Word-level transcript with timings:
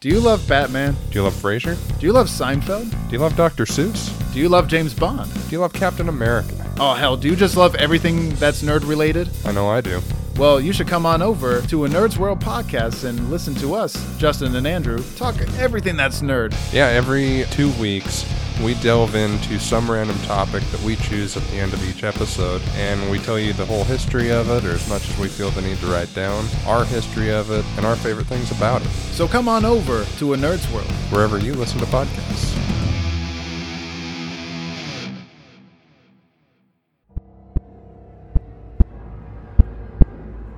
Do 0.00 0.10
you 0.10 0.20
love 0.20 0.46
Batman? 0.46 0.94
Do 1.10 1.18
you 1.18 1.22
love 1.22 1.32
Frasier? 1.32 1.74
Do 1.98 2.04
you 2.04 2.12
love 2.12 2.26
Seinfeld? 2.28 2.90
Do 3.08 3.12
you 3.12 3.18
love 3.18 3.34
Dr. 3.34 3.64
Seuss? 3.64 4.12
Do 4.34 4.38
you 4.38 4.50
love 4.50 4.68
James 4.68 4.92
Bond? 4.92 5.32
Do 5.32 5.50
you 5.50 5.58
love 5.60 5.72
Captain 5.72 6.10
America? 6.10 6.52
Oh, 6.78 6.92
hell, 6.92 7.16
do 7.16 7.28
you 7.28 7.34
just 7.34 7.56
love 7.56 7.74
everything 7.76 8.34
that's 8.34 8.62
nerd 8.62 8.86
related? 8.86 9.30
I 9.46 9.52
know 9.52 9.70
I 9.70 9.80
do. 9.80 10.02
Well, 10.36 10.60
you 10.60 10.74
should 10.74 10.86
come 10.86 11.06
on 11.06 11.22
over 11.22 11.62
to 11.62 11.86
a 11.86 11.88
Nerd's 11.88 12.18
World 12.18 12.40
podcast 12.40 13.04
and 13.04 13.30
listen 13.30 13.54
to 13.54 13.74
us, 13.74 13.96
Justin 14.18 14.54
and 14.54 14.66
Andrew, 14.66 15.02
talk 15.16 15.34
everything 15.56 15.96
that's 15.96 16.20
nerd. 16.20 16.54
Yeah, 16.74 16.88
every 16.88 17.46
two 17.50 17.70
weeks 17.80 18.26
we 18.62 18.74
delve 18.74 19.14
into 19.14 19.58
some 19.58 19.90
random 19.90 20.18
topic 20.20 20.62
that 20.64 20.80
we 20.82 20.96
choose 20.96 21.36
at 21.36 21.42
the 21.44 21.56
end 21.56 21.72
of 21.72 21.88
each 21.88 22.04
episode, 22.04 22.62
and 22.76 23.10
we 23.10 23.18
tell 23.18 23.38
you 23.38 23.52
the 23.52 23.66
whole 23.66 23.84
history 23.84 24.30
of 24.30 24.48
it, 24.50 24.64
or 24.64 24.72
as 24.72 24.88
much 24.88 25.08
as 25.10 25.18
we 25.18 25.28
feel 25.28 25.50
the 25.50 25.60
need 25.62 25.78
to 25.78 25.86
write 25.86 26.12
down, 26.14 26.46
our 26.66 26.84
history 26.84 27.30
of 27.30 27.50
it, 27.50 27.64
and 27.76 27.84
our 27.84 27.96
favorite 27.96 28.26
things 28.26 28.50
about 28.50 28.82
it, 28.82 28.88
So 29.12 29.28
come 29.28 29.48
on 29.48 29.64
over 29.64 30.04
to 30.18 30.34
a 30.34 30.36
Nerd's 30.36 30.70
World. 30.72 30.90
wherever 31.10 31.38
you 31.38 31.54
listen 31.54 31.78
to 31.80 31.86
podcasts. 31.86 32.54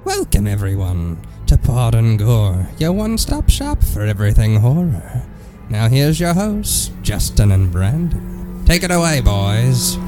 Welcome, 0.05 0.47
everyone, 0.47 1.19
to 1.47 1.59
Pod 1.59 1.95
and 1.95 2.19
Gore, 2.19 2.69
your 2.79 2.93
one 2.93 3.19
stop 3.19 3.51
shop 3.51 3.83
for 3.83 4.03
everything 4.03 4.61
horror. 4.61 5.25
Now, 5.71 5.87
here's 5.87 6.19
your 6.19 6.33
hosts, 6.33 6.91
Justin 7.03 7.53
and 7.53 7.71
Brandon. 7.71 8.65
Take 8.65 8.85
it 8.85 8.91
away, 8.91 9.21
boys. 9.21 9.99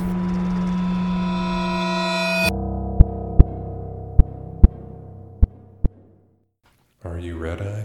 Are 7.05 7.19
you 7.19 7.37
ready? 7.37 7.85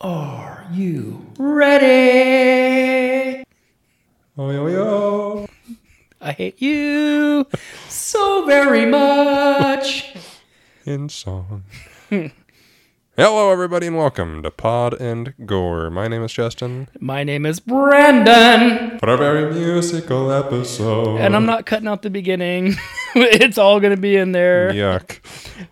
Are 0.00 0.66
you 0.72 1.24
ready? 1.38 3.44
Oh, 4.36 4.50
yo, 4.50 4.66
yo. 4.66 5.46
I 6.20 6.32
hate 6.32 6.60
you 6.60 7.46
so 7.88 8.46
very 8.46 8.84
much. 8.84 10.12
In 10.84 11.08
song. 11.08 11.62
Hello, 13.16 13.52
everybody, 13.52 13.86
and 13.86 13.96
welcome 13.96 14.42
to 14.42 14.50
Pod 14.50 15.00
and 15.00 15.34
Gore. 15.46 15.88
My 15.88 16.08
name 16.08 16.24
is 16.24 16.32
Justin. 16.32 16.88
My 16.98 17.22
name 17.22 17.46
is 17.46 17.60
Brandon, 17.60 18.98
For 18.98 19.08
a 19.08 19.16
very 19.16 19.52
musical 19.54 20.32
episode. 20.32 21.18
and 21.20 21.36
I'm 21.36 21.46
not 21.46 21.64
cutting 21.64 21.86
out 21.86 22.02
the 22.02 22.10
beginning. 22.10 22.74
it's 23.14 23.56
all 23.56 23.78
going 23.78 23.94
to 23.94 24.00
be 24.00 24.16
in 24.16 24.32
there. 24.32 24.72
Yuck. 24.72 25.20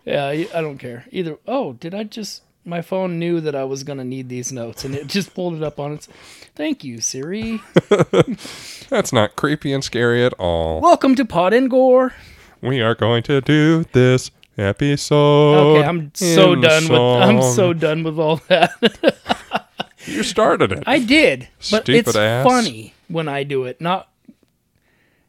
Yeah, 0.05 0.27
I 0.27 0.61
don't 0.61 0.77
care. 0.77 1.05
Either. 1.11 1.37
Oh, 1.45 1.73
did 1.73 1.93
I 1.93 2.03
just. 2.03 2.43
My 2.65 2.81
phone 2.81 3.19
knew 3.19 3.41
that 3.41 3.55
I 3.55 3.65
was 3.65 3.83
going 3.83 3.97
to 3.97 4.05
need 4.05 4.29
these 4.29 4.53
notes, 4.53 4.85
and 4.85 4.95
it 4.95 5.07
just 5.07 5.33
pulled 5.33 5.55
it 5.55 5.63
up 5.63 5.81
on 5.81 5.91
its. 5.91 6.07
Thank 6.55 6.85
you, 6.85 7.01
Siri. 7.01 7.59
That's 8.89 9.11
not 9.11 9.35
creepy 9.35 9.73
and 9.73 9.83
scary 9.83 10.23
at 10.23 10.31
all. 10.35 10.79
Welcome 10.79 11.15
to 11.15 11.25
Pod 11.25 11.53
and 11.53 11.69
Gore. 11.69 12.13
We 12.61 12.79
are 12.79 12.95
going 12.95 13.23
to 13.23 13.41
do 13.41 13.83
this 13.91 14.31
episode. 14.57 15.77
Okay, 15.77 15.87
I'm 15.87 16.11
so 16.13 16.55
done 16.55 16.83
with. 16.89 16.99
I'm 16.99 17.41
so 17.41 17.73
done 17.73 18.03
with 18.03 18.19
all 18.19 18.37
that. 18.47 18.71
You 20.05 20.21
started 20.23 20.73
it. 20.73 20.83
I 20.85 20.99
did, 20.99 21.47
but 21.71 21.83
Stupid 21.83 22.07
it's 22.09 22.15
ass. 22.17 22.45
funny 22.45 22.93
when 23.07 23.29
I 23.29 23.43
do 23.43 23.63
it. 23.63 23.79
Not 23.79 24.09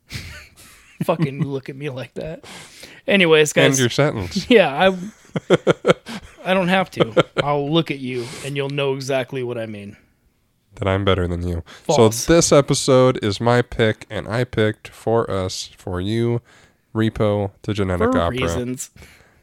fucking 1.04 1.44
look 1.46 1.68
at 1.68 1.76
me 1.76 1.90
like 1.90 2.14
that. 2.14 2.44
Anyways, 3.06 3.52
guys. 3.52 3.64
End 3.66 3.78
your 3.78 3.88
sentence. 3.90 4.50
yeah, 4.50 4.68
I. 4.90 4.96
I 6.44 6.54
don't 6.54 6.68
have 6.68 6.90
to. 6.92 7.24
I'll 7.42 7.70
look 7.72 7.90
at 7.90 7.98
you, 8.00 8.26
and 8.44 8.56
you'll 8.56 8.68
know 8.68 8.94
exactly 8.94 9.42
what 9.44 9.58
I 9.58 9.66
mean. 9.66 9.96
that 10.74 10.88
I'm 10.88 11.04
better 11.04 11.26
than 11.28 11.46
you. 11.46 11.62
False. 11.84 12.16
So 12.16 12.32
this 12.34 12.50
episode 12.52 13.22
is 13.22 13.40
my 13.40 13.62
pick, 13.62 14.06
and 14.10 14.26
I 14.28 14.44
picked 14.44 14.88
for 14.88 15.30
us, 15.30 15.70
for 15.76 16.00
you, 16.00 16.40
Repo 16.94 17.50
to 17.62 17.74
Genetic 17.74 18.12
For 18.12 18.18
Opera. 18.20 18.38
reasons, 18.38 18.90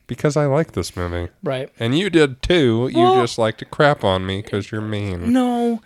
Because 0.08 0.36
I 0.38 0.46
like 0.46 0.72
this 0.74 0.96
movie. 0.96 1.32
right? 1.44 1.70
And 1.80 1.98
you 1.98 2.10
did 2.10 2.42
too. 2.42 2.90
You 2.92 3.00
Well- 3.00 3.22
just 3.22 3.38
like 3.38 3.58
to 3.58 3.66
crap 3.66 4.04
on 4.04 4.26
me 4.26 4.42
because 4.42 4.72
you're 4.72 4.82
mean. 4.82 5.32
No, 5.34 5.82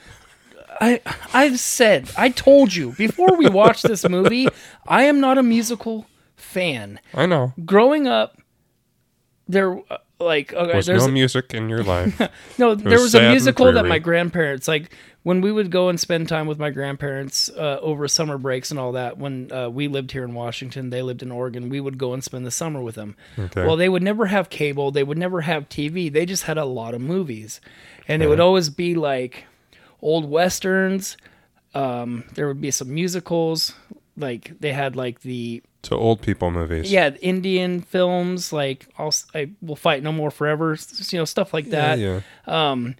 I 0.81 1.01
I've 1.33 1.59
said 1.59 2.09
I 2.17 2.29
told 2.29 2.73
you 2.75 2.91
before 2.93 3.35
we 3.37 3.47
watched 3.47 3.83
this 3.83 4.07
movie. 4.07 4.47
I 4.87 5.03
am 5.03 5.19
not 5.19 5.37
a 5.37 5.43
musical 5.43 6.05
fan. 6.35 6.99
I 7.13 7.25
know. 7.25 7.53
Growing 7.65 8.07
up, 8.07 8.37
there 9.47 9.77
uh, 9.89 9.97
like 10.19 10.53
okay, 10.53 10.71
There's 10.73 10.85
there's 10.87 11.05
no 11.07 11.11
music 11.13 11.53
in 11.53 11.69
your 11.69 11.83
life. 11.83 12.19
No, 12.57 12.73
there 12.75 12.93
was 12.93 13.03
was 13.03 13.11
sad 13.13 13.21
a 13.21 13.25
and 13.25 13.33
musical 13.33 13.65
that 13.67 13.71
dreary. 13.73 13.89
my 13.89 13.99
grandparents 13.99 14.67
like 14.67 14.91
when 15.25 15.41
we 15.41 15.51
would 15.51 15.71
go 15.71 15.89
and 15.89 15.99
spend 15.99 16.29
time 16.29 16.45
with 16.45 16.59
my 16.59 16.69
grandparents 16.69 17.49
uh, 17.49 17.79
over 17.81 18.07
summer 18.07 18.37
breaks 18.37 18.69
and 18.69 18.79
all 18.79 18.91
that. 18.91 19.17
When 19.17 19.51
uh, 19.51 19.69
we 19.71 19.87
lived 19.87 20.11
here 20.11 20.23
in 20.23 20.35
Washington, 20.35 20.91
they 20.91 21.01
lived 21.01 21.23
in 21.23 21.31
Oregon. 21.31 21.67
We 21.67 21.79
would 21.79 21.97
go 21.97 22.13
and 22.13 22.23
spend 22.23 22.45
the 22.45 22.51
summer 22.51 22.79
with 22.79 22.93
them. 22.93 23.15
Okay. 23.37 23.65
Well, 23.65 23.75
they 23.75 23.89
would 23.89 24.03
never 24.03 24.27
have 24.27 24.51
cable. 24.51 24.91
They 24.91 25.01
would 25.03 25.17
never 25.17 25.41
have 25.41 25.67
TV. 25.67 26.13
They 26.13 26.27
just 26.27 26.43
had 26.43 26.59
a 26.59 26.65
lot 26.65 26.93
of 26.93 27.01
movies, 27.01 27.59
and 28.07 28.21
it 28.21 28.27
would 28.27 28.39
always 28.39 28.69
be 28.69 28.93
like 28.93 29.45
old 29.99 30.29
westerns. 30.29 31.17
Um, 31.73 32.23
there 32.35 32.47
would 32.47 32.61
be 32.61 32.69
some 32.69 32.93
musicals. 32.93 33.73
Like 34.15 34.53
they 34.59 34.73
had 34.73 34.95
like 34.95 35.21
the 35.21 35.63
to 35.81 35.95
old 35.95 36.21
people 36.21 36.51
movies. 36.51 36.91
yeah 36.91 37.09
Indian 37.21 37.81
films 37.81 38.53
like 38.53 38.87
I'll, 38.97 39.13
I 39.33 39.49
will 39.61 39.75
fight 39.75 40.03
no 40.03 40.11
more 40.11 40.29
forever. 40.29 40.77
You 41.09 41.17
know 41.17 41.25
stuff 41.25 41.51
like 41.51 41.71
that 41.71 41.97
Yeah, 41.97 42.21
yeah. 42.47 42.93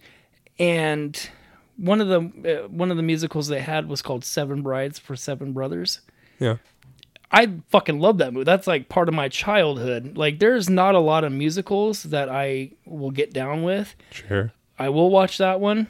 and 0.58 1.30
one 1.76 2.00
of 2.00 2.08
the 2.08 2.64
uh, 2.64 2.68
one 2.68 2.90
of 2.90 2.96
the 2.96 3.02
musicals 3.02 3.48
they 3.48 3.60
had 3.60 3.88
was 3.88 4.02
called 4.02 4.24
Seven 4.24 4.62
Brides 4.62 4.98
for 4.98 5.16
Seven 5.16 5.52
Brothers. 5.52 6.00
Yeah. 6.38 6.56
I 7.32 7.50
fucking 7.70 7.98
love 7.98 8.18
that 8.18 8.32
movie. 8.32 8.44
That's 8.44 8.66
like 8.66 8.88
part 8.88 9.08
of 9.08 9.14
my 9.14 9.28
childhood. 9.28 10.16
Like 10.16 10.38
there's 10.38 10.70
not 10.70 10.94
a 10.94 11.00
lot 11.00 11.24
of 11.24 11.32
musicals 11.32 12.04
that 12.04 12.28
I 12.28 12.70
will 12.86 13.10
get 13.10 13.32
down 13.32 13.62
with. 13.62 13.94
Sure. 14.10 14.52
I 14.78 14.88
will 14.90 15.10
watch 15.10 15.38
that 15.38 15.60
one. 15.60 15.88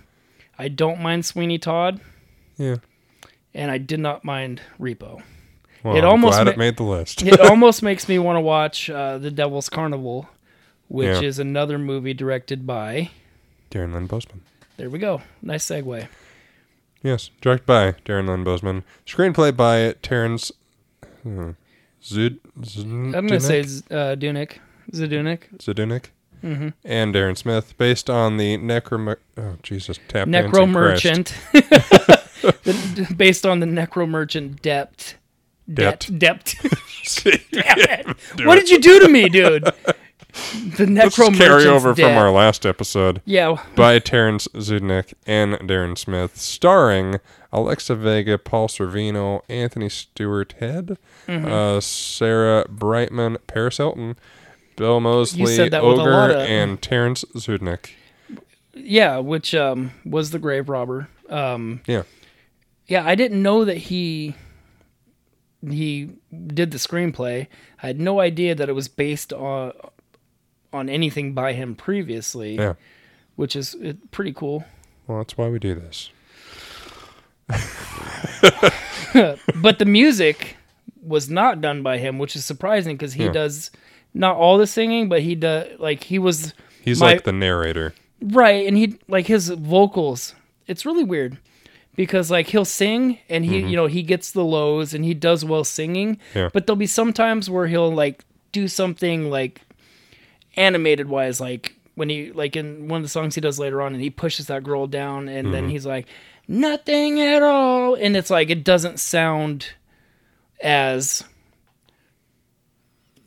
I 0.59 0.69
don't 0.69 1.01
mind 1.03 1.27
Sweeney 1.27 1.59
Todd, 1.59 2.01
Yeah. 2.57 2.77
and 3.53 3.71
I 3.71 3.77
did 3.77 4.01
not 4.01 4.25
mind 4.25 4.63
Repo. 4.81 5.23
Well, 5.85 5.95
It 5.95 5.99
I'm 6.03 6.09
almost 6.11 6.37
glad 6.37 6.47
ma- 6.47 6.53
it 6.53 6.59
made 6.59 6.77
the 6.79 6.83
list. 6.85 7.23
It 7.23 7.39
almost 7.51 7.83
makes 7.83 8.09
me 8.09 8.19
want 8.19 8.37
to 8.37 8.41
watch 8.41 8.89
uh, 8.89 9.19
The 9.19 9.31
Devil's 9.31 9.69
Carnival, 9.69 10.31
which 10.89 11.21
Yeah. 11.21 11.29
is 11.29 11.39
another 11.39 11.79
movie 11.79 12.15
directed 12.15 12.67
by. 12.67 13.11
Darren 13.71 13.93
Lynn 13.93 14.09
Bousman. 14.09 14.41
There 14.77 14.91
we 14.91 14.99
go. 14.99 15.23
Nice 15.43 15.65
segue. 15.65 16.07
Yes, 17.03 17.31
directed 17.41 17.67
by 17.67 17.93
Darren 18.05 18.29
Lynn 18.29 18.45
Bousman. 18.45 18.83
Screenplay 19.07 19.57
by 19.57 19.95
Terrance 20.03 20.53
hmm, 21.23 21.51
Zud, 22.03 22.39
I'm 23.15 23.27
gonna 23.27 23.41
say 23.41 23.63
Z- 23.63 23.85
uh, 23.91 24.17
Dunic, 24.17 24.59
Zadunik. 24.93 25.43
Zadunik. 25.59 26.07
Mm-hmm. 26.43 26.69
And 26.85 27.15
Darren 27.15 27.37
Smith, 27.37 27.77
based 27.79 28.11
on 28.11 28.37
the 28.37 28.59
Necro. 28.59 29.17
Oh 29.37 29.57
Jesus! 29.63 29.99
Tap 30.09 30.29
Necro 30.29 30.69
Merchant, 30.69 31.35
The- 31.53 33.15
based 33.17 33.47
on 33.47 33.61
the 33.61 33.67
Necro 33.67 34.09
Merchant 34.09 34.63
Debt. 34.63 35.17
Debt. 35.73 36.09
Debt. 36.17 36.55
Christ. 36.59 37.25
Damn 37.53 37.79
it. 37.79 38.47
What 38.47 38.57
did 38.57 38.71
you 38.71 38.79
do 38.79 39.01
to 39.01 39.09
me, 39.09 39.29
dude? 39.29 39.69
The 40.77 40.87
Let's 40.87 41.17
Necro 41.19 41.35
carry 41.37 41.49
Merchant's 41.65 41.67
over 41.67 41.95
dead. 41.95 42.09
from 42.09 42.19
our 42.19 42.31
last 42.31 42.67
episode 42.67 43.23
Yeah, 43.25 43.57
by 43.75 43.99
Terrance 43.99 44.47
Zdunich 44.55 45.15
and 45.27 45.55
Darren 45.55 45.97
Smith, 45.97 46.37
starring 46.37 47.21
Alexa 47.53 47.95
Vega, 47.97 48.37
Paul 48.39 48.69
Sorvino, 48.69 49.41
Anthony 49.49 49.89
Stewart 49.89 50.55
Head, 50.61 50.99
Mm-hmm. 51.27 51.47
uh, 51.51 51.81
Sarah 51.81 52.67
Brightman, 52.69 53.39
Paris 53.47 53.79
Hilton, 53.79 54.17
Bill 54.77 55.01
Moseley, 55.01 55.47
said 55.57 55.71
that 55.73 55.83
with 55.83 55.99
a 55.99 56.03
Ogre, 56.03 56.31
of- 56.33 56.37
and 56.37 56.81
Terrance 56.83 57.25
Zdunich. 57.35 57.91
yeah, 58.75 59.19
which 59.19 59.55
um, 59.55 59.91
was 60.05 60.31
the 60.31 60.39
grave 60.39 60.69
robber. 60.69 61.09
Um, 61.31 61.81
Yeah. 61.87 62.03
yeah, 62.87 63.05
I 63.07 63.15
didn't 63.15 63.43
know 63.43 63.65
that 63.65 63.77
he 63.79 64.35
he 65.69 66.11
did 66.47 66.71
the 66.71 66.79
screenplay. 66.79 67.47
I 67.83 67.87
had 67.89 67.99
no 68.01 68.21
idea 68.21 68.55
that 68.55 68.69
it 68.69 68.73
was 68.75 68.89
based 68.89 69.33
on 69.33 69.73
on 70.77 70.89
anything 70.89 71.33
by 71.33 71.53
him 71.55 71.75
previously, 71.75 72.55
Yeah. 72.57 72.75
which 73.37 73.57
is 73.57 73.75
uh, 73.75 73.95
pretty 74.11 74.33
cool. 74.33 74.65
Well, 75.07 75.19
that's 75.19 75.37
why 75.37 75.49
we 75.49 75.59
do 75.59 75.75
this. 75.75 76.11
but 79.57 79.79
the 79.79 79.85
music 79.87 80.57
was 81.03 81.31
not 81.31 81.61
done 81.61 81.83
by 81.83 81.99
him, 81.99 82.19
which 82.19 82.35
is 82.37 82.45
surprising 82.45 82.97
because 82.97 83.15
he 83.15 83.25
Yeah. 83.25 83.33
does 83.33 83.71
not 84.15 84.37
all 84.37 84.59
the 84.59 84.67
singing, 84.67 85.09
but 85.09 85.23
he 85.23 85.35
does 85.35 85.69
like 85.79 86.05
he 86.05 86.19
was 86.19 86.55
He's 86.83 87.01
My- 87.01 87.13
like 87.13 87.25
the 87.25 87.33
narrator. 87.33 87.95
right, 88.21 88.67
and 88.67 88.77
he 88.77 88.99
like 89.09 89.27
his 89.27 89.49
vocals. 89.51 90.35
It's 90.67 90.85
really 90.85 91.05
weird 91.05 91.39
because 91.95 92.31
like 92.31 92.49
he'll 92.49 92.65
sing 92.65 93.19
and 93.29 93.45
he 93.45 93.59
you 93.61 93.77
know 93.77 93.87
he 93.87 94.03
gets 94.03 94.33
the 94.33 94.45
lows 94.45 94.93
and 94.95 95.05
he 95.05 95.15
does 95.15 95.45
well 95.45 95.65
singing, 95.65 96.19
Yeah. 96.35 96.51
but 96.53 96.67
there'll 96.67 96.77
be 96.77 96.87
some 96.87 97.13
times 97.13 97.49
where 97.49 97.67
he'll 97.69 97.93
like 97.93 98.25
do 98.53 98.67
something 98.69 99.31
like 99.31 99.61
animated 100.57 101.09
wise, 101.09 101.41
like 101.41 101.77
when 101.95 102.09
he 102.09 102.33
like 102.33 102.57
in 102.57 102.89
one 102.89 102.99
of 102.99 103.03
the 103.03 103.09
songs 103.09 103.35
he 103.35 103.41
does 103.41 103.59
later 103.59 103.83
on, 103.83 103.95
and 103.95 104.03
he 104.03 104.11
pushes 104.11 104.47
that 104.47 104.65
girl 104.65 104.87
down, 104.87 105.29
and 105.29 105.53
then 105.53 105.65
mm-hmm. 105.65 105.71
he's 105.71 105.87
like, 105.87 106.07
"Nothing 106.47 107.21
at 107.21 107.43
all," 107.43 107.95
and 107.95 108.17
it's 108.17 108.31
like 108.31 108.51
it 108.51 108.65
doesn't 108.65 109.01
sound 109.01 109.71
as 110.61 111.25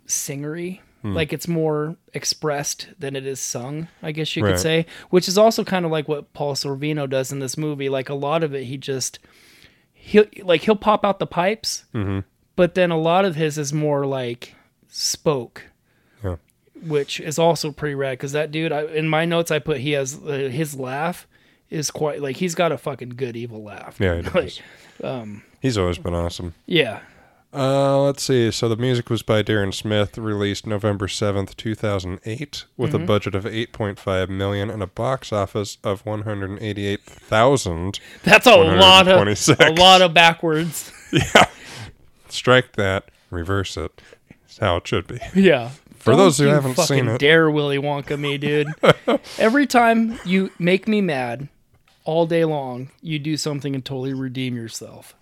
singery. 0.07 0.81
Hmm. 1.01 1.13
Like 1.13 1.31
it's 1.31 1.47
more 1.47 1.95
expressed 2.13 2.89
than 2.99 3.15
it 3.15 3.25
is 3.25 3.39
sung, 3.39 3.87
I 4.03 4.11
guess 4.11 4.35
you 4.35 4.43
Right. 4.43 4.51
could 4.51 4.59
say. 4.59 4.85
Which 5.09 5.27
is 5.27 5.37
also 5.37 5.63
kind 5.63 5.85
of 5.85 5.91
like 5.91 6.07
what 6.09 6.33
Paul 6.33 6.55
Sorvino 6.55 7.09
does 7.09 7.31
in 7.31 7.39
this 7.39 7.57
movie. 7.57 7.87
Like 7.87 8.09
a 8.09 8.13
lot 8.13 8.43
of 8.43 8.53
it, 8.53 8.65
he 8.65 8.77
just 8.77 9.19
he'll 9.93 10.25
like 10.43 10.61
he'll 10.61 10.75
pop 10.75 11.05
out 11.05 11.19
the 11.19 11.27
pipes, 11.27 11.85
mm-hmm. 11.93 12.19
but 12.55 12.75
then 12.75 12.91
a 12.91 12.97
lot 12.97 13.25
of 13.25 13.35
his 13.35 13.57
is 13.57 13.71
more 13.71 14.05
like 14.05 14.55
spoke. 14.89 15.65
Which 16.83 17.19
is 17.19 17.37
also 17.39 17.71
pretty 17.71 17.95
rad. 17.95 18.13
Because 18.13 18.31
that 18.33 18.51
dude, 18.51 18.71
I, 18.71 18.83
in 18.85 19.07
my 19.07 19.25
notes, 19.25 19.51
I 19.51 19.59
put 19.59 19.77
he 19.79 19.91
has 19.91 20.19
uh, 20.23 20.49
his 20.51 20.75
laugh 20.75 21.27
is 21.69 21.91
quite 21.91 22.21
like 22.21 22.37
he's 22.37 22.55
got 22.55 22.71
a 22.71 22.77
fucking 22.77 23.09
good 23.09 23.35
evil 23.37 23.63
laugh. 23.63 23.97
Yeah, 23.99 24.15
he 24.15 24.21
Like, 24.33 24.59
does. 25.01 25.41
He's 25.61 25.77
always 25.77 25.97
been 25.97 26.13
awesome. 26.15 26.53
yeah. 26.65 27.01
Uh, 27.51 27.99
let's 28.03 28.21
see. 28.21 28.51
So 28.51 28.69
the 28.69 28.75
music 28.75 29.09
was 29.09 29.23
by 29.23 29.41
Darren 29.41 29.73
Smith, 29.73 30.19
released 30.19 30.67
November 30.67 31.07
seventh, 31.07 31.57
two 31.57 31.73
thousand 31.73 32.19
eight, 32.23 32.65
with 32.77 32.93
Mm-hmm. 32.93 33.03
a 33.03 33.07
budget 33.07 33.33
of 33.33 33.47
eight 33.47 33.71
point 33.73 33.97
five 33.97 34.29
million 34.29 34.69
and 34.69 34.83
a 34.83 34.87
box 34.87 35.33
office 35.33 35.79
of 35.83 36.05
one 36.05 36.21
hundred 36.21 36.61
eighty-eight 36.61 37.01
thousand. 37.01 37.99
That's 38.23 38.45
a 38.45 38.55
lot 38.55 39.07
of 39.07 39.49
a 39.59 39.71
lot 39.73 40.01
of 40.03 40.13
backwards. 40.13 40.91
Yeah. 41.11 41.45
Strike 42.27 42.73
that. 42.73 43.05
Reverse 43.31 43.77
it. 43.77 43.99
It's 44.45 44.59
how 44.59 44.77
it 44.77 44.87
should 44.87 45.07
be. 45.07 45.17
Yeah. 45.33 45.71
For 45.99 46.15
those 46.15 46.37
who 46.37 46.45
haven't 46.47 46.77
seen 46.77 47.07
it. 47.07 47.19
dare 47.19 47.49
Willy 47.51 47.77
Wonka 47.77 48.17
me, 48.19 48.37
dude. 48.37 48.67
Every 49.37 49.67
time 49.67 50.19
you 50.25 50.51
make 50.57 50.87
me 50.87 51.01
mad 51.01 51.49
all 52.05 52.25
day 52.25 52.45
long, 52.45 52.89
you 53.01 53.19
do 53.19 53.37
something 53.37 53.75
and 53.75 53.83
totally 53.85 54.13
redeem 54.13 54.55
yourself. 54.55 55.13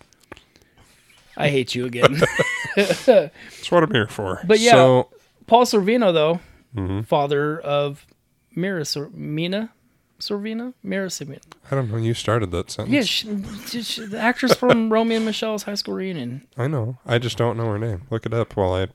I 1.36 1.48
hate 1.50 1.74
you 1.74 1.84
again. 1.86 2.20
That's 2.76 3.70
what 3.70 3.82
I'm 3.82 3.92
here 3.92 4.06
for. 4.08 4.40
But 4.44 4.60
yeah. 4.60 4.72
So, 4.72 5.08
Paul 5.46 5.64
Sorvino, 5.64 6.12
though, 6.12 6.40
Mm-hmm. 6.76 7.00
father 7.02 7.58
of 7.58 8.06
Mira 8.54 8.84
Sor- 8.84 9.08
Mina 9.14 9.72
Sorvino? 10.20 10.74
Mira 10.82 11.06
Sorvino. 11.08 11.40
I 11.70 11.74
don't 11.76 11.88
know. 11.88 11.94
When 11.94 12.04
you 12.04 12.12
started 12.12 12.50
that 12.50 12.70
sentence. 12.70 12.94
Yeah, 12.94 13.02
she, 13.02 13.42
she, 13.68 13.82
she- 13.82 14.06
the 14.06 14.18
actress 14.20 14.54
from 14.54 14.92
Romeo 14.92 15.16
and 15.16 15.24
Michelle's 15.24 15.62
high 15.62 15.74
school 15.74 15.94
reunion. 15.94 16.46
I 16.58 16.66
know. 16.68 16.98
I 17.06 17.18
just 17.18 17.38
don't 17.38 17.56
know 17.56 17.66
her 17.66 17.78
name. 17.78 18.02
Look 18.10 18.26
it 18.26 18.34
up 18.34 18.54
while 18.54 18.74
I 18.74 18.88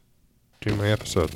do 0.61 0.75
my 0.75 0.87
episode. 0.89 1.31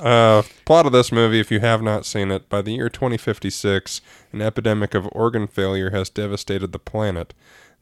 Uh, 0.00 0.42
plot 0.64 0.86
of 0.86 0.92
this 0.92 1.12
movie, 1.12 1.40
if 1.40 1.50
you 1.50 1.60
have 1.60 1.82
not 1.82 2.06
seen 2.06 2.30
it, 2.30 2.48
by 2.48 2.62
the 2.62 2.72
year 2.72 2.88
2056, 2.88 4.00
an 4.32 4.42
epidemic 4.42 4.94
of 4.94 5.08
organ 5.12 5.46
failure 5.46 5.90
has 5.90 6.10
devastated 6.10 6.72
the 6.72 6.78
planet. 6.78 7.34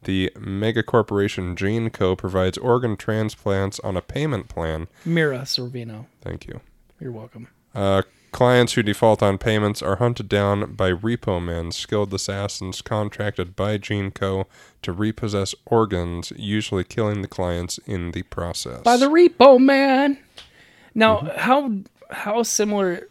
The 0.02 0.30
megacorporation 0.36 1.56
GeneCo 1.56 2.16
provides 2.16 2.58
organ 2.58 2.96
transplants 2.96 3.80
on 3.80 3.96
a 3.96 4.02
payment 4.02 4.48
plan. 4.48 4.88
Mira 5.04 5.40
Sorvino. 5.40 6.06
Thank 6.20 6.46
you. 6.46 6.60
You're 7.00 7.12
welcome. 7.12 7.48
Uh, 7.74 8.02
clients 8.30 8.74
who 8.74 8.82
default 8.82 9.22
on 9.22 9.38
payments 9.38 9.80
are 9.80 9.96
hunted 9.96 10.28
down 10.28 10.74
by 10.74 10.90
repo 10.92 11.42
men, 11.42 11.72
skilled 11.72 12.12
assassins 12.12 12.82
contracted 12.82 13.56
by 13.56 13.78
GeneCo 13.78 14.44
to 14.82 14.92
repossess 14.92 15.54
organs, 15.64 16.32
usually 16.36 16.84
killing 16.84 17.22
the 17.22 17.28
clients 17.28 17.78
in 17.86 18.10
the 18.10 18.22
process. 18.24 18.82
By 18.82 18.96
the 18.96 19.08
Repo 19.08 19.58
Man. 19.58 20.18
Now, 20.94 21.30
how 21.36 21.72
how 22.10 22.42
similar 22.42 23.08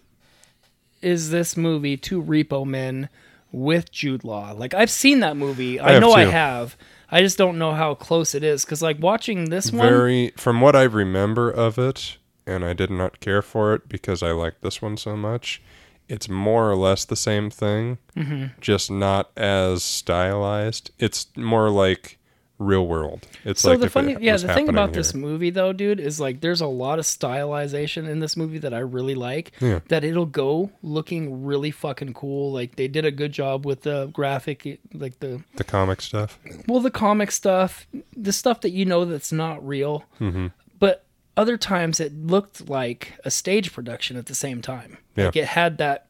is 1.01 1.31
this 1.31 1.57
movie 1.57 1.97
to 1.97 2.21
Repo 2.21 2.65
Men 2.65 3.09
with 3.51 3.91
Jude 3.91 4.23
Law? 4.23 4.51
Like 4.51 4.73
I've 4.73 4.89
seen 4.91 5.19
that 5.21 5.35
movie. 5.37 5.79
I, 5.79 5.93
have 5.93 6.01
know 6.01 6.13
I 6.13 6.25
have. 6.25 6.77
I 7.11 7.21
just 7.21 7.37
don't 7.37 7.57
know 7.59 7.73
how 7.73 7.93
close 7.95 8.33
it 8.33 8.43
is 8.43 8.65
because 8.65 8.81
like 8.81 8.97
watching 8.99 9.49
this 9.49 9.71
one. 9.71 9.87
very 9.87 10.33
from 10.37 10.61
what 10.61 10.75
I 10.75 10.83
remember 10.83 11.49
of 11.51 11.77
it, 11.77 12.17
and 12.47 12.63
I 12.65 12.73
did 12.73 12.89
not 12.89 13.19
care 13.19 13.41
for 13.41 13.73
it 13.73 13.87
because 13.89 14.23
I 14.23 14.31
liked 14.31 14.61
this 14.61 14.81
one 14.81 14.97
so 14.97 15.15
much. 15.15 15.61
It's 16.09 16.27
more 16.27 16.69
or 16.69 16.75
less 16.75 17.05
the 17.05 17.15
same 17.15 17.49
thing, 17.49 17.97
Mm-hmm. 18.15 18.59
just 18.59 18.91
not 18.91 19.31
as 19.37 19.83
stylized. 19.83 20.91
It's 20.99 21.27
more 21.37 21.69
like 21.69 22.17
real 22.59 22.87
world. 22.87 23.27
It's 23.43 23.61
So 23.61 23.71
like 23.71 23.79
the 23.79 23.89
funny, 23.89 24.13
it 24.13 24.21
yeah, 24.21 24.37
the 24.37 24.53
thing 24.53 24.69
about 24.69 24.93
this 24.93 25.13
movie 25.13 25.49
though, 25.49 25.73
dude, 25.73 25.99
is 25.99 26.19
like 26.19 26.41
there's 26.41 26.61
a 26.61 26.67
lot 26.67 26.99
of 26.99 27.05
stylization 27.05 28.07
in 28.07 28.19
this 28.19 28.37
movie 28.37 28.59
that 28.59 28.73
I 28.73 28.79
really 28.79 29.15
like. 29.15 29.51
Yeah. 29.59 29.79
That 29.87 30.03
it'll 30.03 30.25
go 30.25 30.71
looking 30.81 31.43
really 31.43 31.71
fucking 31.71 32.13
cool. 32.13 32.51
Like 32.51 32.75
they 32.75 32.87
did 32.87 33.05
a 33.05 33.11
good 33.11 33.31
job 33.31 33.65
with 33.65 33.81
the 33.81 34.07
graphic, 34.13 34.79
like 34.93 35.19
the 35.19 35.43
the 35.55 35.63
comic 35.63 36.01
stuff. 36.01 36.39
well, 36.67 36.79
the 36.79 36.91
comic 36.91 37.31
stuff, 37.31 37.87
the 38.15 38.33
stuff 38.33 38.61
that 38.61 38.71
you 38.71 38.85
know 38.85 39.05
that's 39.05 39.31
not 39.31 39.65
real. 39.65 40.05
Mm-hmm. 40.19 40.47
But 40.79 41.05
other 41.35 41.57
times 41.57 41.99
it 41.99 42.13
looked 42.13 42.69
like 42.69 43.13
a 43.25 43.31
stage 43.31 43.73
production 43.73 44.17
at 44.17 44.27
the 44.27 44.35
same 44.35 44.61
time. 44.61 44.97
Yeah. 45.15 45.25
Like 45.25 45.35
it 45.35 45.45
had 45.45 45.77
that 45.79 46.07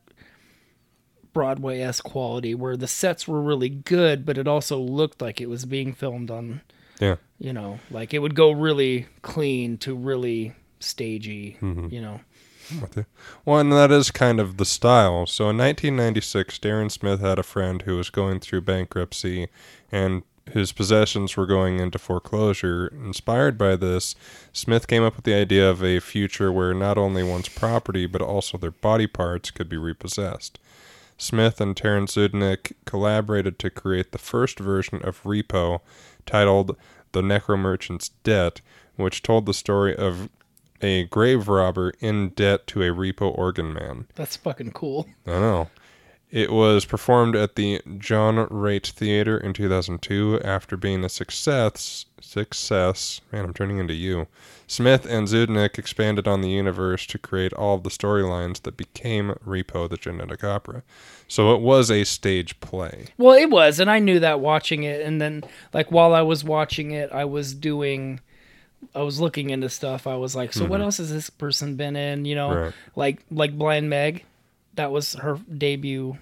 Broadway 1.33 1.81
esque 1.81 2.03
quality 2.03 2.53
where 2.55 2.77
the 2.77 2.87
sets 2.87 3.27
were 3.27 3.41
really 3.41 3.69
good, 3.69 4.25
but 4.25 4.37
it 4.37 4.47
also 4.47 4.77
looked 4.79 5.21
like 5.21 5.41
it 5.41 5.49
was 5.49 5.65
being 5.65 5.93
filmed 5.93 6.29
on 6.31 6.61
Yeah. 6.99 7.15
you 7.39 7.51
know 7.53 7.79
like 7.91 8.13
it 8.13 8.19
would 8.19 8.35
go 8.35 8.51
really 8.51 9.07
clean 9.23 9.77
to 9.79 9.95
really 9.95 10.53
stagey 10.79 11.57
Mm-hmm. 11.61 11.87
you 11.91 12.01
know. 12.01 12.19
Well, 13.45 13.59
and 13.59 13.71
that 13.73 13.91
is 13.91 14.09
kind 14.09 14.39
of 14.39 14.55
the 14.57 14.65
style. 14.65 15.25
So 15.25 15.49
in 15.49 15.57
1996, 15.57 16.59
Darren 16.59 16.89
Smith 16.89 17.19
had 17.19 17.37
a 17.37 17.43
friend 17.43 17.81
who 17.81 17.97
was 17.97 18.09
going 18.09 18.39
through 18.39 18.61
bankruptcy 18.61 19.49
and 19.91 20.23
his 20.51 20.71
possessions 20.71 21.35
were 21.37 21.45
going 21.45 21.79
into 21.79 21.99
foreclosure. 21.99 22.87
Inspired 22.87 23.57
by 23.57 23.75
this, 23.75 24.15
Smith 24.53 24.87
came 24.87 25.03
up 25.03 25.15
with 25.15 25.25
the 25.25 25.33
idea 25.33 25.69
of 25.69 25.83
a 25.83 25.99
future 25.99 26.51
where 26.51 26.73
not 26.73 26.97
only 26.97 27.23
one's 27.23 27.49
property 27.49 28.05
but 28.05 28.21
also 28.21 28.57
their 28.57 28.71
body 28.71 29.07
parts 29.07 29.51
could 29.51 29.67
be 29.69 29.77
repossessed. 29.77 30.57
Smith 31.23 31.61
and 31.61 31.75
Terrance 31.75 32.15
Zdunich 32.15 32.73
collaborated 32.85 33.57
to 33.59 33.69
create 33.69 34.11
the 34.11 34.17
first 34.17 34.59
version 34.59 35.01
of 35.03 35.23
Repo, 35.23 35.79
titled 36.25 36.75
The 37.13 37.21
Necromerchant's 37.21 38.09
Debt, 38.23 38.61
which 38.97 39.23
told 39.23 39.45
the 39.45 39.53
story 39.53 39.95
of 39.95 40.29
a 40.81 41.05
grave 41.05 41.47
robber 41.47 41.93
in 42.01 42.29
debt 42.29 42.67
to 42.67 42.81
a 42.83 42.89
repo 42.89 43.35
organ 43.37 43.73
man. 43.73 44.05
that's 44.15 44.35
fucking 44.35 44.71
cool 44.71 45.07
I 45.25 45.31
know. 45.31 45.69
It 46.33 46.51
was 46.51 46.83
performed 46.85 47.35
at 47.35 47.53
the 47.55 47.79
John 47.99 48.37
Raitt 48.47 48.89
Theater 48.89 49.37
in 49.37 49.53
2002 49.53 50.39
after 50.43 50.75
being 50.75 51.03
a 51.03 51.09
success. 51.09 52.07
Success. 52.19 53.21
Man, 53.31 53.45
I'm 53.45 53.53
turning 53.53 53.77
into 53.77 53.93
you. 53.93 54.25
Smith 54.65 55.05
and 55.05 55.27
Zdunich 55.27 55.77
expanded 55.77 56.27
on 56.27 56.41
the 56.41 56.49
universe 56.49 57.05
to 57.05 57.19
create 57.19 57.53
all 57.53 57.75
of 57.75 57.83
the 57.83 57.91
storylines 57.91 58.63
that 58.63 58.77
became 58.77 59.35
Repo 59.45 59.87
the 59.87 59.95
Genetic 59.97 60.43
Opera. 60.43 60.81
So 61.27 61.53
it 61.53 61.61
was 61.61 61.91
a 61.91 62.03
stage 62.03 62.59
play. 62.61 63.05
well 63.19 63.33
it 63.37 63.51
was 63.51 63.79
and 63.79 63.89
i 63.91 63.99
knew 63.99 64.19
that 64.19 64.39
watching 64.39 64.83
it 64.83 65.01
and 65.01 65.21
then 65.21 65.43
like 65.73 65.91
while 65.91 66.13
i 66.15 66.21
was 66.21 66.43
watching 66.43 66.91
it 66.91 67.11
i 67.11 67.25
was 67.25 67.53
doing 67.55 68.19
i 68.95 69.01
was 69.01 69.19
looking 69.19 69.49
into 69.49 69.69
stuff 69.69 70.05
i 70.05 70.15
was 70.15 70.35
like 70.35 70.53
so 70.53 70.65
what 70.65 70.81
else 70.81 70.97
has 70.97 71.11
this 71.11 71.29
person 71.29 71.75
been 71.75 71.95
in 71.95 72.25
you 72.25 72.35
know 72.35 72.49
Mm-hmm. 72.49 72.63
Right. 72.65 72.73
like 72.95 73.25
like 73.31 73.57
blind 73.57 73.89
meg 73.89 74.25
that 74.75 74.91
was 74.91 75.13
her 75.15 75.37
debut 75.57 76.17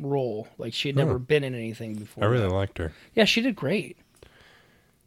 role 0.00 0.48
like 0.56 0.72
she 0.72 0.88
had 0.88 0.96
never 0.96 1.18
been 1.18 1.44
in 1.44 1.54
anything 1.54 1.94
before 1.94 2.24
I 2.24 2.26
really 2.28 2.46
liked 2.48 2.78
her. 2.78 2.92
yeah 3.14 3.24
she 3.24 3.40
did 3.40 3.54
great 3.56 3.96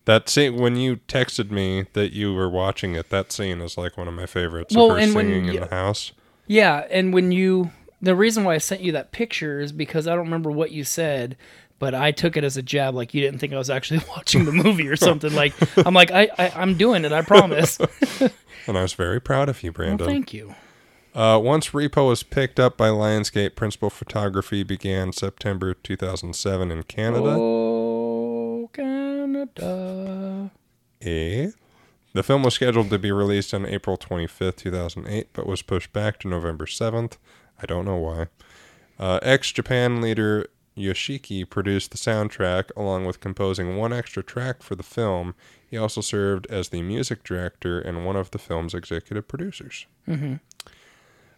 That 0.05 0.27
scene 0.29 0.57
when 0.57 0.75
you 0.75 0.97
texted 1.07 1.49
me 1.49 1.85
that 1.93 2.11
you 2.11 2.33
were 2.33 2.49
watching 2.49 2.95
it, 2.95 3.09
that 3.09 3.31
scene 3.31 3.61
is 3.61 3.77
like 3.77 3.97
one 3.97 4.07
of 4.07 4.13
my 4.13 4.25
favorites 4.25 4.75
Well, 4.75 4.87
of 4.91 4.91
her 4.91 4.97
and 4.99 5.15
when 5.15 5.25
singing 5.27 5.45
you- 5.45 5.53
in 5.53 5.59
the 5.61 5.73
house. 5.75 6.11
Yeah, 6.45 6.85
and 6.91 7.13
when 7.13 7.31
you 7.31 7.71
the 8.01 8.15
reason 8.15 8.43
why 8.43 8.53
I 8.55 8.57
sent 8.57 8.81
you 8.81 8.91
that 8.91 9.13
picture 9.13 9.61
is 9.61 9.71
because 9.71 10.07
I 10.07 10.11
don't 10.15 10.25
remember 10.25 10.51
what 10.51 10.71
you 10.71 10.83
said, 10.83 11.37
but 11.79 11.95
I 11.95 12.11
took 12.11 12.35
it 12.35 12.43
as 12.43 12.57
a 12.57 12.61
jab, 12.61 12.93
like 12.93 13.13
you 13.13 13.21
didn't 13.21 13.39
think 13.39 13.53
I 13.53 13.57
was 13.57 13.69
actually 13.69 14.01
watching 14.09 14.43
the 14.43 14.51
movie 14.51 14.89
or 14.89 14.97
something. 14.97 15.33
Like 15.33 15.53
I'm 15.87 15.93
like 15.93 16.11
I, 16.11 16.27
I 16.37 16.49
I'm 16.53 16.75
doing 16.77 17.05
it, 17.05 17.13
I 17.13 17.21
promise. 17.21 17.79
And 18.67 18.77
I 18.77 18.81
was 18.81 18.93
very 18.93 19.19
proud 19.21 19.47
of 19.49 19.61
you, 19.63 19.71
well, 19.71 19.75
Brandon. 19.87 20.07
thank 20.07 20.33
you. 20.33 20.53
Uh, 21.13 21.39
once 21.41 21.69
Repo 21.69 22.07
was 22.07 22.23
picked 22.23 22.59
up 22.59 22.75
by 22.75 22.89
Lionsgate, 22.89 23.55
principal 23.55 23.91
photography 23.91 24.63
began 24.63 25.13
September 25.13 25.75
2007 25.75 26.71
in 26.71 26.83
Canada. 26.83 27.35
Oh, 27.37 28.69
Canada. 28.73 30.51
Eh? 31.01 31.51
The 32.13 32.23
film 32.23 32.43
was 32.43 32.55
scheduled 32.55 32.89
to 32.89 32.97
be 32.97 33.11
released 33.11 33.53
on 33.53 33.65
April 33.65 33.97
25th, 33.97 34.57
2008, 34.57 35.29
but 35.33 35.45
was 35.45 35.61
pushed 35.61 35.93
back 35.93 36.19
to 36.19 36.27
November 36.27 36.65
7th. 36.65 37.17
I 37.61 37.65
don't 37.67 37.85
know 37.85 37.97
why. 37.97 38.27
Uh, 38.99 39.19
X 39.21 39.51
Japan 39.51 40.01
leader 40.01 40.47
Yoshiki 40.75 41.47
produced 41.47 41.91
the 41.91 41.97
soundtrack 41.97 42.71
along 42.75 43.05
with 43.05 43.19
composing 43.19 43.77
one 43.77 43.93
extra 43.93 44.23
track 44.23 44.63
for 44.63 44.75
the 44.75 44.83
film. 44.83 45.35
He 45.69 45.77
also 45.77 46.01
served 46.01 46.47
as 46.49 46.69
the 46.69 46.81
music 46.81 47.23
director 47.23 47.79
and 47.79 48.05
one 48.05 48.15
of 48.15 48.31
the 48.31 48.39
film's 48.39 48.73
executive 48.73 49.27
producers. 49.27 49.85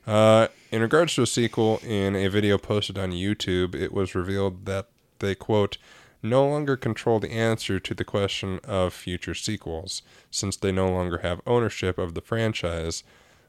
Uh, 0.07 0.47
in 0.71 0.81
regards 0.81 1.15
to 1.15 1.23
a 1.23 1.27
sequel, 1.27 1.79
in 1.83 2.15
a 2.15 2.27
video 2.27 2.57
posted 2.57 2.97
on 2.97 3.11
YouTube, 3.11 3.73
it 3.75 3.91
was 3.91 4.13
revealed 4.15 4.65
that 4.65 4.87
they, 5.19 5.35
quote, 5.35 5.77
no 6.21 6.47
longer 6.47 6.75
control 6.75 7.19
the 7.19 7.31
answer 7.31 7.79
to 7.79 7.93
the 7.93 8.03
question 8.03 8.59
of 8.63 8.93
future 8.93 9.35
sequels, 9.35 10.01
since 10.31 10.57
they 10.57 10.71
no 10.71 10.89
longer 10.89 11.19
have 11.19 11.41
ownership 11.45 11.97
of 11.97 12.13
the 12.13 12.21
franchise, 12.21 13.03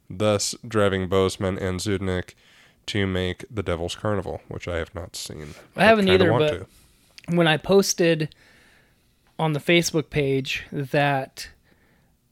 thus 0.08 0.54
driving 0.66 1.08
Bousman 1.08 1.60
and 1.60 1.80
Zdunich 1.80 2.34
to 2.86 3.06
make 3.06 3.44
The 3.50 3.62
Devil's 3.62 3.96
Carnival, 3.96 4.40
which 4.48 4.68
I 4.68 4.76
have 4.76 4.94
not 4.94 5.16
seen. 5.16 5.54
I 5.75 5.84
haven't 5.84 6.06
kinda 6.06 6.25
either, 6.25 6.66
but 7.26 7.34
when 7.34 7.48
I 7.48 7.56
posted 7.56 8.34
on 9.38 9.52
the 9.52 9.60
Facebook 9.60 10.10
page 10.10 10.64
that 10.70 11.48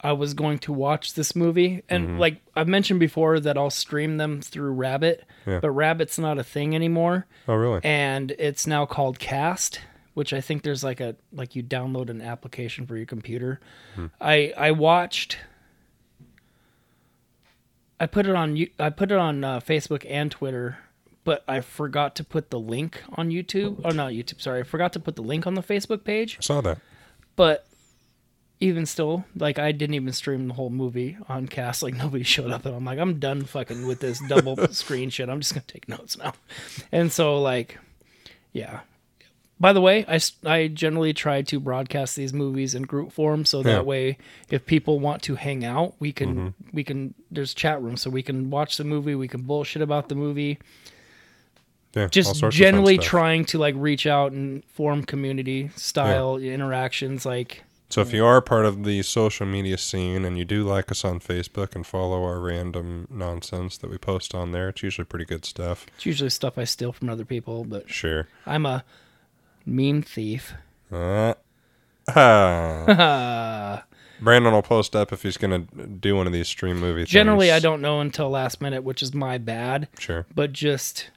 I 0.04 0.12
was 0.12 0.34
going 0.34 0.58
to 0.60 0.72
watch 0.72 1.14
this 1.14 1.34
movie, 1.34 1.82
and 1.88 2.06
Mm-hmm. 2.08 2.18
like 2.18 2.42
I've 2.54 2.68
mentioned 2.68 3.00
before, 3.00 3.40
that 3.40 3.56
I'll 3.58 3.70
stream 3.70 4.18
them 4.18 4.40
through 4.42 4.72
Rabbit, 4.72 5.24
Yeah. 5.46 5.60
but 5.60 5.70
Rabbit's 5.70 6.18
not 6.18 6.38
a 6.38 6.44
thing 6.44 6.74
anymore, 6.74 7.26
Oh, 7.48 7.54
really? 7.54 7.80
and 7.82 8.30
it's 8.38 8.66
now 8.66 8.84
called 8.86 9.18
Kast, 9.18 9.80
which 10.12 10.32
I 10.32 10.40
think 10.40 10.62
there's 10.62 10.84
like 10.84 11.00
a 11.00 11.16
like 11.32 11.56
you 11.56 11.62
download 11.62 12.10
an 12.10 12.20
application 12.20 12.86
for 12.86 12.96
your 12.96 13.06
computer. 13.06 13.58
Hmm. 13.96 14.06
I 14.20 14.52
I 14.56 14.70
watched. 14.72 15.38
I 18.00 18.06
put 18.06 18.26
it 18.26 18.34
on 18.34 18.56
you. 18.56 18.68
I 18.78 18.90
put 18.90 19.10
it 19.12 19.18
on 19.18 19.44
uh, 19.44 19.60
Facebook 19.60 20.04
and 20.08 20.30
Twitter, 20.30 20.78
but 21.24 21.44
I 21.48 21.60
forgot 21.60 22.16
to 22.16 22.24
put 22.24 22.50
the 22.50 22.58
link 22.58 23.02
on 23.14 23.30
YouTube. 23.30 23.80
Oh, 23.84 23.90
not 23.90 24.12
YouTube. 24.12 24.40
Sorry, 24.40 24.60
I 24.60 24.62
forgot 24.64 24.92
to 24.94 25.00
put 25.00 25.16
the 25.16 25.22
link 25.22 25.46
on 25.46 25.54
the 25.54 25.62
Facebook 25.62 26.04
page. 26.04 26.36
I 26.38 26.42
saw 26.42 26.60
that. 26.60 26.78
But 27.36 27.66
even 28.60 28.86
still, 28.86 29.24
like 29.36 29.58
I 29.58 29.72
didn't 29.72 29.94
even 29.94 30.12
stream 30.12 30.48
the 30.48 30.54
whole 30.54 30.70
movie 30.70 31.16
on 31.28 31.46
Kast. 31.48 31.82
Like 31.82 31.94
nobody 31.98 32.24
showed 32.24 32.50
up, 32.50 32.64
and 32.66 32.74
I'm 32.74 32.84
like, 32.84 32.98
I'm 32.98 33.18
done 33.18 33.44
fucking 33.44 33.86
with 33.86 34.00
this 34.00 34.20
double 34.28 34.56
screen 34.72 35.10
shit. 35.10 35.28
I'm 35.28 35.40
just 35.40 35.54
gonna 35.54 35.64
take 35.66 35.88
notes 35.88 36.16
now. 36.16 36.32
And 36.92 37.12
so, 37.12 37.40
like, 37.40 37.78
yeah. 38.52 38.80
By 39.60 39.72
the 39.72 39.80
way, 39.80 40.04
I 40.08 40.18
I 40.44 40.68
generally 40.68 41.12
try 41.14 41.42
to 41.42 41.60
broadcast 41.60 42.16
these 42.16 42.32
movies 42.32 42.74
in 42.74 42.82
group 42.82 43.12
form, 43.12 43.44
so 43.44 43.62
that 43.62 43.70
Yeah. 43.70 43.82
way, 43.82 44.18
if 44.50 44.66
people 44.66 44.98
want 44.98 45.22
to 45.22 45.36
hang 45.36 45.64
out, 45.64 45.94
we 46.00 46.12
can 46.12 46.34
mm-hmm. 46.34 46.48
we 46.72 46.84
can. 46.84 47.14
There's 47.30 47.54
chat 47.54 47.80
rooms, 47.80 48.02
so 48.02 48.10
we 48.10 48.22
can 48.22 48.50
watch 48.50 48.76
the 48.76 48.84
movie. 48.84 49.14
We 49.14 49.28
can 49.28 49.42
bullshit 49.42 49.80
about 49.80 50.08
the 50.08 50.16
movie 50.16 50.58
Yeah, 51.94 52.08
just 52.08 52.30
sorts 52.30 52.38
of 52.38 52.42
fun 52.42 52.50
generally 52.50 52.98
trying 52.98 53.44
to 53.46 53.58
like 53.58 53.74
reach 53.78 54.06
out 54.06 54.32
and 54.32 54.64
form 54.64 55.04
community 55.04 55.70
style 55.76 56.36
interactions 56.36 57.24
like 57.24 57.62
So 57.94 58.00
if 58.00 58.12
you 58.12 58.26
are 58.26 58.40
part 58.40 58.66
of 58.66 58.82
the 58.82 59.02
social 59.02 59.46
media 59.46 59.78
scene 59.78 60.24
and 60.24 60.36
you 60.36 60.44
do 60.44 60.64
like 60.64 60.90
us 60.90 61.04
on 61.04 61.20
Facebook 61.20 61.76
and 61.76 61.86
follow 61.86 62.24
our 62.24 62.40
random 62.40 63.06
nonsense 63.08 63.78
that 63.78 63.88
we 63.88 63.98
post 63.98 64.34
on 64.34 64.50
there, 64.50 64.70
it's 64.70 64.82
usually 64.82 65.04
pretty 65.04 65.24
good 65.24 65.44
stuff. 65.44 65.86
it's 65.94 66.04
usually 66.04 66.28
stuff 66.30 66.58
i 66.58 66.64
steal 66.64 66.90
from 66.90 67.08
other 67.08 67.24
people 67.24 67.62
but 67.62 67.88
Sure. 67.88 68.26
i'm 68.46 68.66
a 68.66 68.82
meme 69.64 70.02
thief 70.02 70.54
Uh, 70.90 71.34
ah. 72.08 73.84
Brandon 74.20 74.52
will 74.52 74.62
post 74.62 74.96
up 74.96 75.12
if 75.12 75.22
he's 75.22 75.36
gonna 75.36 75.60
do 75.60 76.16
one 76.16 76.26
of 76.26 76.32
these 76.32 76.48
stream 76.48 76.80
movie. 76.80 77.04
generally 77.04 77.52
i 77.52 77.60
don't 77.60 77.80
know 77.80 78.00
until 78.00 78.28
last 78.28 78.60
minute 78.60 78.82
which 78.82 79.04
is 79.04 79.14
my 79.14 79.38
bad 79.38 79.86
Sure, 80.00 80.26
but 80.34 80.52
just 80.52 81.10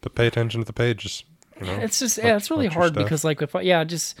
but 0.00 0.14
pay 0.14 0.26
attention 0.28 0.62
to 0.62 0.64
the 0.64 0.72
pages. 0.72 1.24
You 1.60 1.66
know, 1.66 1.74
it's 1.74 1.98
just 1.98 2.16
yeah 2.16 2.36
it's 2.36 2.50
really 2.50 2.68
hard 2.68 2.94
stuff. 2.94 3.04
because 3.04 3.22
like 3.22 3.42
if 3.42 3.54
I, 3.54 3.60
yeah 3.60 3.84
just 3.84 4.18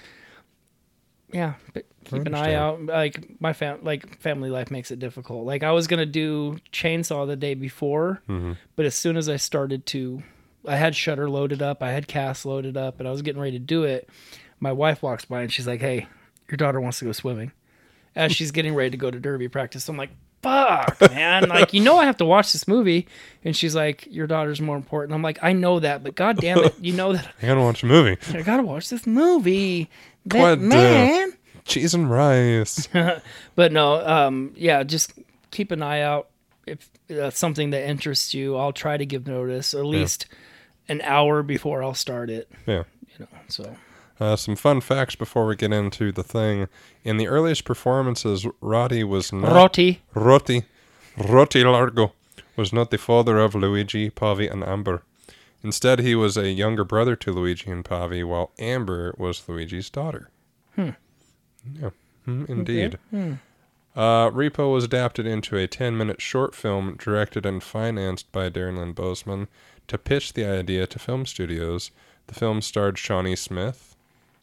yeah 1.32 1.54
but 1.74 1.84
keep 2.04 2.26
an 2.26 2.34
eye 2.34 2.54
out. 2.54 2.84
Like 2.84 3.40
my 3.40 3.52
fam 3.52 3.78
like 3.82 4.18
family 4.20 4.50
life 4.50 4.70
makes 4.70 4.90
it 4.90 4.98
difficult. 4.98 5.46
Like 5.46 5.62
i 5.62 5.72
was 5.72 5.86
gonna 5.86 6.06
do 6.06 6.58
chainsaw 6.72 7.26
the 7.26 7.36
day 7.36 7.54
before 7.54 8.20
Mm-hmm. 8.28 8.52
but 8.76 8.86
as 8.86 8.94
soon 8.94 9.16
as 9.16 9.28
i 9.28 9.36
started 9.36 9.86
to 9.86 10.22
i 10.66 10.76
had 10.76 10.94
Shudder 10.94 11.28
loaded 11.30 11.62
up 11.62 11.82
i 11.82 11.90
had 11.90 12.06
Kast 12.08 12.44
loaded 12.46 12.76
up 12.76 12.98
and 13.00 13.08
i 13.08 13.10
was 13.12 13.22
getting 13.22 13.40
ready 13.40 13.52
to 13.58 13.64
do 13.64 13.84
it. 13.84 14.08
My 14.60 14.72
wife 14.72 15.02
walks 15.02 15.24
by 15.24 15.42
and 15.42 15.52
she's 15.52 15.66
like 15.66 15.80
hey 15.80 16.06
your 16.48 16.56
daughter 16.56 16.80
wants 16.80 16.98
to 16.98 17.04
go 17.06 17.12
swimming. 17.12 17.52
As 18.14 18.32
she's 18.32 18.50
getting 18.50 18.74
ready 18.74 18.90
to 18.90 18.96
go 18.96 19.10
to 19.10 19.18
derby 19.20 19.48
practice 19.48 19.88
i'm 19.88 19.96
like 19.96 20.10
fuck 20.42 21.00
man. 21.12 21.48
Like 21.48 21.72
you 21.72 21.80
know 21.80 21.96
i 21.98 22.04
have 22.04 22.16
to 22.18 22.24
watch 22.24 22.52
this 22.52 22.66
movie. 22.66 23.06
And 23.44 23.56
she's 23.56 23.74
like 23.76 24.06
your 24.10 24.26
daughter's 24.26 24.60
more 24.60 24.76
important. 24.76 25.14
I'm 25.14 25.22
like 25.22 25.38
i 25.42 25.52
know 25.52 25.78
that 25.80 26.02
but 26.02 26.14
god 26.16 26.36
damn 26.38 26.58
it 26.58 26.74
you 26.80 26.92
know 26.92 27.12
that 27.12 27.28
I 27.42 27.46
gotta 27.46 27.60
watch 27.60 27.82
a 27.84 27.86
movie. 27.86 28.18
I 28.38 28.42
gotta 28.42 28.62
watch 28.64 28.90
this 28.90 29.06
movie. 29.06 29.88
That 30.26 30.40
What, 30.40 30.60
man. 30.60 31.32
Cheese 31.64 31.94
and 31.94 32.10
rice. 32.10 32.88
But 33.54 33.72
no, 33.72 34.04
um, 34.06 34.52
yeah, 34.56 34.82
just 34.82 35.12
keep 35.50 35.70
an 35.70 35.82
eye 35.82 36.00
out. 36.00 36.28
If 36.66 36.90
that's 37.08 37.38
something 37.38 37.70
that 37.70 37.88
interests 37.88 38.34
you, 38.34 38.56
I'll 38.56 38.72
try 38.72 38.96
to 38.96 39.04
give 39.06 39.26
notice 39.26 39.74
at 39.74 39.84
least 39.84 40.26
an 40.88 41.00
hour 41.02 41.42
before 41.42 41.82
I'll 41.82 41.94
start 41.94 42.30
it. 42.30 42.48
yeah. 42.66 42.84
You 43.18 43.20
know, 43.20 43.26
so 43.48 43.76
Uh, 44.20 44.36
some 44.36 44.56
fun 44.56 44.80
facts 44.80 45.14
before 45.16 45.46
we 45.46 45.56
get 45.56 45.72
into 45.72 46.12
the 46.12 46.22
thing. 46.22 46.68
In 47.04 47.16
the 47.16 47.26
earliest 47.28 47.64
performances, 47.64 48.46
Roddy 48.60 49.02
was 49.04 49.32
not 49.32 49.52
Rotti. 49.52 50.00
Rotti, 50.14 50.64
Rotti 51.18 51.64
Largo 51.64 52.12
was 52.56 52.72
not 52.72 52.90
the 52.90 52.98
father 52.98 53.38
of 53.38 53.54
Luigi, 53.54 54.10
Pavi, 54.10 54.50
and 54.50 54.62
Amber. 54.64 55.02
Instead, 55.62 56.00
he 56.00 56.14
was 56.14 56.36
a 56.36 56.50
younger 56.50 56.84
brother 56.84 57.14
to 57.16 57.32
Luigi 57.32 57.70
and 57.70 57.84
Pavi, 57.84 58.26
while 58.26 58.50
Amber 58.58 59.14
was 59.16 59.48
Luigi's 59.48 59.90
daughter. 59.90 60.30
Hmm. 60.74 60.90
Yeah, 61.80 61.90
Hmm, 62.24 62.44
indeed. 62.48 62.98
Uh, 63.94 64.30
Repo 64.30 64.72
was 64.72 64.84
adapted 64.84 65.26
into 65.26 65.56
a 65.56 65.66
10 65.66 65.96
minute 65.96 66.20
short 66.20 66.54
film 66.54 66.96
directed 66.98 67.44
and 67.44 67.62
financed 67.62 68.30
by 68.32 68.48
Darren 68.48 68.78
Lynn 68.78 68.94
Bousman 68.94 69.48
to 69.88 69.98
pitch 69.98 70.32
the 70.32 70.44
idea 70.46 70.86
to 70.86 70.98
film 70.98 71.26
studios. 71.26 71.90
The 72.28 72.34
film 72.34 72.62
starred 72.62 72.96
Shawnee 72.96 73.36
Smith. 73.36 73.94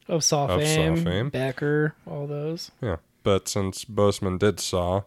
Of 0.07 0.23
Saw 0.23 0.45
Of 0.45 0.61
Saw 0.61 0.65
fame, 0.65 1.03
fame. 1.03 1.29
Becker, 1.29 1.95
all 2.05 2.27
those. 2.27 2.71
Yeah, 2.81 2.97
but 3.23 3.47
since 3.47 3.85
Bousman 3.85 4.38
did 4.39 4.59
Saw, 4.59 5.03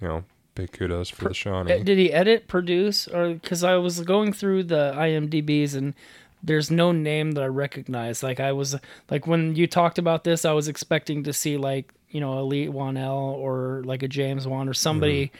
you 0.00 0.08
know, 0.08 0.24
big 0.54 0.72
kudos 0.72 1.08
for 1.08 1.28
the 1.28 1.34
Shawnee. 1.34 1.72
Uh, 1.72 1.82
Did 1.82 1.98
he 1.98 2.12
edit, 2.12 2.48
produce, 2.48 3.08
or 3.08 3.34
because 3.34 3.64
I 3.64 3.76
was 3.76 4.00
going 4.00 4.32
through 4.32 4.64
the 4.64 4.92
IMDb's 4.96 5.74
and 5.74 5.94
there's 6.42 6.70
no 6.70 6.92
name 6.92 7.32
that 7.32 7.42
I 7.42 7.46
recognize. 7.46 8.22
Like 8.22 8.40
I 8.40 8.52
was 8.52 8.76
like 9.10 9.26
when 9.26 9.54
you 9.54 9.66
talked 9.66 9.98
about 9.98 10.24
this, 10.24 10.44
I 10.44 10.52
was 10.52 10.68
expecting 10.68 11.22
to 11.24 11.32
see 11.32 11.56
like 11.56 11.92
you 12.10 12.20
know 12.20 12.44
Leigh 12.44 12.66
Whannell 12.68 13.34
or 13.34 13.82
like 13.84 14.02
a 14.02 14.08
James 14.08 14.46
Wan 14.46 14.68
or 14.68 14.74
somebody 14.74 15.30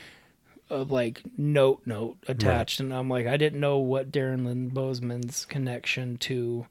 of 0.71 0.91
like 0.91 1.23
note 1.37 1.83
note 1.85 2.17
attached, 2.29 2.81
and 2.81 2.95
I'm 2.95 3.09
like 3.09 3.27
I 3.27 3.37
didn't 3.37 3.61
know 3.61 3.79
what 3.79 4.13
Darren 4.13 4.47
Lynn 4.47 4.71
Bousman's 4.71 5.45
connection 5.45 6.17
to 6.19 6.67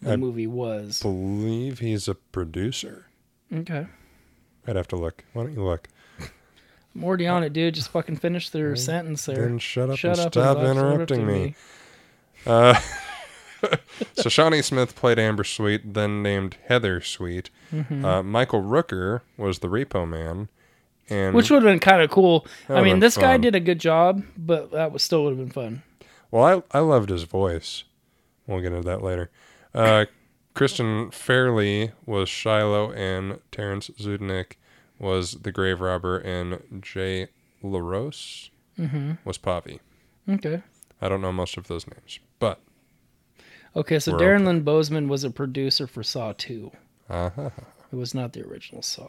the 0.00 0.12
I 0.12 0.16
movie 0.16 0.46
was. 0.46 1.00
believe 1.02 1.80
he's 1.80 2.08
a 2.08 2.14
producer. 2.14 3.06
Okay, 3.54 3.86
I'd 4.66 4.76
have 4.76 4.88
to 4.88 4.96
look. 4.96 5.24
Why 5.32 5.44
don't 5.44 5.52
you 5.52 5.62
look? 5.64 5.88
I'm 6.94 7.04
already 7.04 7.26
on 7.26 7.44
it, 7.44 7.52
dude. 7.52 7.74
Just 7.74 7.90
fucking 7.90 8.16
finish 8.16 8.50
their 8.50 8.74
sentence 8.76 9.26
there. 9.26 9.46
Then 9.46 9.58
shut 9.58 9.90
up 9.90 9.96
Shut 9.98 10.18
and 10.18 10.26
up 10.26 10.32
stop 10.32 10.58
and 10.58 10.66
interrupting 10.66 11.26
me. 11.26 11.54
Uh, 12.46 12.80
so 14.14 14.28
Shawnee 14.28 14.62
Smith 14.62 14.96
played 14.96 15.18
Amber 15.18 15.44
Sweet, 15.44 15.94
then 15.94 16.22
named 16.22 16.56
Heather 16.66 17.00
Sweet. 17.00 17.50
Mm-hmm. 17.72 18.04
Uh, 18.04 18.22
Michael 18.22 18.62
Rooker 18.62 19.20
was 19.36 19.60
the 19.60 19.68
Repo 19.68 20.08
Man, 20.08 20.48
and 21.08 21.34
Which 21.34 21.50
would 21.50 21.62
have 21.62 21.70
been 21.70 21.80
kind 21.80 22.02
of 22.02 22.10
cool. 22.10 22.46
I 22.68 22.82
mean, 22.82 22.98
this 22.98 23.16
guy 23.16 23.36
did 23.36 23.54
a 23.54 23.60
good 23.60 23.78
job, 23.78 24.24
but 24.36 24.72
that 24.72 24.92
was 24.92 25.02
still 25.02 25.24
would 25.24 25.30
have 25.30 25.38
been 25.38 25.50
fun. 25.50 25.82
well, 26.30 26.64
I 26.72 26.78
I 26.78 26.80
loved 26.80 27.10
his 27.10 27.24
voice. 27.24 27.84
We'll 28.46 28.60
get 28.60 28.72
into 28.72 28.88
that 28.88 29.02
later. 29.02 29.30
Uh, 29.74 30.06
Kristen 30.54 31.10
Fairley 31.12 31.92
was 32.04 32.28
Shiloh, 32.28 32.90
and 32.92 33.38
Terrence 33.52 33.88
Zdunich 33.90 34.54
was 35.00 35.32
the 35.42 35.50
grave 35.50 35.80
robber, 35.80 36.18
and 36.18 36.62
Jay 36.82 37.28
LaRose 37.62 38.50
Mm-hmm. 38.78 39.12
was 39.24 39.36
Pavi. 39.38 39.80
Okay. 40.28 40.62
I 41.02 41.08
don't 41.08 41.20
know 41.20 41.32
most 41.32 41.56
of 41.56 41.66
those 41.66 41.86
names, 41.86 42.18
but 42.38 42.60
Okay, 43.76 43.98
so 43.98 44.12
Darren 44.12 44.42
open. 44.42 44.44
Lynn 44.46 44.64
Bousman 44.64 45.08
was 45.08 45.22
a 45.24 45.30
producer 45.30 45.86
for 45.86 46.02
Saw 46.02 46.32
2. 46.36 46.70
uh-huh. 47.08 47.50
It 47.92 47.96
was 47.96 48.14
not 48.14 48.32
the 48.32 48.42
original 48.46 48.82
Saw. 48.82 49.08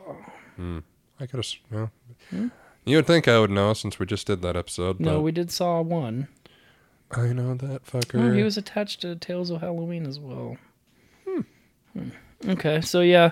I 0.60 1.26
could 1.28 1.38
have. 1.38 1.46
Well, 1.72 1.92
You 2.86 2.96
would 2.98 3.08
think 3.08 3.28
I 3.28 3.40
would 3.40 3.50
know 3.52 3.74
since 3.74 3.98
we 4.00 4.06
just 4.06 4.28
did 4.28 4.42
that 4.42 4.56
episode. 4.56 4.98
Hmm? 4.98 5.04
No, 5.06 5.22
we 5.22 5.32
did 5.32 5.52
Saw 5.52 5.82
1. 5.82 6.28
I 7.12 7.28
know 7.34 7.54
that 7.56 7.86
fucker. 7.86 8.20
Oh, 8.22 8.34
he 8.34 8.44
was 8.44 8.58
attached 8.58 9.02
to 9.02 9.16
Tales 9.16 9.50
of 9.52 9.62
Halloween 9.62 10.06
as 10.08 10.20
well. 10.20 10.58
Hmm. 11.26 12.10
Okay, 12.48 12.82
so 12.82 13.02
yeah. 13.02 13.32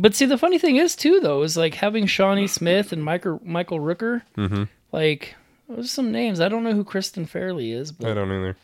But 0.00 0.14
see, 0.14 0.24
the 0.24 0.38
funny 0.38 0.58
thing 0.58 0.76
is, 0.76 0.96
too, 0.96 1.20
though, 1.20 1.42
is 1.42 1.56
like 1.56 1.74
having 1.74 2.06
Shawnee 2.06 2.46
Smith 2.46 2.92
and 2.92 3.04
Michael, 3.04 3.40
Michael 3.44 3.80
Rooker. 3.80 4.22
Mhm. 4.36 4.68
Like, 4.92 5.34
those 5.68 5.90
some 5.90 6.10
names. 6.10 6.40
I 6.40 6.48
don't 6.48 6.64
know 6.64 6.72
who 6.74 6.84
Kristen 6.84 7.26
Fairley 7.26 7.72
is, 7.72 7.90
I 7.90 7.94
but 8.00 8.14
don't 8.14 8.32
either. 8.32 8.56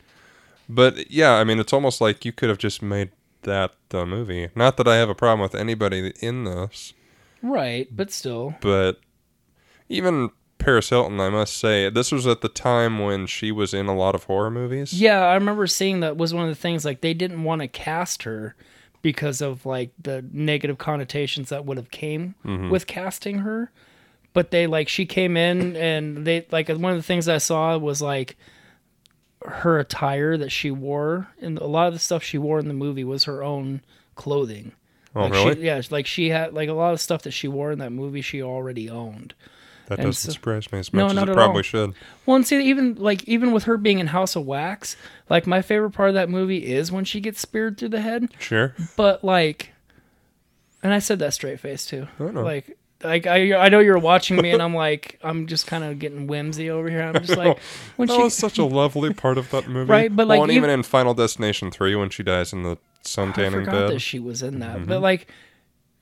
But 0.69 1.11
yeah, 1.11 1.33
I 1.35 1.45
mean, 1.45 1.59
it's 1.61 1.73
almost 1.73 2.01
like 2.01 2.25
you 2.25 2.33
could 2.33 2.49
have 2.49 2.59
just 2.59 2.83
made 2.83 3.11
that 3.43 3.73
the 3.91 4.05
movie. 4.07 4.49
Not 4.57 4.77
that 4.79 4.89
I 4.89 4.97
have 4.97 5.09
a 5.11 5.15
problem 5.15 5.41
with 5.41 5.55
anybody 5.55 6.13
in 6.21 6.45
this, 6.45 6.95
right, 7.43 7.87
but 7.95 8.11
still. 8.11 8.57
but 8.61 8.99
even 9.89 10.31
Paris 10.59 10.89
Hilton, 10.89 11.21
I 11.21 11.29
must 11.29 11.57
say, 11.57 11.89
this 11.91 12.11
was 12.11 12.27
at 12.27 12.41
the 12.41 12.49
time 12.49 12.99
when 12.99 13.27
she 13.27 13.53
was 13.53 13.73
in 13.73 13.87
a 13.87 13.95
lot 13.95 14.15
of 14.17 14.25
horror 14.25 14.51
movies. 14.51 14.93
Yeah, 15.01 15.21
I 15.21 15.35
remember 15.35 15.67
seeing 15.69 16.01
that 16.01 16.17
was 16.17 16.35
one 16.35 16.43
of 16.45 16.49
the 16.49 16.61
things 16.61 16.85
like 16.85 17.03
they 17.03 17.15
didn't 17.15 17.45
want 17.45 17.61
to 17.63 17.69
cast 17.69 18.25
her 18.25 18.57
because 19.07 19.41
of 19.41 19.65
like 19.65 19.91
the 20.03 20.25
negative 20.33 20.79
connotations 20.79 21.51
that 21.51 21.65
would 21.65 21.77
have 21.77 21.93
came 21.93 22.35
mm-hmm. 22.45 22.71
with 22.71 22.89
casting 22.89 23.39
her. 23.39 23.71
But 24.33 24.51
they 24.51 24.67
like 24.67 24.89
she 24.89 25.07
came 25.07 25.37
in 25.37 25.77
and 25.77 26.27
they 26.27 26.45
like 26.51 26.69
one 26.69 26.91
of 26.91 26.97
the 26.97 27.05
things 27.05 27.29
I 27.29 27.39
saw 27.39 27.79
was 27.79 28.03
like 28.03 28.37
her 29.45 29.79
attire 29.79 30.37
that 30.37 30.51
she 30.51 30.73
wore 30.73 31.29
and 31.41 31.57
a 31.59 31.69
lot 31.69 31.87
of 31.87 31.93
the 31.93 32.01
stuff 32.01 32.25
she 32.25 32.37
wore 32.37 32.59
in 32.59 32.67
the 32.67 32.75
movie 32.75 33.05
was 33.05 33.25
her 33.25 33.45
own 33.45 33.81
clothing. 34.17 34.73
Oh, 35.15 35.23
like 35.23 35.33
really? 35.33 35.55
She, 35.55 35.61
yeah, 35.61 35.81
like 35.91 36.07
she 36.07 36.31
had 36.31 36.53
like 36.53 36.69
a 36.69 36.73
lot 36.73 36.93
of 36.93 37.01
stuff 37.01 37.23
that 37.23 37.31
she 37.31 37.47
wore 37.47 37.71
in 37.71 37.79
that 37.79 37.93
movie 37.93 38.23
she 38.23 38.43
already 38.43 38.91
owned. 38.91 39.35
That 39.87 39.99
and 39.99 40.07
doesn't 40.09 40.31
so- 40.31 40.33
surprise 40.33 40.71
me 40.73 40.79
as 40.79 40.93
No, 40.93 41.07
much 41.07 41.15
not 41.15 41.23
as 41.25 41.29
it 41.29 41.33
at 41.33 41.39
all. 41.39 41.45
probably 41.45 41.63
should. 41.63 41.95
Well, 42.25 42.37
and 42.37 42.47
see, 42.47 42.63
even 42.69 42.95
like 42.97 43.25
even 43.25 43.53
with 43.53 43.65
her 43.65 43.77
being 43.77 43.99
in 43.99 44.09
House 44.09 44.37
of 44.37 44.47
Wax, 44.47 44.97
like 45.29 45.47
my 45.47 45.63
favorite 45.63 45.91
part 45.93 46.09
of 46.09 46.15
that 46.15 46.29
movie 46.29 46.67
is 46.67 46.91
when 46.93 47.05
she 47.05 47.21
gets 47.21 47.41
speared 47.41 47.79
through 47.79 47.91
the 47.91 48.01
head. 48.01 48.29
Sure. 48.39 48.75
But 48.97 49.25
like, 49.25 49.73
and 50.83 50.93
I 50.93 50.99
said 50.99 51.19
that 51.21 51.35
straight 51.35 51.61
face 51.61 51.87
too. 51.87 52.07
I 52.21 52.25
know. 52.25 52.43
Like, 52.43 52.77
like 53.05 53.27
I 53.27 53.55
I 53.55 53.69
know 53.69 53.79
you're 53.81 53.99
watching 53.99 54.37
me, 54.41 54.51
and 54.51 54.63
I'm 54.63 54.75
like 54.75 55.19
I'm 55.23 55.47
just 55.47 55.67
kind 55.67 55.85
of 55.85 55.99
getting 55.99 56.27
whimsy 56.27 56.71
over 56.71 56.89
here. 56.89 57.03
I'm 57.03 57.25
just 57.25 57.37
like 57.45 57.59
when 57.97 58.09
That 58.09 58.15
she 58.17 58.23
was 58.23 58.35
such 58.37 58.59
a 58.59 58.65
lovely 58.65 59.13
part 59.13 59.39
of 59.39 59.51
that 59.51 59.69
movie. 59.69 59.91
Right, 59.91 60.15
but, 60.15 60.27
like, 60.27 60.41
and 60.41 60.51
even 60.51 60.71
even- 60.71 60.81
in 60.81 60.83
Final 60.83 61.15
Destination 61.15 61.71
3 61.71 61.95
when 61.97 62.11
she 62.11 62.23
dies 62.23 62.53
in 62.53 62.63
the 62.63 62.73
I 62.73 62.77
suntanning 63.05 63.53
forgot 63.53 63.73
bed. 63.73 63.91
that 63.93 64.01
she 64.01 64.19
was 64.19 64.43
in 64.43 64.59
that, 64.61 64.87
but 64.87 64.95
mm-hmm. 64.95 65.03
like 65.03 65.29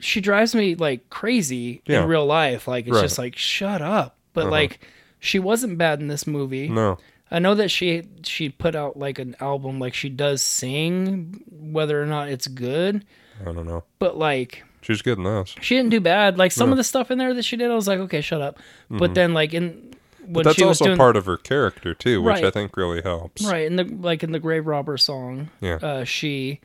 she 0.01 0.21
drives 0.21 0.55
me 0.55 0.75
like 0.75 1.09
crazy 1.11 1.83
Yeah. 1.87 2.03
in 2.03 2.09
real 2.09 2.27
life. 2.27 2.67
Like 2.69 2.87
it's 2.87 2.95
Right. 2.95 3.03
just 3.03 3.19
like 3.19 3.37
shut 3.37 3.81
up. 3.83 4.17
But 4.33 4.51
like 4.51 4.81
she 5.21 5.39
wasn't 5.39 5.79
bad 5.79 6.01
in 6.01 6.09
this 6.09 6.27
movie. 6.27 6.69
no. 6.69 6.99
I 7.31 7.39
know 7.41 7.55
that 7.57 7.71
she 7.71 8.05
she 8.23 8.49
put 8.51 8.77
out 8.77 8.97
like 8.99 9.19
an 9.19 9.35
album 9.41 9.81
like 9.81 9.95
she 9.95 10.09
does 10.09 10.41
sing 10.43 11.43
whether 11.51 12.01
or 12.01 12.07
not 12.07 12.29
it's 12.29 12.47
good, 12.47 13.05
I 13.41 13.51
don't 13.53 13.67
know. 13.67 13.83
but 13.99 14.17
like 14.17 14.63
She's 14.83 15.03
good 15.03 15.19
in 15.19 15.25
this. 15.25 15.55
she 15.61 15.75
didn't 15.77 15.91
do 15.91 16.01
bad. 16.01 16.37
Like 16.39 16.53
some 16.53 16.71
of 16.71 16.77
the 16.77 16.85
stuff 16.85 17.11
in 17.11 17.17
there 17.19 17.33
that 17.35 17.45
she 17.45 17.57
did, 17.57 17.71
I 17.71 17.75
was 17.75 17.89
like, 17.89 17.99
okay, 18.01 18.21
shut 18.21 18.43
up. 18.43 18.59
But 18.91 19.15
then 19.15 19.33
like 19.35 19.55
in 19.55 19.95
when 20.27 20.45
That's 20.45 20.57
she 20.57 20.65
was 20.65 20.81
also 20.81 20.85
doing 20.87 20.99
part 20.99 21.17
of 21.17 21.27
her 21.27 21.37
character 21.39 21.93
too, 21.95 22.23
which 22.23 22.35
Right. 22.37 22.45
I 22.45 22.51
think 22.51 22.77
really 22.77 23.03
helps. 23.03 23.45
right 23.45 23.67
in 23.67 23.77
the 23.77 23.85
like 23.85 24.23
in 24.23 24.33
the 24.33 24.39
Grave 24.39 24.67
Robber 24.67 24.97
song, 24.99 25.49
Yeah. 25.61 25.77
uh, 25.83 26.05
she 26.05 26.61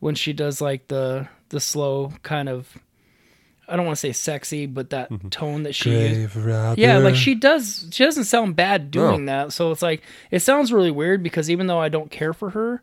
when 0.00 0.14
she 0.14 0.32
does 0.32 0.60
like 0.60 0.88
the 0.88 1.28
the 1.50 1.60
slow 1.60 2.12
kind 2.22 2.48
of 2.48 2.76
I 3.68 3.76
don't 3.76 3.86
want 3.86 3.96
to 3.98 4.00
say 4.00 4.12
sexy, 4.12 4.66
but 4.66 4.90
that 4.90 5.10
Mm-hmm. 5.10 5.28
tone 5.28 5.62
that 5.62 5.74
she 5.76 5.90
used. 5.92 6.34
Yeah, 6.76 6.98
like 6.98 7.14
she 7.14 7.36
does. 7.36 7.86
She 7.92 8.04
doesn't 8.04 8.24
sound 8.24 8.56
bad 8.56 8.90
doing 8.90 9.26
that. 9.26 9.52
So 9.52 9.70
it's 9.70 9.82
like 9.82 10.02
it 10.32 10.40
sounds 10.40 10.72
really 10.72 10.90
weird 10.90 11.22
because 11.22 11.48
even 11.48 11.68
though 11.68 11.78
I 11.80 11.88
don't 11.88 12.10
care 12.10 12.32
for 12.32 12.50
her, 12.50 12.82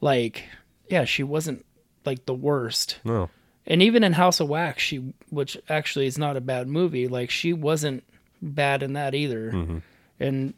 like 0.00 0.42
yeah, 0.88 1.04
she 1.04 1.22
wasn't 1.22 1.64
like 2.04 2.26
the 2.26 2.34
worst. 2.34 2.98
No. 3.04 3.30
And 3.68 3.82
even 3.82 4.02
in 4.04 4.12
House 4.14 4.40
of 4.40 4.48
Wax, 4.48 4.82
she 4.82 5.12
which 5.30 5.56
actually 5.68 6.06
is 6.06 6.18
not 6.18 6.36
a 6.36 6.40
bad 6.40 6.66
movie. 6.68 7.06
Like 7.08 7.30
she 7.30 7.52
wasn't 7.52 8.02
bad 8.42 8.82
in 8.82 8.94
that 8.94 9.14
either. 9.14 9.52
Mm-hmm. 9.52 9.78
And 10.18 10.54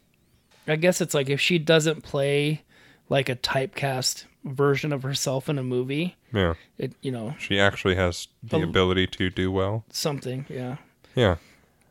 I 0.66 0.76
guess 0.76 1.00
it's 1.00 1.14
like 1.14 1.28
if 1.28 1.40
she 1.40 1.58
doesn't 1.58 2.02
play 2.04 2.62
like 3.10 3.28
a 3.28 3.36
typecast 3.36 4.24
version 4.48 4.92
of 4.92 5.02
herself 5.02 5.48
in 5.48 5.58
a 5.58 5.62
movie, 5.62 6.16
Yeah. 6.32 6.54
it 6.78 6.92
you 7.02 7.10
know 7.12 7.34
She 7.38 7.58
actually 7.60 7.94
has 7.96 8.28
the 8.42 8.56
Um, 8.56 8.62
ability 8.64 9.06
to 9.08 9.30
do 9.30 9.50
well. 9.52 9.84
something. 9.90 10.46
Yeah. 10.48 10.76
Yeah. 11.14 11.36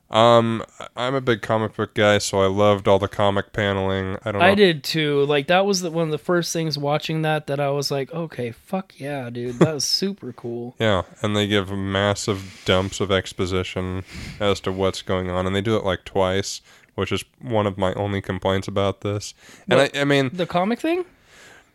Um, 0.10 0.64
I'm 0.96 1.16
a 1.16 1.20
big 1.22 1.42
comic 1.42 1.76
book 1.76 1.94
guy, 1.94 2.20
so 2.20 2.40
I 2.42 2.46
loved 2.48 2.88
all 2.88 2.98
the 2.98 3.10
comic 3.10 3.52
paneling. 3.52 4.16
I 4.24 4.32
don't 4.32 4.40
know. 4.40 4.48
I 4.48 4.56
did 4.56 4.82
too. 4.82 5.26
Like 5.26 5.48
that 5.48 5.66
was 5.66 5.82
the, 5.82 5.92
one 5.92 6.06
of 6.06 6.12
the 6.12 6.18
first 6.18 6.54
things 6.54 6.78
watching 6.78 7.24
that 7.24 7.48
that 7.48 7.60
I 7.60 7.70
was 7.72 7.92
like, 7.92 8.14
okay, 8.14 8.52
fuck 8.52 8.94
yeah, 8.98 9.30
dude, 9.30 9.60
that 9.60 9.74
was 9.74 9.84
super 9.84 10.32
cool. 10.32 10.76
Yeah, 10.80 11.02
and 11.22 11.36
they 11.36 11.46
give 11.46 11.72
massive 11.72 12.62
dumps 12.64 13.02
of 13.02 13.12
exposition 13.12 14.06
as 14.40 14.62
to 14.62 14.72
what's 14.72 15.02
going 15.02 15.30
on, 15.30 15.46
and 15.46 15.54
they 15.54 15.60
do 15.62 15.76
it 15.76 15.84
like 15.84 16.06
twice, 16.06 16.62
which 16.96 17.12
is 17.12 17.26
one 17.42 17.68
of 17.68 17.78
my 17.78 17.94
only 17.96 18.22
complaints 18.22 18.70
about 18.70 19.02
this. 19.02 19.34
And 19.70 19.82
I, 19.82 19.90
I 19.94 20.04
mean, 20.06 20.30
The 20.32 20.46
comic 20.46 20.80
thing? 20.80 21.04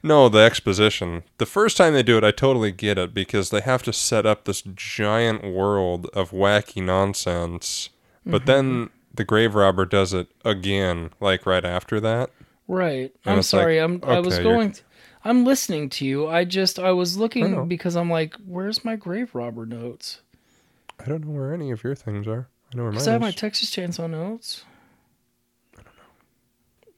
No, 0.03 0.29
the 0.29 0.41
exposition. 0.41 1.23
The 1.38 1.47
first 1.47 1.77
time 1.77 1.95
they 1.95 2.03
do 2.03 2.19
it, 2.19 2.25
I 2.25 2.31
totally 2.31 2.73
get 2.73 2.99
it 2.99 3.15
because 3.15 3.51
they 3.51 3.61
have 3.61 3.83
to 3.85 3.93
set 3.93 4.27
up 4.27 4.45
this 4.45 4.62
giant 4.75 5.45
world 5.45 6.09
of 6.12 6.31
wacky 6.31 6.83
nonsense, 6.83 7.91
but 8.25 8.43
mm-hmm. 8.43 8.47
then 8.47 8.91
the 9.15 9.25
grave 9.25 9.55
robber 9.55 9.85
does 9.85 10.12
it 10.12 10.29
again, 10.45 11.11
like 11.21 11.47
right 11.47 11.65
after 11.65 12.01
that. 12.01 12.31
Right. 12.69 13.12
And 13.25 13.35
I'm 13.35 13.38
it's 13.41 13.53
like, 13.53 13.61
sorry. 13.61 13.79
I'm 13.79 14.01
I 14.05 14.21
was 14.21 14.35
okay, 14.35 14.43
going 14.43 14.75
I'm 15.25 15.45
listening 15.45 15.88
to 15.91 16.05
you. 16.05 16.29
I 16.29 16.45
just 16.45 16.79
I 16.79 16.93
was 16.93 17.17
looking 17.17 17.53
know. 17.53 17.65
because 17.65 17.97
I'm 17.97 18.11
like, 18.11 18.35
where's 18.47 18.85
my 18.85 18.97
grave 18.97 19.35
robber 19.35 19.67
notes? 19.67 20.21
I 20.99 21.05
don't 21.09 21.25
know 21.25 21.33
where 21.33 21.55
any 21.55 21.71
of 21.71 21.85
your 21.85 21.95
things 21.95 22.27
are. 22.27 22.49
I 22.73 22.77
know 22.77 22.85
where 22.85 22.93
mine 22.93 23.09
I 23.09 23.12
have 23.12 23.21
my 23.21 23.29
is. 23.29 23.35
Texas 23.35 23.71
Chainsaw 23.71 24.09
notes. 24.09 24.65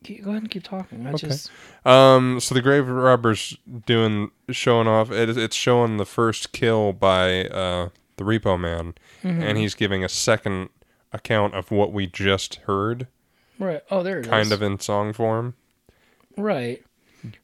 I. 0.05 0.23
Go 0.23 0.31
ahead 0.31 0.43
and 0.43 0.51
keep 0.51 0.63
talking. 0.65 1.07
I 1.07 1.11
Okay. 1.13 1.29
just 1.29 1.51
Um, 1.85 2.41
so 2.41 2.55
the 2.55 2.63
grave 2.63 2.89
robber's 2.89 3.57
doing 3.87 4.31
showing 4.51 4.87
off. 4.89 5.11
It, 5.11 5.37
it's 5.37 5.57
showing 5.57 5.97
the 5.97 6.05
first 6.07 6.53
kill 6.53 6.93
by 6.93 7.47
uh, 7.47 7.89
the 8.17 8.25
Repo 8.25 8.59
Man, 8.61 8.95
Mm-hmm. 9.23 9.43
and 9.43 9.59
he's 9.59 9.75
giving 9.75 10.05
a 10.05 10.09
second 10.09 10.69
account 11.13 11.55
of 11.55 11.71
what 11.71 11.93
we 11.93 12.07
just 12.07 12.57
heard, 12.67 13.07
right. 13.59 13.83
Oh, 13.91 14.03
there 14.03 14.19
it 14.19 14.27
is. 14.27 14.31
kind 14.31 14.53
of 14.53 14.63
in 14.63 14.79
song 14.81 15.13
form. 15.13 15.55
Right. 16.37 16.83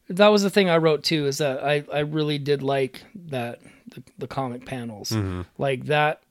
That 0.09 0.29
was 0.29 0.43
the 0.43 0.51
thing 0.51 0.69
I 0.69 0.77
wrote 0.77 1.03
too. 1.05 1.27
Is 1.27 1.39
that 1.39 1.65
I 1.65 1.85
I 1.93 2.01
really 2.01 2.39
did 2.39 2.63
like 2.63 3.03
that 3.15 3.61
the, 3.95 4.03
the 4.19 4.27
comic 4.27 4.67
panels 4.67 5.11
Mm-hmm. 5.11 5.43
like 5.57 5.85
that. 5.87 6.23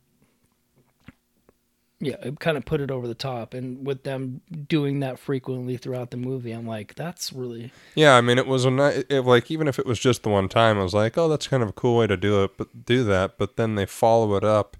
Yeah, 2.01 2.15
it 2.21 2.39
kind 2.39 2.55
of 2.55 2.63
put 2.63 2.79
it 2.79 2.89
over 2.91 3.07
the 3.07 3.13
top, 3.13 3.53
and 3.53 3.85
with 3.85 4.03
them 4.03 4.39
doing 4.67 5.01
that 5.01 5.19
frequently 5.19 5.75
throughout 5.75 6.11
the 6.11 6.17
movie, 6.17 6.51
I'm 6.51 6.65
like, 6.65 6.95
that's 6.95 7.33
really 7.33 7.71
Yeah, 7.93 8.15
I 8.15 8.21
mean, 8.21 8.37
it 8.37 8.47
was 8.47 8.63
a 8.63 8.71
ni- 8.71 9.03
it, 9.09 9.25
like 9.25 9.51
even 9.51 9.67
if 9.67 9.77
it 9.77 9.85
was 9.85 9.99
just 9.99 10.23
the 10.23 10.29
one 10.29 10.47
time, 10.47 10.79
I 10.79 10.83
was 10.83 10.93
like, 10.93 11.17
oh, 11.17 11.27
that's 11.27 11.47
kind 11.47 11.61
of 11.61 11.69
a 11.69 11.73
cool 11.73 11.97
way 11.97 12.07
to 12.07 12.15
do 12.15 12.43
it, 12.43 12.51
but 12.57 12.85
do 12.85 13.03
that. 13.03 13.37
But 13.37 13.57
then 13.57 13.75
they 13.75 13.85
follow 13.85 14.35
it 14.35 14.45
up 14.45 14.77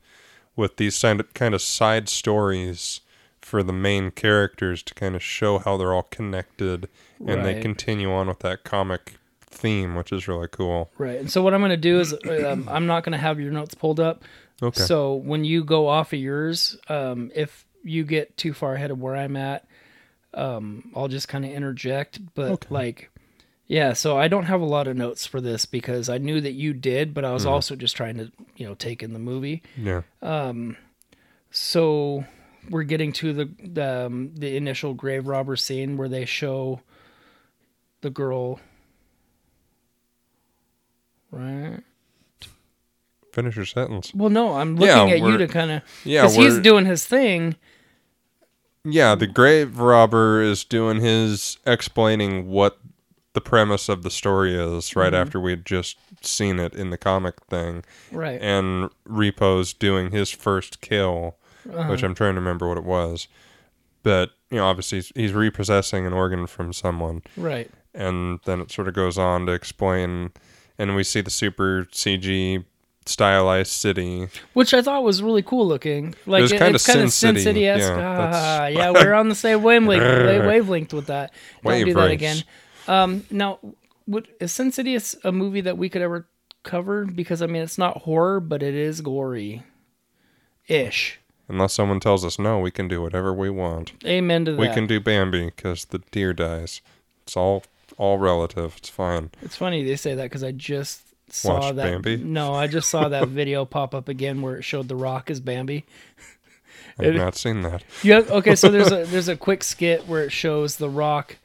with 0.55 0.77
these 0.77 0.99
kind 1.01 1.19
of 1.19 1.34
kind 1.34 1.53
of 1.53 1.62
side 1.62 2.08
stories 2.08 3.01
for 3.41 3.63
the 3.63 3.73
main 3.73 4.12
characters 4.12 4.84
to 4.84 4.93
kind 4.93 5.15
of 5.15 5.23
show 5.23 5.60
how 5.60 5.75
they're 5.75 5.93
all 5.93 6.03
connected, 6.03 6.88
and 7.25 7.45
they 7.45 7.60
continue 7.60 8.12
on 8.12 8.27
with 8.27 8.39
that 8.39 8.63
comic 8.63 9.15
theme, 9.41 9.95
which 9.95 10.12
is 10.12 10.27
really 10.27 10.47
cool. 10.47 10.89
right. 10.97 11.19
And 11.19 11.29
so 11.29 11.41
what 11.43 11.53
I'm 11.53 11.62
gonna 11.62 11.75
do 11.75 11.99
is 11.99 12.13
um, 12.45 12.69
I'm 12.69 12.86
not 12.86 13.03
gonna 13.03 13.17
have 13.17 13.39
your 13.39 13.51
notes 13.51 13.75
pulled 13.75 13.99
up. 13.99 14.23
Okay. 14.61 14.81
So 14.81 15.15
when 15.15 15.43
you 15.45 15.63
go 15.63 15.87
off 15.87 16.13
of 16.13 16.19
yours, 16.19 16.77
um, 16.87 17.31
if 17.35 17.65
you 17.83 18.03
get 18.03 18.35
too 18.37 18.53
far 18.53 18.75
ahead 18.75 18.91
of 18.91 18.99
where 18.99 19.15
I'm 19.15 19.35
at, 19.37 19.65
um, 20.33 20.91
I'll 20.95 21.07
just 21.07 21.27
kind 21.27 21.45
of 21.45 21.51
interject. 21.51 22.19
But 22.35 22.69
like, 22.69 23.09
yeah, 23.67 23.93
so 23.93 24.17
I 24.17 24.27
don't 24.27 24.45
have 24.45 24.61
a 24.61 24.65
lot 24.65 24.87
of 24.87 24.97
notes 24.97 25.25
for 25.25 25.39
this 25.39 25.65
because 25.65 26.09
I 26.09 26.17
knew 26.17 26.41
that 26.41 26.53
you 26.53 26.73
did, 26.73 27.13
but 27.13 27.23
I 27.23 27.31
was 27.31 27.45
also 27.45 27.75
just 27.75 27.95
trying 27.95 28.17
to, 28.17 28.31
you 28.57 28.67
know, 28.67 28.75
take 28.75 29.01
in 29.01 29.13
the 29.13 29.19
movie. 29.19 29.63
Yeah. 29.77 30.01
Um, 30.21 30.75
So 31.51 32.25
we're 32.69 32.83
getting 32.83 33.13
to 33.13 33.33
the 33.33 33.49
the, 33.63 34.05
um, 34.07 34.31
the 34.35 34.55
initial 34.57 34.93
grave 34.93 35.25
robber 35.27 35.55
scene 35.55 35.97
where 35.97 36.09
they 36.09 36.25
show 36.25 36.81
the 38.01 38.09
girl. 38.09 38.59
Right. 41.31 41.79
Finish 43.31 43.55
your 43.55 43.65
sentence. 43.65 44.11
Well, 44.13 44.29
no, 44.29 44.55
I'm 44.55 44.77
Yeah, 44.77 45.01
looking 45.03 45.21
at 45.23 45.29
you 45.31 45.37
to 45.37 45.47
kind 45.47 45.71
of 45.71 45.81
Yeah, 46.03 46.21
because 46.23 46.35
he's 46.35 46.59
doing 46.59 46.85
his 46.85 47.05
thing. 47.05 47.55
Yeah, 48.83 49.15
the 49.15 49.27
grave 49.27 49.79
robber 49.79 50.41
is 50.41 50.63
doing 50.63 51.01
his 51.01 51.57
explaining 51.65 52.47
what 52.49 52.79
the 53.33 53.41
premise 53.41 53.89
of 53.89 54.03
the 54.03 54.09
story 54.09 54.55
is 54.55 54.95
right 54.95 55.13
Mm-hmm. 55.13 55.21
after 55.21 55.39
we 55.39 55.51
had 55.51 55.65
just 55.65 55.97
seen 56.21 56.59
it 56.59 56.73
in 56.73 56.89
the 56.89 56.97
comic 56.97 57.35
thing. 57.49 57.83
Right. 58.11 58.41
And 58.41 58.89
Repo's 59.07 59.73
doing 59.73 60.11
his 60.11 60.29
first 60.31 60.81
kill, 60.81 61.35
Uh-huh. 61.71 61.89
which 61.89 62.03
I'm 62.03 62.15
trying 62.15 62.35
to 62.35 62.39
remember 62.41 62.67
what 62.67 62.77
it 62.77 62.83
was. 62.83 63.27
But, 64.01 64.31
you 64.49 64.57
know, 64.57 64.65
obviously 64.65 64.99
he's, 64.99 65.11
he's 65.13 65.33
repossessing 65.33 66.07
an 66.07 66.13
organ 66.13 66.47
from 66.47 66.71
someone. 66.73 67.21
Right. 67.37 67.69
And 67.93 68.39
then 68.45 68.61
it 68.61 68.71
sort 68.71 68.87
of 68.87 68.93
goes 68.93 69.17
on 69.17 69.45
to 69.47 69.51
explain, 69.51 70.31
and 70.77 70.95
we 70.95 71.03
see 71.03 71.21
the 71.21 71.29
super 71.29 71.85
CG 71.91 72.63
stylized 73.09 73.71
city. 73.71 74.27
Which 74.53 74.73
I 74.73 74.81
thought 74.81 75.03
was 75.03 75.21
really 75.21 75.41
cool 75.41 75.67
looking. 75.67 76.15
Like 76.25 76.43
was 76.43 76.51
it- 76.51 76.59
kinda 76.59 76.75
it's 76.75 76.85
kind 76.85 76.95
Sin 76.99 77.05
of 77.05 77.13
Sin 77.13 77.43
City. 77.43 77.67
Esque. 77.67 77.89
Yeah, 77.89 78.29
ah, 78.33 78.67
yeah, 78.67 78.91
we're 78.93 79.13
on 79.13 79.29
the 79.29 79.35
same 79.35 79.61
wavelength, 79.63 80.01
wavelength 80.47 80.93
with 80.93 81.07
that. 81.07 81.31
Don't 81.63 81.71
Wave 81.73 81.85
do 81.87 81.93
that 81.95 82.05
race. 82.05 82.13
again. 82.13 82.43
Um, 82.87 83.25
now, 83.29 83.59
would 84.07 84.27
is 84.39 84.51
Sin 84.51 84.71
City 84.71 84.97
a 85.23 85.31
movie 85.31 85.61
that 85.61 85.77
we 85.77 85.89
could 85.89 86.01
ever 86.01 86.27
cover? 86.63 87.05
Because 87.05 87.41
I 87.41 87.47
mean, 87.47 87.61
it's 87.61 87.77
not 87.77 87.99
horror, 88.03 88.39
but 88.39 88.63
it 88.63 88.73
is 88.75 89.01
gory, 89.01 89.63
ish. 90.67 91.19
Unless 91.47 91.73
someone 91.73 91.99
tells 91.99 92.23
us 92.23 92.37
no, 92.37 92.59
we 92.59 92.69
can 92.71 92.87
do 92.87 93.01
whatever 93.01 93.33
we 93.33 93.49
want. 93.49 93.93
Amen 94.05 94.45
to 94.45 94.51
that. 94.51 94.59
We 94.59 94.69
can 94.69 94.85
do 94.85 94.99
Bambi 94.99 95.45
because 95.45 95.85
the 95.85 95.99
deer 96.11 96.33
dies. 96.33 96.81
It's 97.23 97.35
all 97.35 97.63
all 97.97 98.17
relative. 98.17 98.75
It's 98.77 98.89
fine. 98.89 99.31
It's 99.41 99.55
funny 99.55 99.83
they 99.83 99.95
say 99.95 100.13
that 100.15 100.23
because 100.23 100.43
I 100.43 100.51
just 100.51 101.01
saw 101.33 101.59
Watched 101.59 101.75
that. 101.77 101.83
Bambi? 101.91 102.17
No, 102.17 102.53
I 102.53 102.67
just 102.67 102.89
saw 102.89 103.09
that 103.09 103.27
video 103.29 103.65
pop 103.65 103.93
up 103.95 104.07
again 104.09 104.41
where 104.41 104.55
it 104.57 104.63
showed 104.63 104.87
The 104.87 104.95
Rock 104.95 105.29
as 105.29 105.39
Bambi. 105.39 105.85
I've 106.97 107.07
It- 107.07 107.15
not 107.15 107.35
seen 107.35 107.61
that. 107.61 107.83
Yeah. 108.03 108.19
Okay. 108.29 108.55
So 108.55 108.69
there's 108.69 108.91
a 108.91 109.05
there's 109.07 109.27
a 109.29 109.35
quick 109.37 109.63
skit 109.63 110.07
where 110.07 110.23
it 110.23 110.31
shows 110.31 110.75
The 110.77 110.89
Rock, 110.89 111.37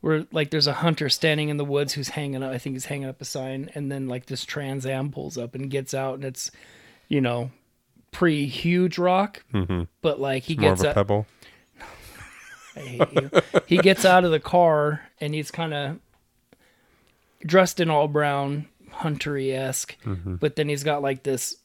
where 0.00 0.26
like 0.32 0.50
there's 0.50 0.66
a 0.66 0.72
hunter 0.74 1.08
standing 1.08 1.48
in 1.48 1.56
the 1.56 1.64
woods 1.64 1.94
who's 1.94 2.10
hanging 2.10 2.42
up. 2.42 2.52
I 2.52 2.58
think 2.58 2.74
he's 2.74 2.86
hanging 2.86 3.08
up 3.08 3.20
a 3.20 3.24
sign, 3.24 3.70
and 3.74 3.90
then 3.90 4.08
like 4.08 4.26
this 4.26 4.44
Trans 4.44 4.84
Am 4.86 5.10
pulls 5.10 5.38
up 5.38 5.54
and 5.54 5.70
gets 5.70 5.94
out, 5.94 6.16
and 6.16 6.24
it's, 6.24 6.50
you 7.08 7.20
know, 7.22 7.50
pre 8.10 8.46
huge 8.46 8.98
rock, 8.98 9.42
hmm 9.52 9.82
but 10.02 10.20
like 10.20 10.42
he 10.42 10.56
More 10.56 10.72
of 10.72 10.78
gets 10.78 10.90
a 10.90 10.94
pebble. 10.94 11.26
I 12.76 12.80
hate 12.80 13.12
you. 13.12 13.30
he 13.66 13.76
gets 13.78 14.04
out 14.04 14.24
of 14.24 14.30
the 14.30 14.40
car 14.40 15.02
and 15.20 15.34
he's 15.34 15.50
kind 15.50 15.74
of 15.74 15.98
dressed 17.44 17.80
in 17.80 17.90
all 17.90 18.08
brown, 18.08 18.66
huntery 18.92 19.52
esque, 19.54 19.96
Mm-hmm. 20.04 20.36
but 20.36 20.56
then 20.56 20.68
he's 20.68 20.84
got 20.84 21.02
like 21.02 21.22
this 21.22 21.56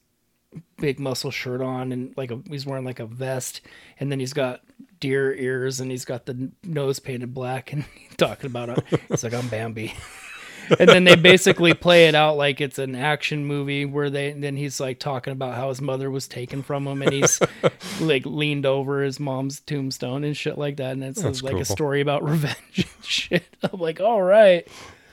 big 0.77 0.99
muscle 0.99 1.31
shirt 1.31 1.61
on 1.61 1.91
and 1.91 2.13
like 2.17 2.31
a, 2.31 2.39
he's 2.49 2.65
wearing 2.65 2.85
like 2.85 2.99
a 2.99 3.05
vest, 3.05 3.61
and 3.99 4.11
then 4.11 4.19
he's 4.19 4.33
got 4.33 4.61
deer 4.99 5.33
ears 5.33 5.79
and 5.79 5.91
he's 5.91 6.05
got 6.05 6.25
the 6.25 6.51
nose 6.63 6.99
painted 6.99 7.33
black 7.33 7.71
and 7.73 7.85
talking 8.17 8.49
about 8.49 8.69
it. 8.69 8.83
It's 9.09 9.23
like 9.23 9.33
I'm 9.33 9.47
Bambi. 9.47 9.93
and 10.79 10.89
then 10.89 11.03
they 11.05 11.15
basically 11.15 11.73
play 11.73 12.07
it 12.07 12.15
out 12.15 12.35
like 12.35 12.59
it's 12.59 12.77
an 12.77 12.93
action 12.93 13.45
movie 13.45 13.85
where 13.85 14.09
they 14.09 14.33
then 14.33 14.57
he's 14.57 14.79
like 14.81 14.99
talking 14.99 15.31
about 15.31 15.55
how 15.55 15.69
his 15.69 15.79
mother 15.81 16.11
was 16.11 16.27
taken 16.27 16.61
from 16.61 16.85
him 16.85 17.01
and 17.01 17.13
he's 17.13 17.39
like 18.01 18.25
leaned 18.25 18.65
over 18.65 19.01
his 19.01 19.17
mom's 19.17 19.61
tombstone 19.61 20.25
and 20.25 20.35
shit 20.35 20.57
like 20.57 20.75
that 20.75 20.91
and 20.91 21.03
it's 21.05 21.21
That's 21.21 21.41
like 21.41 21.53
cool. 21.53 21.61
a 21.61 21.65
story 21.65 22.01
about 22.01 22.21
revenge 22.27 22.57
and 22.75 23.05
shit 23.05 23.45
i'm 23.71 23.79
like 23.79 24.01
all 24.01 24.21
right 24.21 24.67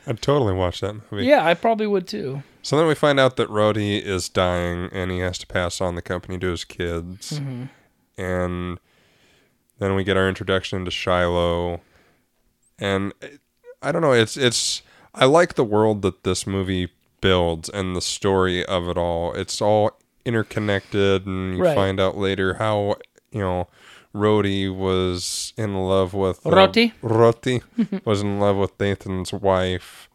I'd 0.07 0.21
totally 0.23 0.53
watch 0.55 0.81
that 0.81 0.95
movie. 1.11 1.27
yeah 1.27 1.45
i 1.45 1.55
probably 1.55 1.87
would 1.87 2.07
too 2.07 2.43
So 2.63 2.77
then 2.79 2.87
we 2.87 2.95
find 2.95 3.21
out 3.21 3.37
that 3.37 3.49
Rhodey 3.51 4.01
is 4.03 4.29
dying 4.31 4.89
and 4.93 5.11
he 5.11 5.19
has 5.19 5.37
to 5.39 5.47
pass 5.47 5.81
on 5.81 5.95
the 5.97 6.03
company 6.03 6.39
to 6.39 6.51
his 6.51 6.65
kids. 6.65 7.39
Mm-hmm. 7.39 7.65
And 8.17 8.79
then 9.79 9.95
we 9.95 10.03
get 10.05 10.17
our 10.17 10.29
introduction 10.29 10.85
to 10.87 10.91
Shiloh. 10.91 11.81
And 12.79 13.13
I 13.83 13.93
don't 13.93 14.01
know, 14.01 14.13
it's 14.15 14.37
it's 14.39 14.81
I 15.15 15.27
like 15.27 15.55
the 15.55 15.65
world 15.65 16.01
that 16.03 16.25
this 16.25 16.47
movie 16.47 16.89
builds 17.21 17.69
and 17.69 17.95
the 17.95 18.01
story 18.01 18.65
of 18.65 18.89
it 18.89 18.97
all. 18.97 19.35
It's 19.35 19.61
all 19.61 19.99
interconnected 20.25 21.27
and 21.27 21.57
you 21.59 21.65
Right. 21.65 21.75
find 21.75 22.01
out 22.01 22.17
later 22.17 22.55
how, 22.55 22.97
you 23.31 23.41
know, 23.41 23.69
Rhodey 24.15 24.75
was 24.75 25.53
in 25.57 25.75
love 25.75 26.15
with 26.15 26.47
uh, 26.47 26.51
Rotti? 26.51 26.93
Rotti 27.03 27.63
was 28.05 28.23
in 28.23 28.39
love 28.39 28.57
with 28.57 28.79
Nathan's 28.79 29.33
wife, 29.33 30.09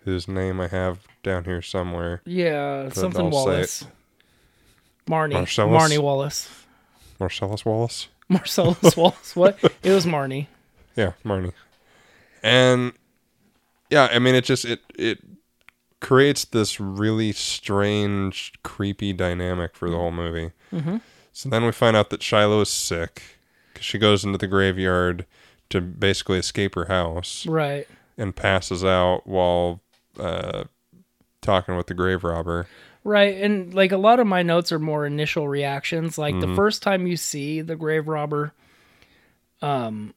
whose 0.00 0.26
name 0.26 0.60
I 0.60 0.68
have 0.68 1.00
down 1.22 1.44
here 1.44 1.62
somewhere. 1.62 2.20
yeah 2.24 2.88
something 2.90 3.30
wallace 3.30 3.84
marnie 5.08 5.34
Marcellus? 5.34 5.82
marnie 5.82 5.98
wallace 6.02 6.48
Marcellus 7.20 7.64
Wallace. 7.64 8.08
marcellus 8.28 8.96
wallace 8.96 9.36
what 9.36 9.56
it 9.84 9.90
was 9.92 10.04
marnie 10.06 10.46
Yeah, 10.96 11.12
Marnie. 11.24 11.52
And 12.42 12.92
yeah, 13.90 14.08
I 14.12 14.18
mean, 14.18 14.34
it 14.34 14.44
just 14.44 14.64
it 14.64 14.80
it 14.98 15.18
creates 16.00 16.44
this 16.44 16.80
really 16.80 17.30
strange, 17.32 18.52
creepy 18.64 19.12
dynamic 19.12 19.76
for 19.76 19.88
the 19.88 19.96
whole 19.96 20.10
movie. 20.10 20.50
Mm-hmm. 20.72 20.96
So 21.32 21.48
then 21.48 21.64
we 21.64 21.72
find 21.72 21.96
out 21.96 22.10
that 22.10 22.22
Shiloh 22.22 22.60
is 22.62 22.68
sick 22.68 23.22
she 23.82 23.98
goes 23.98 24.24
into 24.24 24.38
the 24.38 24.46
graveyard 24.46 25.26
to 25.70 25.80
basically 25.80 26.38
escape 26.38 26.74
her 26.74 26.84
house 26.86 27.46
right 27.46 27.86
and 28.18 28.34
passes 28.36 28.84
out 28.84 29.26
while 29.26 29.80
uh, 30.20 30.64
talking 31.40 31.76
with 31.76 31.86
the 31.88 31.94
grave 31.94 32.24
robber. 32.24 32.66
Right, 33.04 33.36
and 33.42 33.74
like 33.74 33.90
a 33.90 33.96
lot 33.96 34.20
of 34.20 34.26
my 34.28 34.42
notes 34.44 34.70
are 34.70 34.78
more 34.78 35.04
initial 35.06 35.48
reactions. 35.48 36.16
Like 36.18 36.34
Mm-hmm. 36.36 36.50
the 36.50 36.54
first 36.56 36.82
time 36.82 37.06
you 37.06 37.16
see 37.16 37.60
the 37.60 37.74
grave 37.74 38.06
robber, 38.06 38.52
um, 39.60 40.14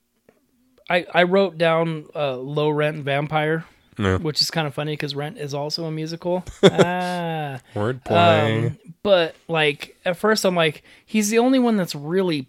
I 0.89 1.06
I 1.13 1.23
wrote 1.23 1.58
down 1.58 2.06
uh, 2.15 2.36
low 2.38 2.69
rent 2.69 3.04
vampire, 3.04 3.65
Yeah. 3.97 4.17
which 4.17 4.41
is 4.41 4.51
kind 4.51 4.67
of 4.67 4.73
funny 4.73 4.93
because 4.93 5.15
Rent 5.15 5.38
is 5.38 5.54
also 5.54 5.86
a 5.86 5.91
musical. 5.91 6.43
ah, 6.63 7.60
Wordplay. 7.73 8.67
um, 8.67 8.78
but 9.04 9.36
like 9.47 9.97
at 10.06 10.17
first 10.17 10.45
I'm 10.45 10.56
like 10.56 10.84
he's 11.06 11.30
the 11.30 11.39
only 11.39 11.60
one 11.60 11.78
that's 11.78 11.95
really 11.95 12.47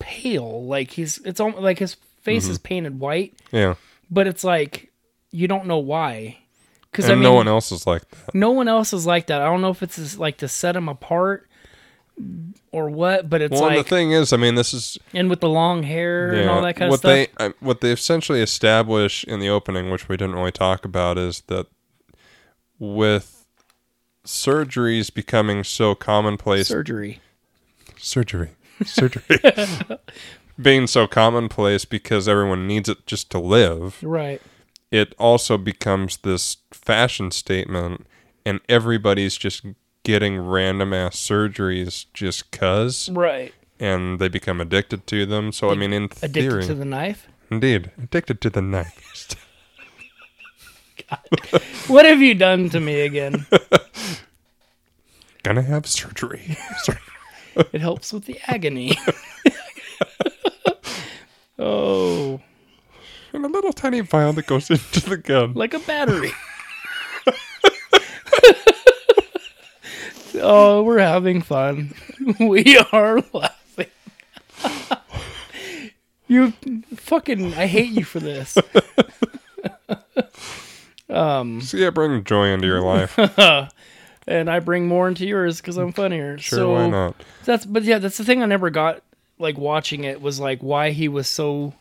pale. 0.00 0.64
Like 0.64 0.90
he's 0.90 1.18
it's 1.18 1.38
almost 1.38 1.62
like 1.62 1.78
his 1.78 1.94
face 2.22 2.42
Mm-hmm. 2.44 2.50
is 2.52 2.58
painted 2.58 2.98
white, 3.00 3.34
yeah. 3.52 3.76
but 4.10 4.26
it's 4.26 4.42
like 4.44 4.90
you 5.30 5.46
don't 5.48 5.66
know 5.66 5.78
why. 5.78 6.38
Because 6.90 7.08
I 7.08 7.14
mean, 7.14 7.22
no 7.22 7.34
one 7.34 7.46
else 7.46 7.70
is 7.70 7.86
like 7.86 8.08
that. 8.10 8.34
no 8.34 8.50
one 8.50 8.66
else 8.66 8.92
is 8.92 9.06
like 9.06 9.28
that. 9.28 9.40
I 9.40 9.44
don't 9.44 9.60
know 9.60 9.70
if 9.70 9.80
it's 9.82 9.94
just, 9.96 10.18
like 10.18 10.38
to 10.38 10.48
set 10.48 10.72
them 10.72 10.88
apart 10.88 11.46
or 12.72 12.90
what, 12.90 13.30
but 13.30 13.40
it's 13.40 13.52
Well, 13.52 13.62
like 13.62 13.78
the 13.78 13.84
thing 13.88 14.10
is, 14.10 14.32
I 14.32 14.36
mean, 14.36 14.56
this 14.56 14.74
is 14.74 14.98
and 15.14 15.30
with 15.30 15.38
the 15.40 15.48
long 15.48 15.84
hair 15.84 16.32
and 16.32 16.50
all 16.50 16.60
that 16.62 16.74
kind 16.74 16.88
of 16.88 16.90
what 16.90 16.98
stuff. 17.00 17.28
they 17.38 17.52
what 17.60 17.80
they 17.80 17.92
essentially 17.92 18.42
establish 18.42 19.22
in 19.24 19.38
the 19.40 19.48
opening, 19.48 19.90
which 19.90 20.08
we 20.08 20.16
didn't 20.16 20.34
really 20.34 20.50
talk 20.52 20.84
about, 20.84 21.16
is 21.16 21.42
that 21.46 21.66
with 22.80 23.46
surgeries 24.26 25.12
becoming 25.14 25.64
so 25.64 25.94
commonplace, 25.94 26.68
Surgery. 26.68 27.20
surgery, 27.96 28.50
surgery, 28.84 29.38
being 30.60 30.86
so 30.86 31.06
commonplace 31.06 31.84
because 31.84 32.28
everyone 32.28 32.66
needs 32.66 32.88
it 32.88 33.06
just 33.06 33.30
to 33.30 33.38
live, 33.38 34.02
Right. 34.02 34.40
it 34.90 35.14
also 35.18 35.56
becomes 35.58 36.18
this 36.18 36.58
fashion 36.72 37.30
statement, 37.30 38.06
and 38.44 38.60
everybody's 38.68 39.36
just 39.36 39.64
getting 40.02 40.38
random 40.38 40.92
ass 40.92 41.16
surgeries 41.16 42.06
just 42.14 42.50
cause, 42.50 43.08
Right. 43.10 43.52
and 43.78 44.18
they 44.18 44.28
become 44.28 44.60
addicted 44.60 45.06
to 45.08 45.26
them. 45.26 45.52
So 45.52 45.70
I 45.70 45.74
mean, 45.74 45.92
in 45.92 46.04
Addicted 46.04 46.32
theory, 46.32 46.64
to 46.66 46.74
the 46.74 46.84
knife. 46.84 47.26
Indeed, 47.50 47.90
addicted 48.02 48.40
to 48.42 48.50
the 48.50 48.62
knife. 48.62 49.28
What 51.88 52.04
have 52.04 52.22
you 52.22 52.34
done 52.34 52.68
to 52.70 52.78
me 52.78 53.00
again? 53.00 53.44
Gonna 55.42 55.62
have 55.62 55.86
surgery. 55.86 56.56
it 57.72 57.80
helps 57.80 58.12
with 58.12 58.24
the 58.26 58.38
agony. 58.46 58.96
oh, 61.58 62.40
and 63.32 63.44
a 63.44 63.48
little 63.48 63.72
tiny 63.72 64.00
vial 64.00 64.32
that 64.34 64.46
goes 64.46 64.70
into 64.70 65.08
the 65.08 65.16
gun. 65.16 65.54
like 65.54 65.74
a 65.74 65.78
battery. 65.80 66.32
oh, 70.36 70.82
we're 70.82 70.98
having 70.98 71.42
fun. 71.42 71.92
We 72.38 72.78
are 72.92 73.22
laughing. 73.32 73.86
you 76.28 76.52
fucking 76.94 77.54
I 77.54 77.66
hate 77.66 77.90
you 77.90 78.04
for 78.04 78.20
this. 78.20 78.56
um, 81.08 81.60
See, 81.62 81.86
I 81.86 81.90
bring 81.90 82.22
joy 82.24 82.48
into 82.48 82.66
your 82.66 82.82
life. 82.82 83.18
And 84.30 84.48
I 84.48 84.60
bring 84.60 84.86
more 84.86 85.08
into 85.08 85.26
yours 85.26 85.60
because 85.60 85.76
I'm 85.76 85.92
mm, 85.92 85.94
funnier. 85.94 86.38
Sure, 86.38 86.58
so 86.58 86.72
why 86.74 86.88
not? 86.88 87.16
that's 87.44 87.66
but 87.66 87.82
yeah, 87.82 87.98
that's 87.98 88.16
the 88.16 88.24
thing 88.24 88.42
I 88.42 88.46
never 88.46 88.70
got 88.70 89.02
like 89.38 89.58
watching 89.58 90.04
it 90.04 90.22
was 90.22 90.38
like 90.40 90.60
why 90.62 90.90
he 90.90 91.08
was 91.08 91.28
so 91.28 91.74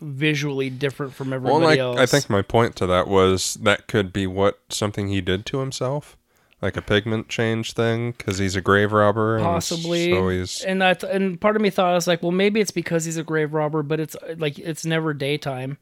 visually 0.00 0.70
different 0.70 1.14
from 1.14 1.30
Well, 1.30 1.36
everybody 1.36 1.64
like, 1.64 1.78
else. 1.78 1.98
I 1.98 2.06
think 2.06 2.28
my 2.28 2.42
point 2.42 2.76
to 2.76 2.86
that 2.86 3.06
was 3.08 3.54
that 3.62 3.86
could 3.86 4.12
be 4.12 4.26
what 4.26 4.58
something 4.68 5.08
he 5.08 5.20
did 5.20 5.46
to 5.46 5.60
himself, 5.60 6.16
like 6.60 6.76
a 6.76 6.82
pigment 6.82 7.28
change 7.28 7.72
thing, 7.74 8.12
because 8.12 8.38
he's 8.38 8.56
a 8.56 8.60
grave 8.60 8.92
robber. 8.92 9.36
and 9.36 9.44
possibly 9.44 10.44
So 10.46 10.66
and 10.66 10.82
I 10.82 10.94
th- 10.94 11.12
and 11.14 11.40
part 11.40 11.56
of 11.56 11.62
me 11.62 11.70
thought 11.70 11.92
I 11.92 11.94
was 11.94 12.06
like, 12.06 12.22
well, 12.22 12.32
maybe 12.32 12.60
it's 12.60 12.70
because 12.72 13.04
he's 13.04 13.16
a 13.16 13.22
grave 13.24 13.54
robber, 13.54 13.82
but 13.82 14.00
it's 14.00 14.16
like 14.36 14.58
it's 14.58 14.84
never 14.84 15.14
daytime. 15.14 15.78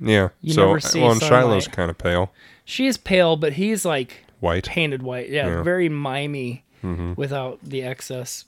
yeah. 0.00 0.28
you 0.42 0.52
so 0.52 0.66
never 0.66 0.76
uh, 0.76 0.80
see 0.80 1.00
well, 1.00 1.12
and 1.12 1.20
Shiloh's 1.22 1.68
kind 1.68 1.90
of 1.90 1.96
pale, 1.98 2.32
She 2.64 2.86
is 2.86 2.96
pale, 2.96 3.36
but 3.36 3.54
he's 3.54 3.84
like 3.84 4.23
white. 4.44 4.66
painted 4.66 5.02
white. 5.02 5.28
Yeah, 5.30 5.46
Yeah. 5.46 5.52
Mm-hmm. 5.54 5.64
very 5.64 5.88
mimey 5.88 6.64
without 7.16 7.58
the 7.62 7.82
excess 7.82 8.44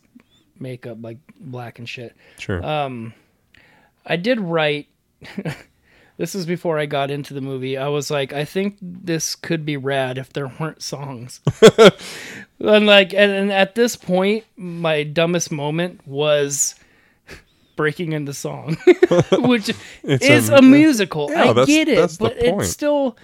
makeup, 0.61 0.99
like 1.01 1.19
black 1.41 1.79
and 1.79 1.89
shit. 1.89 2.15
Sure. 2.39 2.63
Uh, 2.65 3.11
I 4.05 4.17
did 4.17 4.39
write. 4.41 4.89
this 6.19 6.35
is 6.35 6.47
before 6.47 6.79
I 6.79 6.87
got 6.87 7.11
into 7.11 7.35
the 7.35 7.41
movie. 7.41 7.77
I 7.79 7.89
was 7.89 8.11
like, 8.11 8.33
I 8.33 8.45
think 8.45 8.77
this 8.81 9.35
could 9.35 9.65
be 9.65 9.77
rad 9.77 10.19
if 10.19 10.33
there 10.33 10.53
weren't 10.61 10.83
songs. 10.83 11.41
and 12.61 12.87
like, 12.87 13.13
and, 13.15 13.33
and 13.33 13.53
at 13.53 13.75
this 13.75 13.97
point, 13.97 14.45
my 14.57 15.03
dumbest 15.03 15.51
moment 15.51 16.07
was 16.07 16.75
breaking 17.77 18.13
into 18.13 18.33
song, 18.35 18.77
which 19.33 19.71
is 20.05 20.49
a- 20.51 20.57
a 20.57 20.63
musical. 20.63 21.31
yeah, 21.31 21.51
I 21.57 21.65
get 21.65 21.89
it, 21.89 22.17
but 22.21 22.37
it's 22.37 22.71
still. 22.71 23.17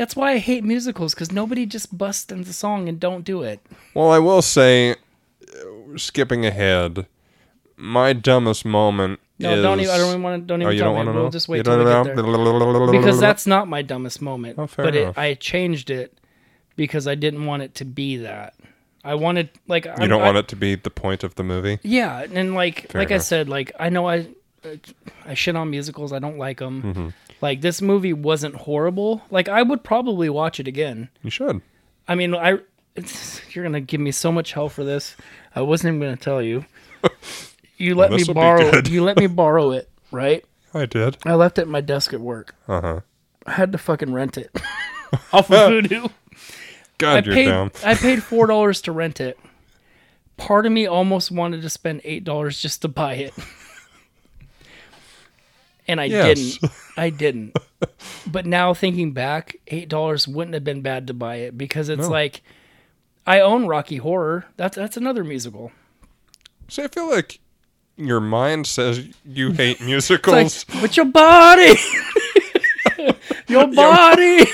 That's 0.00 0.16
why 0.16 0.30
I 0.32 0.38
hate 0.38 0.64
musicals 0.64 1.12
because 1.12 1.30
nobody 1.30 1.66
just 1.66 1.98
busts 1.98 2.32
into 2.32 2.54
song 2.54 2.88
and 2.88 2.98
don't 2.98 3.22
do 3.22 3.42
it. 3.42 3.60
Well, 3.92 4.10
I 4.10 4.18
will 4.18 4.40
say, 4.40 4.92
uh, 4.92 5.98
skipping 5.98 6.46
ahead, 6.46 7.06
my 7.76 8.14
dumbest 8.14 8.64
moment 8.64 9.20
No, 9.38 9.54
is. 9.56 9.62
don't 9.62 9.78
even. 9.78 9.94
I 9.94 9.98
don't 9.98 10.08
even 10.08 10.22
want 10.22 10.42
to. 10.42 10.46
Don't 10.46 10.62
Oh, 10.62 10.64
even 10.64 10.72
you 10.72 10.78
tell 10.80 10.88
don't 10.88 10.96
want 10.96 11.08
me. 11.08 11.12
to 11.12 11.16
We'll 11.16 11.24
know? 11.26 11.30
just 11.30 11.48
You 11.48 11.52
wait 11.52 11.64
till 11.66 11.78
we 11.78 11.84
get 11.84 12.04
there. 12.16 12.92
Because 12.92 13.20
that's 13.20 13.46
not 13.46 13.68
my 13.68 13.82
dumbest 13.82 14.22
moment. 14.22 14.58
Oh, 14.58 14.66
fair 14.66 14.86
but 14.86 14.94
it. 14.96 15.18
I 15.18 15.34
changed 15.34 15.90
it 15.90 16.16
because 16.76 17.06
I 17.06 17.14
didn't 17.14 17.44
want 17.44 17.62
it 17.62 17.74
to 17.74 17.84
be 17.84 18.16
that. 18.16 18.54
I 19.04 19.16
wanted 19.16 19.50
like 19.68 19.84
You 19.84 20.08
don't 20.08 20.22
want 20.22 20.38
it 20.38 20.48
to 20.48 20.56
be 20.56 20.76
the 20.76 20.88
point 20.90 21.24
of 21.24 21.34
the 21.34 21.42
movie. 21.42 21.78
Yeah, 21.82 22.24
and 22.32 22.54
like 22.54 22.90
Fair 22.90 23.02
like 23.02 23.10
I 23.10 23.18
said, 23.18 23.50
like 23.50 23.70
I 23.78 23.90
know 23.90 24.08
I 24.08 24.28
I 25.26 25.34
shit 25.34 25.56
on 25.56 25.70
musicals. 25.70 26.12
I 26.12 26.18
don't 26.18 26.38
like 26.38 26.58
them. 26.58 26.82
Mm-hmm. 26.82 27.08
Like 27.40 27.60
this 27.60 27.80
movie 27.80 28.12
wasn't 28.12 28.54
horrible. 28.54 29.22
Like 29.30 29.48
I 29.48 29.62
would 29.62 29.82
probably 29.82 30.28
watch 30.28 30.60
it 30.60 30.68
again. 30.68 31.08
You 31.22 31.30
should. 31.30 31.62
I 32.06 32.14
mean, 32.14 32.34
I 32.34 32.58
it's, 32.96 33.40
you're 33.54 33.64
gonna 33.64 33.80
give 33.80 34.00
me 34.00 34.10
so 34.12 34.30
much 34.32 34.52
hell 34.52 34.68
for 34.68 34.84
this. 34.84 35.16
I 35.54 35.62
wasn't 35.62 35.94
even 35.96 36.00
gonna 36.00 36.16
tell 36.16 36.42
you. 36.42 36.64
You 37.76 37.94
let 37.94 38.10
me 38.12 38.22
borrow. 38.24 38.82
You 38.86 39.02
let 39.02 39.16
me 39.16 39.26
borrow 39.26 39.70
it, 39.70 39.88
right? 40.10 40.44
I 40.74 40.84
did. 40.84 41.16
I 41.24 41.32
left 41.32 41.56
it 41.56 41.62
at 41.62 41.68
my 41.68 41.80
desk 41.80 42.12
at 42.12 42.20
work. 42.20 42.54
Uh 42.68 42.80
huh. 42.82 43.00
I 43.46 43.52
had 43.52 43.72
to 43.72 43.78
fucking 43.78 44.12
rent 44.12 44.36
it 44.36 44.54
off 45.32 45.50
of 45.50 45.70
Vudu. 45.72 46.10
God, 46.98 47.24
I 47.24 47.26
you're 47.26 47.34
paid. 47.34 47.46
dumb. 47.46 47.72
I 47.82 47.94
paid 47.94 48.22
four 48.22 48.46
dollars 48.46 48.82
to 48.82 48.92
rent 48.92 49.18
it. 49.18 49.38
Part 50.36 50.66
of 50.66 50.72
me 50.72 50.86
almost 50.86 51.30
wanted 51.30 51.62
to 51.62 51.70
spend 51.70 52.02
eight 52.04 52.22
dollars 52.22 52.60
just 52.60 52.82
to 52.82 52.88
buy 52.88 53.14
it, 53.14 53.32
and 55.90 56.00
I 56.00 56.04
Yes. 56.04 56.56
didn't. 56.58 56.72
I 56.96 57.10
didn't. 57.10 57.56
But 58.26 58.44
now 58.46 58.74
thinking 58.74 59.12
back, 59.12 59.56
eight 59.68 59.88
dollars 59.88 60.28
wouldn't 60.28 60.52
have 60.54 60.64
been 60.64 60.82
bad 60.82 61.06
to 61.06 61.14
buy 61.14 61.36
it 61.36 61.56
because 61.58 61.88
it's 61.88 62.02
No. 62.02 62.10
like 62.10 62.42
I 63.26 63.40
own 63.40 63.66
Rocky 63.66 63.96
Horror. 63.96 64.44
That's 64.56 64.76
that's 64.76 64.96
another 64.98 65.24
musical. 65.24 65.72
See, 66.68 66.82
I 66.82 66.88
feel 66.88 67.08
like 67.10 67.40
your 67.96 68.20
mind 68.20 68.66
says 68.66 69.06
you 69.24 69.52
hate 69.62 69.80
musicals. 69.80 70.66
like, 70.68 70.80
but 70.82 70.96
your 70.96 71.06
body, 71.06 71.74
your 73.48 73.66
body 73.66 74.44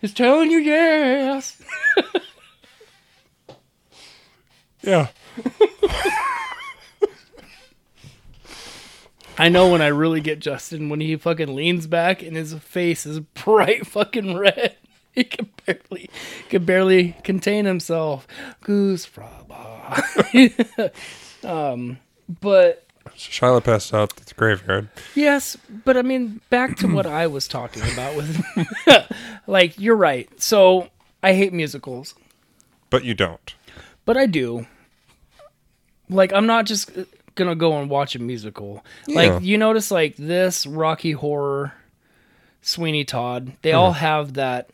is 0.00 0.14
telling 0.14 0.50
you 0.52 0.58
yes. 0.58 1.60
yeah. 4.82 5.08
I 9.36 9.48
know 9.48 9.70
when 9.70 9.82
I 9.82 9.88
really 9.88 10.20
get 10.20 10.38
Justin 10.38 10.88
when 10.88 11.00
he 11.00 11.16
fucking 11.16 11.54
leans 11.54 11.86
back 11.86 12.22
and 12.22 12.36
his 12.36 12.54
face 12.54 13.04
is 13.06 13.20
bright 13.44 13.86
fucking 13.86 14.36
red. 14.36 14.76
He 15.12 15.24
can 15.24 15.48
barely 15.64 16.10
can 16.48 16.64
barely 16.64 17.16
contain 17.24 17.64
himself. 17.66 18.26
Goosfraba. 18.64 20.02
um, 21.44 21.98
but 22.40 22.84
Shiloh 23.14 23.60
passed 23.60 23.94
out 23.94 24.18
at 24.20 24.26
the 24.26 24.34
graveyard. 24.34 24.88
yes, 25.14 25.56
but 25.84 25.96
I 25.96 26.02
mean 26.02 26.40
back 26.50 26.76
to 26.78 26.88
what 26.88 27.06
I 27.06 27.28
was 27.28 27.46
talking 27.46 27.82
about 27.92 28.16
with 28.16 28.42
like 29.46 29.78
you're 29.78 29.94
right. 29.96 30.28
So 30.42 30.88
I 31.22 31.34
hate 31.34 31.52
musicals, 31.52 32.14
But 32.90 33.04
you 33.04 33.14
don't. 33.14 33.54
but 34.04 34.16
I 34.16 34.26
do. 34.26 34.66
Like 36.08 36.32
I'm 36.32 36.46
not 36.46 36.66
just 36.66 36.90
gonna 37.34 37.54
go 37.56 37.78
and 37.80 37.90
watch 37.90 38.14
a 38.14 38.18
musical. 38.18 38.84
Yeah. 39.06 39.16
Like 39.32 39.42
you 39.42 39.58
notice 39.58 39.90
like 39.90 40.16
this 40.16 40.66
Rocky 40.66 41.12
Horror, 41.12 41.72
Sweeney 42.62 43.04
Todd, 43.04 43.52
they 43.62 43.72
all 43.72 43.92
have 43.92 44.34
that 44.34 44.70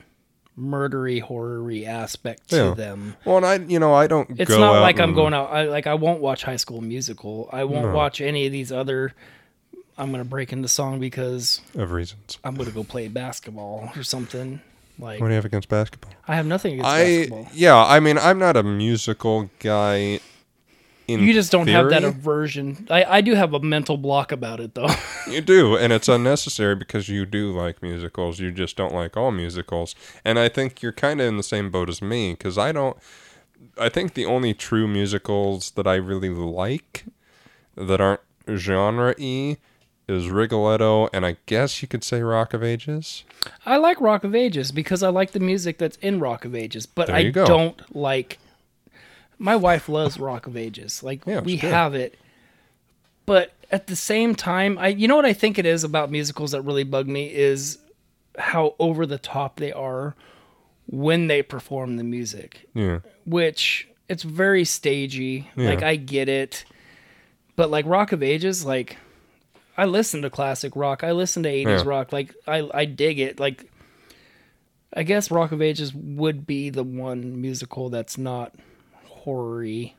murdery 0.58 1.20
horror-y 1.22 1.84
aspect 1.86 2.50
to 2.50 2.56
Yeah. 2.56 2.74
them. 2.74 3.16
Well, 3.24 3.38
and 3.38 3.46
I, 3.46 3.54
you 3.56 3.78
know, 3.78 3.94
I 3.94 4.06
don't. 4.06 4.28
It's 4.38 4.50
go 4.50 4.58
not 4.58 4.76
out 4.76 4.82
like 4.82 5.00
I'm 5.00 5.14
going 5.14 5.32
out 5.34 5.50
I 5.50 5.64
like 5.64 5.86
I 5.86 5.94
won't 5.94 6.20
watch 6.20 6.42
High 6.44 6.56
School 6.56 6.80
Musical. 6.80 7.48
I 7.52 7.64
won't 7.64 7.86
No. 7.86 7.92
watch 7.94 8.20
any 8.20 8.46
of 8.46 8.52
these 8.52 8.70
other 8.72 9.14
I'm 9.96 10.10
gonna 10.10 10.24
break 10.24 10.52
into 10.52 10.68
song 10.68 10.98
because 11.00 11.60
of 11.76 11.92
reasons. 11.92 12.38
I'm 12.44 12.54
gonna 12.56 12.70
go 12.70 12.84
play 12.84 13.08
basketball 13.08 13.90
or 13.96 14.02
something. 14.02 14.60
Like 14.98 15.20
What 15.20 15.28
do 15.28 15.32
you 15.32 15.36
have 15.36 15.44
against 15.46 15.68
basketball? 15.68 16.12
I 16.28 16.36
have 16.36 16.46
nothing 16.46 16.74
against 16.74 16.90
I 16.90 17.04
basketball. 17.04 17.48
yeah, 17.54 17.76
I 17.84 18.00
mean, 18.00 18.18
I'm 18.18 18.38
not 18.38 18.56
a 18.56 18.62
musical 18.62 19.48
guy. 19.58 20.20
You 21.18 21.32
just 21.32 21.50
don't 21.50 21.66
have 21.66 21.90
that 21.90 22.04
aversion. 22.04 22.86
I, 22.90 23.04
I 23.04 23.20
do 23.20 23.34
have 23.34 23.52
a 23.52 23.60
mental 23.60 23.96
block 23.96 24.30
about 24.30 24.60
it 24.60 24.74
though. 24.74 24.88
You 25.28 25.40
do, 25.40 25.76
and 25.76 25.92
it's 25.92 26.08
unnecessary 26.08 26.74
because 26.74 27.08
you 27.08 27.24
do 27.24 27.52
like 27.52 27.82
musicals. 27.82 28.40
You 28.40 28.50
just 28.50 28.76
don't 28.76 28.94
like 28.94 29.16
all 29.16 29.30
musicals. 29.30 29.94
And 30.24 30.38
I 30.38 30.48
think 30.48 30.82
you're 30.82 30.92
kind 30.92 31.20
of 31.20 31.26
in 31.28 31.36
the 31.36 31.42
same 31.42 31.70
boat 31.70 31.88
as 31.88 32.02
me 32.02 32.32
because 32.32 32.58
I 32.58 32.72
don't. 32.72 32.96
I 33.78 33.88
think 33.88 34.14
the 34.14 34.26
only 34.26 34.54
true 34.54 34.88
musicals 34.88 35.72
that 35.72 35.86
I 35.86 35.96
really 35.96 36.30
like 36.30 37.04
that 37.76 38.00
aren't 38.00 38.22
genre 38.56 39.14
y 39.18 39.58
is 40.08 40.28
Rigoletto, 40.28 41.08
and 41.12 41.24
I 41.24 41.36
guess 41.46 41.82
you 41.82 41.88
could 41.88 42.02
say 42.02 42.20
Rock 42.22 42.52
of 42.52 42.62
Ages. 42.64 43.24
I 43.64 43.76
like 43.76 44.00
Rock 44.00 44.24
of 44.24 44.34
Ages 44.34 44.72
because 44.72 45.02
I 45.02 45.08
like 45.08 45.30
the 45.30 45.40
music 45.40 45.78
that's 45.78 45.96
in 45.98 46.18
Rock 46.18 46.44
of 46.44 46.54
Ages, 46.54 46.86
but 46.86 47.08
I 47.08 47.30
go. 47.30 47.46
don't 47.46 47.96
like. 47.96 48.38
My 49.42 49.56
wife 49.56 49.88
loves 49.88 50.20
Rock 50.20 50.46
of 50.46 50.56
Ages. 50.56 51.02
Like 51.02 51.26
Yeah, 51.26 51.40
we 51.40 51.56
have 51.56 51.94
it, 51.94 52.16
but 53.26 53.52
at 53.70 53.86
the 53.86 53.96
same 53.96 54.34
time, 54.34 54.76
I 54.78 54.88
you 54.88 55.08
know 55.08 55.16
what 55.16 55.24
I 55.26 55.32
think 55.32 55.58
it 55.58 55.64
is 55.66 55.82
about 55.82 56.10
musicals 56.10 56.52
that 56.52 56.62
really 56.62 56.84
bug 56.84 57.08
me 57.08 57.32
is 57.34 57.78
how 58.38 58.74
over 58.78 59.06
the 59.06 59.18
top 59.18 59.56
they 59.56 59.72
are 59.72 60.14
when 60.86 61.26
they 61.28 61.42
perform 61.42 61.96
the 61.96 62.04
music, 62.04 62.68
Yeah, 62.74 63.00
which 63.24 63.88
it's 64.08 64.22
very 64.24 64.64
stagey. 64.64 65.48
Yeah. 65.56 65.70
Like 65.70 65.82
I 65.82 65.96
get 65.96 66.28
it, 66.28 66.64
but 67.56 67.70
like 67.70 67.86
Rock 67.86 68.12
of 68.12 68.22
Ages, 68.22 68.64
like 68.64 68.96
I 69.76 69.86
listen 69.86 70.20
to 70.22 70.30
classic 70.30 70.76
rock. 70.76 71.02
I 71.02 71.12
listen 71.12 71.42
to 71.44 71.48
80s 71.48 71.64
Yeah. 71.64 71.82
rock. 71.86 72.12
Like 72.12 72.34
I 72.46 72.68
I 72.74 72.84
dig 72.84 73.18
it. 73.18 73.40
Like 73.40 73.64
I 74.92 75.02
guess 75.04 75.30
Rock 75.30 75.52
of 75.52 75.62
Ages 75.62 75.94
would 75.94 76.46
be 76.46 76.68
the 76.68 76.82
one 76.84 77.40
musical 77.40 77.88
that's 77.88 78.18
not 78.18 78.52
horror-y. 79.24 79.92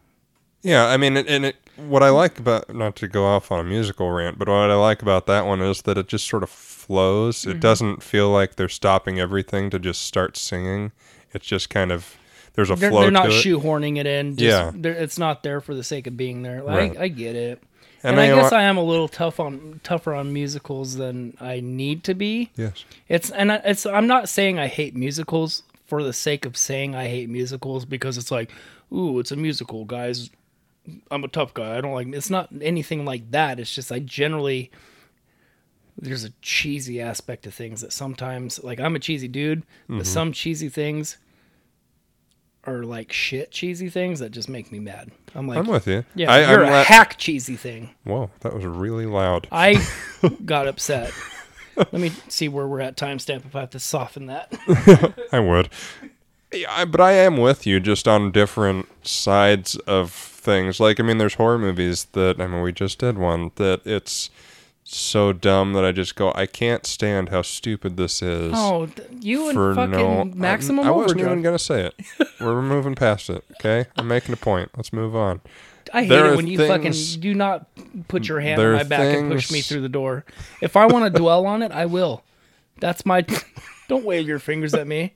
yeah. 0.61 0.87
I 0.87 0.97
mean, 0.97 1.17
and- 1.17 1.45
it, 1.45 1.55
what 1.77 2.03
I 2.03 2.09
like 2.09 2.37
about 2.37 2.73
not 2.75 2.95
to 2.97 3.07
go 3.07 3.25
off 3.25 3.51
on 3.51 3.59
a 3.59 3.63
musical 3.63 4.11
rant, 4.11 4.37
but 4.37 4.47
what 4.47 4.69
I 4.69 4.75
like 4.75 5.01
about 5.01 5.25
that 5.27 5.45
one 5.47 5.61
is 5.61 5.81
that 5.83 5.97
it 5.97 6.07
just 6.07 6.27
sort 6.27 6.43
of 6.43 6.49
flows. 6.49 7.39
Mm-hmm. 7.41 7.51
It 7.51 7.59
doesn't 7.59 8.03
feel 8.03 8.29
like 8.29 8.55
they're 8.55 8.69
stopping 8.69 9.19
everything 9.19 9.69
to 9.71 9.79
just 9.79 10.01
start 10.03 10.37
singing. 10.37 10.91
It's 11.33 11.45
just 11.47 11.69
kind 11.69 11.91
of 11.91 12.17
there's 12.53 12.69
a 12.69 12.75
They're, 12.75 12.89
flow 12.91 13.01
they're 13.01 13.11
not 13.11 13.29
it. 13.29 13.43
shoehorning 13.45 13.97
it 13.97 14.05
in. 14.05 14.35
Just, 14.35 14.75
Yeah. 14.75 14.91
it's 14.91 15.17
not 15.17 15.41
there 15.41 15.61
for 15.61 15.73
the 15.73 15.83
sake 15.83 16.05
of 16.05 16.17
being 16.17 16.41
there. 16.43 16.61
Like, 16.61 16.77
Right. 16.77 16.97
I, 16.99 17.03
I 17.03 17.07
get 17.07 17.35
it. 17.35 17.63
And 18.03 18.19
And, 18.19 18.19
I 18.19 18.31
I- 18.31 18.35
guess 18.41 18.51
I 18.51 18.63
am 18.63 18.77
a 18.77 18.83
little 18.83 19.07
tough 19.07 19.39
on 19.39 19.79
tougher 19.83 20.13
on 20.13 20.33
musicals 20.33 20.95
than 20.97 21.35
I 21.39 21.61
need 21.61 22.03
to 22.03 22.13
be. 22.13 22.51
Yes. 22.57 22.83
It's 23.07 23.29
and 23.31 23.53
I- 23.53 23.61
it's 23.63 23.85
I'm 23.85 24.05
not 24.07 24.27
saying 24.27 24.59
I 24.59 24.67
hate 24.67 24.95
musicals 24.95 25.63
for 25.87 26.03
the 26.03 26.13
sake 26.13 26.45
of 26.45 26.57
saying 26.57 26.93
I 26.95 27.07
hate 27.07 27.29
musicals 27.29 27.85
because 27.85 28.17
it's 28.17 28.29
like, 28.31 28.51
ooh, 28.93 29.19
it's 29.19 29.31
a 29.31 29.35
musical, 29.35 29.85
guys. 29.85 30.29
I'm 31.11 31.23
a 31.23 31.27
tough 31.27 31.53
guy. 31.53 31.77
I 31.77 31.81
don't 31.81 31.93
like 31.93 32.07
it's 32.07 32.29
not 32.29 32.49
anything 32.61 33.05
like 33.05 33.29
that. 33.31 33.59
It's 33.59 33.73
just 33.73 33.91
I 33.91 33.99
generally 33.99 34.71
there's 35.97 36.23
a 36.23 36.31
cheesy 36.41 36.99
aspect 37.01 37.43
to 37.43 37.51
things 37.51 37.81
that 37.81 37.93
sometimes 37.93 38.63
like 38.63 38.79
I'm 38.79 38.95
a 38.95 38.99
cheesy 38.99 39.27
dude, 39.27 39.59
Mm-hmm. 39.83 39.97
but 39.99 40.07
some 40.07 40.31
cheesy 40.31 40.69
things 40.69 41.17
are 42.63 42.83
like 42.83 43.11
shit 43.11 43.51
cheesy 43.51 43.89
things 43.89 44.19
that 44.19 44.29
just 44.31 44.47
make 44.49 44.71
me 44.71 44.79
mad. 44.79 45.11
I'm 45.35 45.47
like 45.47 45.57
I'm 45.59 45.67
with 45.67 45.87
you. 45.87 46.03
yeah, 46.15 46.31
I, 46.31 46.51
you're 46.51 46.63
I'm 46.65 46.69
a 46.73 46.77
la- 46.77 46.83
hack 46.83 47.17
cheesy 47.17 47.55
thing. 47.55 47.91
Whoa, 48.03 48.29
that 48.41 48.53
was 48.53 48.65
really 48.65 49.05
loud. 49.05 49.47
I 49.51 49.83
got 50.45 50.67
upset. 50.67 51.11
Let 51.77 51.93
me 51.93 52.11
see 52.27 52.49
where 52.49 52.67
we're 52.67 52.81
at 52.81 52.97
timestamp 52.97 53.45
if 53.45 53.55
I 53.55 53.61
have 53.61 53.69
to 53.71 53.79
soften 53.79 54.25
that. 54.27 54.53
I 55.31 55.39
would. 55.39 55.69
Yeah, 56.51 56.67
I- 56.71 56.85
but 56.85 57.01
I 57.01 57.13
am 57.13 57.37
with 57.37 57.65
you 57.65 57.79
just 57.79 58.07
on 58.07 58.31
different 58.31 58.87
sides 59.07 59.75
of 59.87 60.11
things. 60.11 60.79
Like, 60.79 60.99
I 60.99 61.03
mean, 61.03 61.17
there's 61.17 61.35
horror 61.35 61.57
movies 61.59 62.07
that, 62.13 62.39
I 62.41 62.47
mean, 62.47 62.61
we 62.61 62.71
just 62.71 62.99
did 62.99 63.17
one 63.17 63.51
that 63.55 63.81
it's 63.85 64.29
so 64.83 65.31
dumb 65.31 65.73
that 65.73 65.85
I 65.85 65.91
just 65.91 66.15
go, 66.15 66.31
I 66.35 66.45
can't 66.47 66.85
stand 66.85 67.29
how 67.29 67.43
stupid 67.43 67.95
this 67.95 68.21
is. 68.21 68.51
Oh, 68.55 68.87
th- 68.87 69.07
you 69.21 69.47
and 69.49 69.55
for 69.55 69.75
fucking 69.75 69.91
no 69.91 70.25
maximum 70.25 70.83
I, 70.85 70.89
I 70.89 70.91
wasn't 70.91 71.11
overdrive. 71.21 71.31
even 71.31 71.43
gonna 71.43 71.59
say 71.59 71.85
it. 71.85 71.95
We're 72.41 72.61
moving 72.61 72.95
past 72.95 73.29
it. 73.29 73.45
Okay, 73.53 73.85
I'm 73.95 74.07
making 74.07 74.33
a 74.33 74.37
point. 74.37 74.71
Let's 74.75 74.91
move 74.91 75.15
on. 75.15 75.39
I 75.93 76.01
hate 76.01 76.09
there 76.09 76.33
it 76.33 76.35
when 76.35 76.47
you 76.47 76.57
things- 76.57 77.13
fucking 77.13 77.21
do 77.21 77.33
not 77.35 77.67
put 78.07 78.27
your 78.27 78.39
hand 78.39 78.59
on 78.61 78.73
my 78.73 78.83
back 78.83 79.15
and 79.17 79.31
push 79.31 79.51
me 79.51 79.61
through 79.61 79.81
the 79.81 79.89
door. 79.89 80.25
If 80.61 80.75
I 80.75 80.85
want 80.87 81.13
to 81.13 81.17
dwell 81.19 81.45
on 81.45 81.61
it, 81.61 81.71
I 81.71 81.85
will. 81.85 82.23
That's 82.79 83.05
my. 83.05 83.25
Don't 83.87 84.03
wave 84.03 84.27
your 84.27 84.39
fingers 84.39 84.73
at 84.73 84.87
me. 84.87 85.13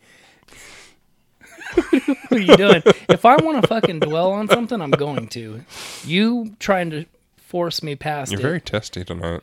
what 2.30 2.32
are 2.32 2.40
you 2.40 2.58
doing? 2.58 2.82
If 3.10 3.26
I 3.26 3.36
want 3.38 3.62
to 3.62 3.68
fucking 3.68 4.00
dwell 4.00 4.32
on 4.32 4.48
something, 4.48 4.82
I'm 4.82 4.92
going 4.92 5.28
to. 5.30 5.62
You 6.06 6.56
trying 6.60 6.90
to 6.92 7.06
force 7.38 7.82
me 7.84 7.96
past 7.96 8.32
You're 8.32 8.40
it. 8.42 8.44
very 8.44 8.62
testy 8.62 9.04
tonight. 9.04 9.42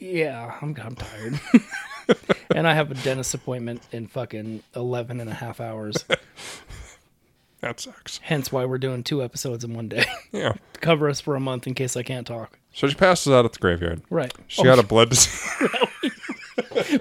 Yeah, 0.00 0.58
I'm, 0.60 0.74
I'm 0.82 0.96
tired. 0.96 1.40
and 2.54 2.66
I 2.66 2.74
have 2.74 2.90
a 2.90 2.94
dentist 2.94 3.34
appointment 3.34 3.82
in 3.92 4.06
fucking 4.08 4.62
11 4.74 5.20
and 5.20 5.30
a 5.30 5.34
half 5.34 5.60
hours. 5.60 6.04
That 7.60 7.78
sucks. 7.78 8.18
Hence 8.24 8.50
why 8.50 8.64
we're 8.64 8.76
doing 8.78 9.04
two 9.04 9.22
episodes 9.22 9.62
in 9.62 9.72
one 9.72 9.86
day. 9.88 10.04
Yeah. 10.32 10.54
to 10.72 10.80
cover 10.80 11.08
us 11.08 11.20
for 11.20 11.36
a 11.36 11.40
month 11.40 11.68
in 11.68 11.74
case 11.74 11.96
I 11.96 12.02
can't 12.02 12.26
talk. 12.26 12.58
So 12.74 12.88
she 12.88 12.96
passes 12.96 13.32
out 13.32 13.44
at 13.44 13.52
the 13.52 13.60
graveyard. 13.60 14.02
Right. 14.10 14.34
She 14.48 14.62
Oh, 14.62 14.64
got 14.64 14.80
a 14.80 14.82
blood 14.82 15.10
disease. 15.10 15.48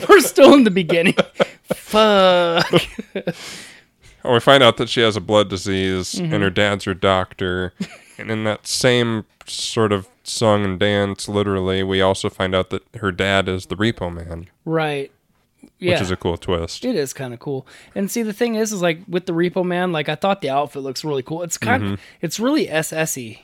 We're 0.07 0.19
still 0.19 0.53
in 0.53 0.63
the 0.63 0.69
beginning. 0.69 1.15
Fuck. 1.63 2.71
Oh, 4.23 4.33
we 4.33 4.39
find 4.39 4.61
out 4.63 4.77
that 4.77 4.89
she 4.89 5.01
has 5.01 5.15
a 5.15 5.21
blood 5.21 5.49
disease 5.49 6.15
Mm-hmm. 6.15 6.33
and 6.33 6.43
her 6.43 6.49
dad's 6.49 6.85
her 6.85 6.93
doctor. 6.93 7.73
and 8.17 8.29
in 8.31 8.43
that 8.43 8.67
same 8.67 9.25
sort 9.45 9.91
of 9.91 10.07
song 10.23 10.63
and 10.63 10.79
dance, 10.79 11.27
literally, 11.27 11.81
we 11.83 12.01
also 12.01 12.29
find 12.29 12.53
out 12.53 12.69
that 12.69 12.83
her 12.97 13.11
dad 13.11 13.49
is 13.49 13.65
the 13.67 13.75
repo 13.75 14.13
man, 14.13 14.47
Right. 14.65 15.11
Yeah. 15.79 15.93
which 15.93 16.01
is 16.01 16.11
a 16.11 16.15
cool 16.15 16.37
twist. 16.37 16.85
It 16.85 16.95
is 16.95 17.11
kind 17.13 17.33
of 17.33 17.39
cool. 17.39 17.65
And 17.95 18.09
see, 18.11 18.21
the 18.23 18.33
thing 18.33 18.55
is, 18.55 18.71
is 18.71 18.81
like 18.83 18.99
with 19.07 19.25
the 19.25 19.33
Repo 19.33 19.65
Man, 19.65 19.91
like 19.91 20.09
I 20.09 20.15
thought 20.15 20.41
the 20.41 20.49
outfit 20.49 20.83
looks 20.83 21.03
really 21.03 21.23
cool. 21.23 21.41
It's 21.41 21.57
kind 21.57 21.83
Mm-hmm. 21.83 21.93
of, 21.93 21.99
it's 22.21 22.39
really 22.39 22.67
SSy, 22.67 23.39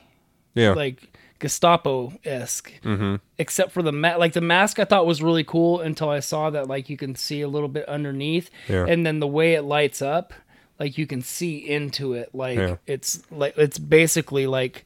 yeah. 0.54 0.70
like 0.72 1.18
Gestapo 1.40 2.12
esque, 2.24 2.72
mm-hmm. 2.82 3.16
except 3.38 3.72
for 3.72 3.82
the 3.82 3.92
ma- 3.92 4.16
like 4.16 4.32
the 4.34 4.40
mask 4.40 4.78
I 4.78 4.84
thought 4.84 5.06
was 5.06 5.20
really 5.22 5.44
cool 5.44 5.80
until 5.80 6.10
I 6.10 6.20
saw 6.20 6.50
that 6.50 6.66
like 6.68 6.88
you 6.90 6.96
can 6.96 7.14
see 7.16 7.40
a 7.40 7.48
little 7.48 7.68
bit 7.68 7.88
underneath, 7.88 8.50
Yeah. 8.68 8.86
and 8.88 9.04
then 9.06 9.18
the 9.20 9.26
way 9.28 9.54
it 9.54 9.62
lights 9.62 10.00
up, 10.02 10.32
like 10.78 10.96
you 10.98 11.06
can 11.06 11.22
see 11.22 11.56
into 11.56 12.12
it. 12.14 12.34
Like 12.34 12.58
Yeah. 12.58 12.76
it's 12.86 13.22
like 13.30 13.56
it's 13.56 13.78
basically 13.78 14.46
like 14.46 14.84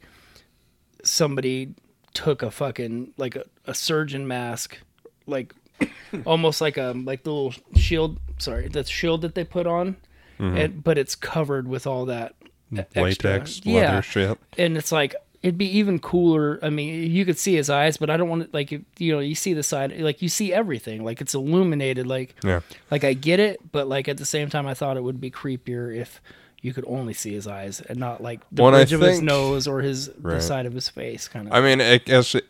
somebody 1.04 1.74
took 2.14 2.42
a 2.42 2.50
fucking 2.50 3.14
like 3.16 3.36
a, 3.36 3.44
a 3.66 3.74
surgeon 3.74 4.26
mask, 4.26 4.78
like 5.26 5.54
almost 6.24 6.60
like 6.60 6.76
a 6.76 6.92
like 6.96 7.22
the 7.24 7.32
little 7.32 7.54
shield. 7.76 8.18
Sorry, 8.38 8.68
that 8.68 8.88
shield 8.88 9.22
that 9.22 9.34
they 9.34 9.44
put 9.44 9.66
on, 9.66 9.96
mm-hmm. 10.38 10.56
and 10.56 10.84
but 10.84 10.98
it's 10.98 11.14
covered 11.14 11.68
with 11.68 11.86
all 11.86 12.06
that 12.06 12.34
e- 12.72 12.78
extra- 12.78 13.02
Latex, 13.02 13.60
yeah, 13.64 13.80
leather 13.90 14.02
shit. 14.02 14.38
and 14.58 14.76
it's 14.76 14.90
like 14.92 15.14
it'd 15.42 15.58
be 15.58 15.78
even 15.78 15.98
cooler. 15.98 16.58
I 16.62 16.70
mean, 16.70 17.10
you 17.10 17.24
could 17.24 17.38
see 17.38 17.54
his 17.54 17.68
eyes, 17.68 17.96
but 17.96 18.10
I 18.10 18.16
don't 18.16 18.28
want 18.28 18.44
to 18.44 18.48
like 18.52 18.70
you 18.70 19.12
know 19.12 19.18
you 19.20 19.34
see 19.34 19.52
the 19.54 19.62
side 19.62 19.98
like 20.00 20.22
you 20.22 20.28
see 20.28 20.52
everything 20.52 21.04
like 21.04 21.20
it's 21.20 21.34
illuminated 21.34 22.06
like 22.06 22.34
Yeah. 22.44 22.60
like 22.90 23.04
I 23.04 23.12
get 23.14 23.40
it, 23.40 23.60
but 23.72 23.88
like 23.88 24.08
at 24.08 24.16
the 24.18 24.24
same 24.26 24.48
time 24.50 24.66
I 24.66 24.74
thought 24.74 24.96
it 24.96 25.02
would 25.02 25.20
be 25.20 25.30
creepier 25.30 25.94
if 25.96 26.20
you 26.60 26.72
could 26.72 26.84
only 26.86 27.12
see 27.12 27.32
his 27.32 27.48
eyes 27.48 27.80
and 27.80 27.98
not 27.98 28.22
like 28.22 28.40
the 28.52 28.62
Well, 28.62 28.68
and 28.68 28.76
I 28.76 28.80
bridge 28.84 28.92
of 28.92 29.00
his 29.00 29.20
nose 29.20 29.66
or 29.66 29.80
his 29.80 30.08
the 30.18 30.40
side 30.40 30.64
of 30.64 30.72
his 30.74 30.88
face 30.88 31.26
kind 31.26 31.48
of. 31.48 31.52
I 31.54 31.60
mean, 31.60 31.80
I 31.80 31.98
guess 31.98 32.36
it, 32.36 32.46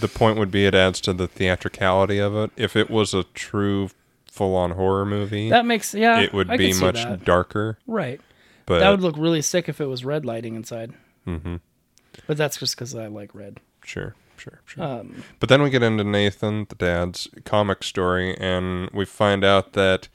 the 0.00 0.08
point 0.08 0.38
would 0.38 0.50
be 0.50 0.64
it 0.64 0.74
adds 0.74 1.00
to 1.02 1.12
the 1.12 1.28
theatricality 1.28 2.18
of 2.18 2.34
it. 2.34 2.50
If 2.56 2.74
it 2.74 2.88
was 2.88 3.12
a 3.12 3.24
true 3.34 3.90
full-on 4.32 4.72
horror 4.72 5.04
movie, 5.04 5.50
that 5.50 5.66
makes 5.66 5.92
yeah. 5.94 6.20
it 6.20 6.32
would 6.32 6.50
I 6.50 6.56
be 6.56 6.72
much 6.72 6.94
that. 7.04 7.24
darker. 7.24 7.78
right. 7.86 8.20
But 8.64 8.80
that 8.80 8.90
would 8.90 9.00
look 9.02 9.16
really 9.18 9.42
sick 9.42 9.68
if 9.68 9.80
it 9.80 9.86
was 9.86 10.04
red 10.04 10.24
lighting 10.24 10.56
inside. 10.56 10.92
Mhm. 11.26 11.60
But 12.26 12.36
that's 12.36 12.56
just 12.58 12.74
because 12.76 12.94
I 12.94 13.06
like 13.06 13.34
red. 13.34 13.60
sure, 13.84 14.14
sure, 14.36 14.60
sure. 14.64 14.82
Um, 14.84 15.22
But 15.40 15.48
then 15.48 15.62
we 15.62 15.70
get 15.70 15.82
into 15.82 16.04
Nathan, 16.04 16.66
the 16.68 16.74
dad's 16.74 17.28
comic 17.44 17.82
story, 17.84 18.36
and 18.38 18.90
we 18.92 19.04
find 19.04 19.44
out 19.44 19.72
that 19.74 20.08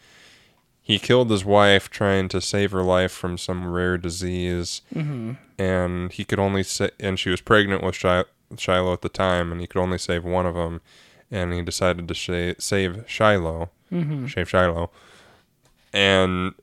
he 0.82 1.00
killed 1.00 1.30
his 1.30 1.46
wife 1.46 1.90
trying 1.90 2.28
to 2.30 2.42
save 2.42 2.72
her 2.72 2.82
life 2.84 3.12
from 3.12 3.38
some 3.38 3.72
rare 3.72 3.98
disease, 3.98 4.82
mhm. 4.94 5.38
and 5.58 6.12
he 6.12 6.26
could 6.26 6.40
only 6.40 6.64
sa- 6.64 6.90
and 7.00 7.18
she 7.20 7.30
was 7.30 7.40
pregnant 7.42 7.84
with 7.84 7.96
Shi- 7.96 8.24
Shiloh 8.58 8.92
at 8.94 9.02
the 9.02 9.10
time, 9.10 9.52
and 9.52 9.62
he 9.62 9.68
could 9.68 9.80
only 9.80 9.98
save 10.00 10.24
one 10.26 10.46
of 10.46 10.56
them, 10.56 10.82
and 11.30 11.54
he 11.54 11.62
decided 11.62 12.08
to 12.10 12.14
sha- 12.14 12.56
save 12.60 13.06
Shiloh, 13.08 13.70
Mhm. 13.92 14.28
shave 14.28 14.50
Shiloh, 14.50 14.90
and 15.94 16.54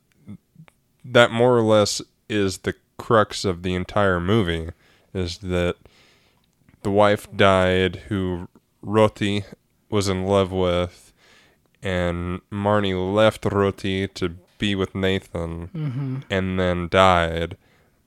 that 1.04 1.30
more 1.30 1.56
or 1.56 1.62
less 1.62 2.02
is 2.28 2.58
the 2.58 2.74
crux 2.98 3.44
of 3.44 3.62
the 3.62 3.74
entire 3.74 4.20
movie, 4.20 4.70
is 5.18 5.38
that 5.38 5.76
the 6.82 6.90
wife 6.90 7.26
died 7.36 7.96
who 8.08 8.48
Rotti 8.82 9.44
was 9.90 10.08
in 10.08 10.24
love 10.24 10.52
with, 10.52 11.12
and 11.82 12.40
Marnie 12.50 12.94
left 13.14 13.44
Rotti 13.44 14.06
to 14.14 14.36
be 14.58 14.74
with 14.74 14.94
Nathan, 14.94 15.68
Mm-hmm. 15.74 16.16
and 16.30 16.58
then 16.60 16.88
died. 16.88 17.56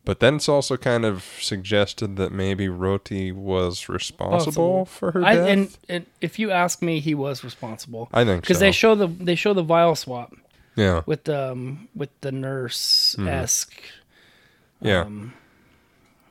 But 0.03 0.19
then 0.19 0.37
it's 0.37 0.49
also 0.49 0.77
kind 0.77 1.05
of 1.05 1.23
suggested 1.39 2.15
that 2.17 2.31
maybe 2.31 2.67
Rotti 2.67 3.31
was 3.31 3.87
responsible 3.87 4.79
Possible. 4.79 4.85
for 4.85 5.11
her 5.11 5.23
I, 5.23 5.35
death. 5.35 5.47
and, 5.47 5.77
and 5.87 6.05
if 6.21 6.39
you 6.39 6.49
ask 6.49 6.81
me, 6.81 6.99
he 6.99 7.13
was 7.13 7.43
responsible 7.43 8.09
I 8.11 8.25
think 8.25 8.41
because 8.41 8.57
so. 8.57 8.61
they 8.65 8.71
show 8.71 8.95
the 8.95 9.07
they 9.07 9.35
show 9.35 9.53
the 9.53 9.61
vial 9.63 9.95
swap 9.95 10.33
yeah, 10.75 11.03
with 11.05 11.29
um 11.29 11.87
with 11.95 12.09
the 12.21 12.31
nurse 12.31 13.15
esque 13.19 13.79
yeah, 14.81 15.01
um, 15.01 15.33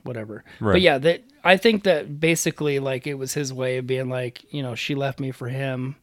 whatever. 0.03 0.45
Right. 0.61 0.73
But 0.75 0.81
yeah, 0.81 0.99
that 0.99 1.23
I 1.45 1.57
think 1.57 1.85
that 1.85 2.21
basically 2.21 2.79
like 2.79 3.07
it 3.07 3.15
was 3.15 3.35
his 3.35 3.53
way 3.53 3.79
of 3.79 3.87
being 3.87 4.09
like, 4.09 4.45
you 4.53 4.63
know, 4.63 4.75
she 4.75 4.95
left 4.95 5.21
me 5.21 5.31
for 5.33 5.49
him. 5.49 5.97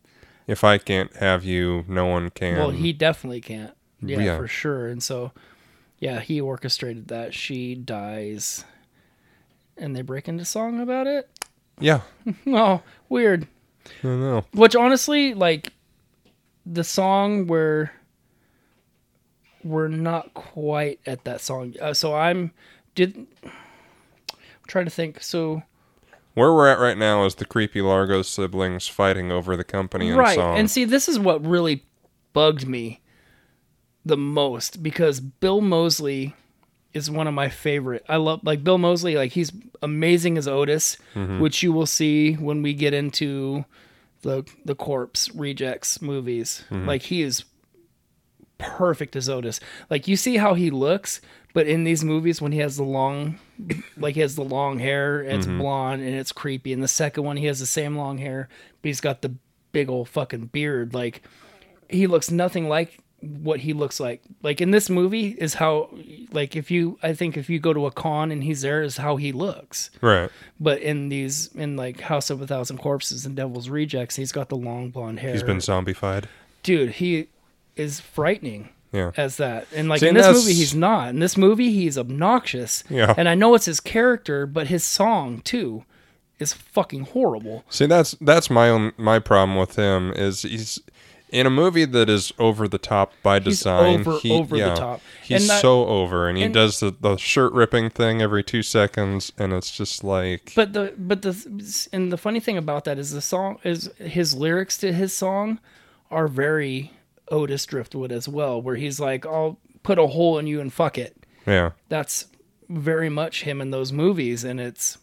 if 0.47 0.63
I 0.63 0.77
can't 0.77 1.13
have 1.17 1.43
you, 1.43 1.83
no 1.88 2.05
one 2.05 2.29
can. 2.29 2.57
well, 2.57 2.69
he 2.71 2.93
definitely 2.93 3.41
can't. 3.41 3.73
Yeah, 4.01 4.19
Yeah. 4.19 4.38
for 4.38 4.47
sure. 4.47 4.88
And 4.88 5.01
so, 5.03 5.31
yeah, 5.99 6.19
he 6.19 6.39
orchestrated 6.39 7.07
that. 7.10 7.33
She 7.33 7.73
dies, 7.75 8.63
and 9.77 9.95
they 9.95 10.01
break 10.03 10.27
into 10.27 10.45
song 10.45 10.79
about 10.79 11.07
it. 11.07 11.29
yeah, 11.79 12.01
Oh, 12.47 12.81
weird. 13.10 13.47
I 13.86 13.89
don't 14.03 14.21
know. 14.21 14.45
Which 14.53 14.75
honestly, 14.75 15.33
like 15.33 15.73
the 16.65 16.83
song 16.83 17.47
where 17.47 17.91
we're 19.63 19.88
not 19.88 20.33
quite 20.33 20.99
at 21.05 21.23
that 21.25 21.41
song. 21.41 21.73
Uh, 21.81 21.93
so 21.93 22.13
I'm 22.15 22.51
did 22.95 23.27
trying 24.67 24.86
to 24.86 24.91
think. 24.91 25.21
So 25.23 25.63
Where 26.34 26.53
we're 26.53 26.67
at 26.67 26.80
right 26.80 26.97
now 26.97 27.25
is 27.25 27.36
the 27.36 27.45
creepy 27.45 27.82
Largo 27.82 28.21
siblings 28.21 28.88
fighting 28.88 29.32
over 29.32 29.56
the 29.58 29.63
company 29.63 30.10
and 30.10 30.17
right, 30.17 30.36
song. 30.36 30.58
and 30.58 30.69
see, 30.69 30.86
this 30.86 31.08
is 31.10 31.17
what 31.19 31.45
really 31.45 31.84
bugged 32.34 32.67
me 32.67 33.01
the 34.06 34.17
most 34.17 34.82
because 34.84 35.19
Bill 35.19 35.60
Moseley 35.62 36.34
is 36.93 37.12
one 37.12 37.27
of 37.27 37.34
my 37.34 37.49
favorite. 37.49 38.06
I 38.08 38.15
love 38.17 38.39
like 38.43 38.63
Bill 38.63 38.77
Moseley, 38.77 39.15
like 39.15 39.32
he's 39.34 39.51
amazing 39.82 40.38
as 40.38 40.47
Otis, 40.47 40.97
Mm-hmm. 41.15 41.39
which 41.39 41.62
you 41.63 41.71
will 41.73 41.86
see 41.86 42.34
when 42.34 42.62
we 42.62 42.73
get 42.73 42.93
into 42.93 43.65
the 44.21 44.45
the 44.65 44.75
Corpse 44.75 45.30
Rejects 45.36 46.01
movies. 46.01 46.63
Mm-hmm. 46.71 46.88
Like 46.88 47.03
he 47.03 47.21
is 47.21 47.43
perfect 48.58 49.15
as 49.15 49.30
Otis. 49.30 49.60
Like 49.89 50.08
you 50.08 50.15
see 50.15 50.38
how 50.38 50.53
he 50.53 50.69
looks, 50.71 51.21
but 51.58 51.65
in 51.65 51.84
these 51.86 52.04
movies 52.04 52.39
when 52.39 52.52
he 52.52 52.60
has 52.60 52.78
the 52.78 52.84
long 52.84 53.39
like 53.98 54.13
he 54.13 54.22
has 54.22 54.36
the 54.36 54.43
long 54.43 54.78
hair 54.78 55.22
and 55.22 55.32
it's 55.39 55.48
Mm-hmm. 55.48 55.58
blonde 55.58 56.02
and 56.04 56.13
it's 56.13 56.32
creepy. 56.32 56.72
And 56.72 56.84
the 56.84 56.88
second 56.88 57.24
one 57.24 57.36
he 57.38 57.48
has 57.48 57.60
the 57.60 57.65
same 57.65 57.98
long 57.98 58.20
hair, 58.20 58.48
but 58.82 58.89
he's 58.89 59.02
got 59.02 59.24
the 59.24 59.34
big 59.72 59.89
old 59.89 60.08
fucking 60.08 60.46
beard. 60.54 60.93
Like 60.93 61.24
he 61.89 62.06
looks 62.06 62.30
nothing 62.30 62.70
like 62.70 63.00
what 63.22 63.62
he 63.62 63.74
looks 63.74 64.00
like. 64.00 64.22
Like 64.43 64.62
in 64.62 64.70
this 64.70 64.88
movie 64.88 65.30
is 65.30 65.56
how 65.56 65.89
like 66.32 66.56
if 66.56 66.70
you 66.70 67.00
I 67.02 67.13
think 67.13 67.36
if 67.38 67.50
you 67.50 67.58
go 67.58 67.74
to 67.74 67.88
a 67.88 67.91
con 67.91 68.30
and 68.32 68.43
he's 68.43 68.62
there 68.62 68.84
is 68.84 68.98
how 68.98 69.15
he 69.15 69.32
looks. 69.32 69.89
right. 70.02 70.30
But 70.60 70.80
in 70.82 71.10
these 71.10 71.48
in 71.56 71.76
like 71.76 72.02
House 72.02 72.30
of 72.30 72.39
a 72.39 72.46
Thousand 72.46 72.78
Corpses 72.78 73.26
and 73.26 73.36
Devil's 73.36 73.67
Rejects, 73.67 74.15
he's 74.15 74.32
got 74.32 74.50
the 74.50 74.58
long 74.58 74.91
blonde 74.91 75.22
hair. 75.22 75.34
He's 75.34 75.41
been 75.41 75.58
zombified. 75.58 76.26
dude, 76.62 76.91
he 77.02 77.30
is 77.76 78.00
frightening 78.00 78.70
Yeah. 78.91 79.12
as 79.17 79.38
that. 79.38 79.67
And 79.76 79.89
like 79.89 80.00
See, 80.00 80.08
in 80.08 80.13
this 80.15 80.26
that's- 80.26 80.43
movie 80.43 80.54
he's 80.56 80.73
not. 80.76 81.10
In 81.10 81.19
this 81.19 81.38
movie 81.38 81.71
he's 81.71 81.97
obnoxious. 81.97 82.84
Yeah. 82.89 83.13
And 83.17 83.28
I 83.28 83.36
know 83.36 83.54
it's 83.56 83.65
his 83.65 83.80
character, 83.80 84.45
but 84.45 84.67
his 84.67 84.84
song 84.84 85.41
too 85.41 85.84
is 86.39 86.54
fucking 86.54 87.02
horrible. 87.08 87.63
See, 87.69 87.86
that's 87.86 88.15
that's 88.21 88.50
my 88.50 88.69
own 88.69 88.93
my 88.97 89.19
problem 89.19 89.58
with 89.58 89.76
him 89.76 90.12
is 90.15 90.43
he's 90.43 90.80
in 91.30 91.45
a 91.45 91.50
movie 91.50 91.84
that 91.84 92.10
is 92.10 92.32
over 92.39 92.69
the 92.69 92.78
top 92.78 93.12
by 93.21 93.38
He's 93.39 93.58
design. 93.58 94.00
over- 94.00 94.17
he, 94.19 94.32
over 94.32 94.56
the 94.56 94.62
yeah, 94.67 94.76
top. 94.76 95.02
He's 95.21 95.45
that- 95.50 95.62
so 95.62 95.86
over, 95.88 96.30
and 96.30 96.38
he 96.38 96.45
and- 96.45 96.54
does 96.54 96.80
the, 96.80 96.95
the 97.02 97.17
shirt 97.17 97.52
ripping 97.52 97.89
thing 97.89 98.21
every 98.21 98.43
two 98.43 98.63
seconds, 98.63 99.34
and 99.38 99.52
it's 99.52 99.69
just 99.76 100.06
like 100.06 100.54
But 100.56 100.71
the 100.71 100.94
but 100.98 101.23
the 101.23 101.90
and 101.92 102.13
the 102.13 102.17
funny 102.17 102.40
thing 102.40 102.56
about 102.56 102.85
that 102.85 102.98
is 102.98 103.12
the 103.12 103.21
song 103.21 103.60
is 103.65 103.90
his 103.98 104.33
lyrics 104.33 104.77
to 104.77 104.94
his 104.94 105.12
song 105.12 105.60
are 106.10 106.29
very 106.29 106.94
Otis 107.30 107.65
Driftwood 107.65 108.12
as 108.12 108.28
well, 108.28 108.62
where 108.62 108.75
he's 108.75 109.00
like, 109.00 109.25
"I'll 109.25 109.60
put 109.84 110.00
a 110.00 110.08
hole 110.08 110.38
in 110.38 110.48
you 110.48 110.60
and 110.62 110.71
fuck 110.71 110.98
it." 110.98 111.15
yeah, 111.46 111.71
That's 111.90 112.28
very 112.69 113.10
much 113.10 113.44
him 113.44 113.62
in 113.62 113.71
those 113.71 113.92
movies, 113.94 114.44
and 114.44 114.60
it's 114.60 114.98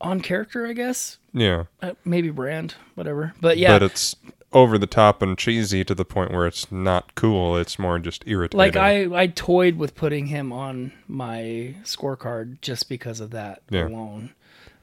on 0.00 0.20
character, 0.20 0.66
I 0.66 0.72
guess. 0.72 1.18
yeah. 1.32 1.64
Uh, 1.82 1.92
maybe 2.04 2.30
brand, 2.30 2.74
whatever. 2.94 3.34
But 3.40 3.58
yeah, 3.58 3.74
But 3.78 3.82
it's 3.84 4.16
over 4.52 4.78
the 4.78 4.86
top 4.86 5.22
and 5.22 5.36
cheesy 5.38 5.84
to 5.84 5.94
the 5.94 6.04
point 6.04 6.32
where 6.32 6.46
it's 6.46 6.72
not 6.72 7.14
cool. 7.14 7.56
It's 7.56 7.78
more 7.78 7.98
just 7.98 8.24
irritating. 8.26 8.58
like 8.58 8.76
I 8.76 9.04
I 9.22 9.26
toyed 9.28 9.76
with 9.76 9.94
putting 9.94 10.26
him 10.26 10.52
on 10.52 10.92
my 11.06 11.76
scorecard 11.84 12.60
just 12.60 12.88
because 12.88 13.20
of 13.20 13.30
that 13.30 13.62
Yeah. 13.70 13.86
alone. 13.88 14.34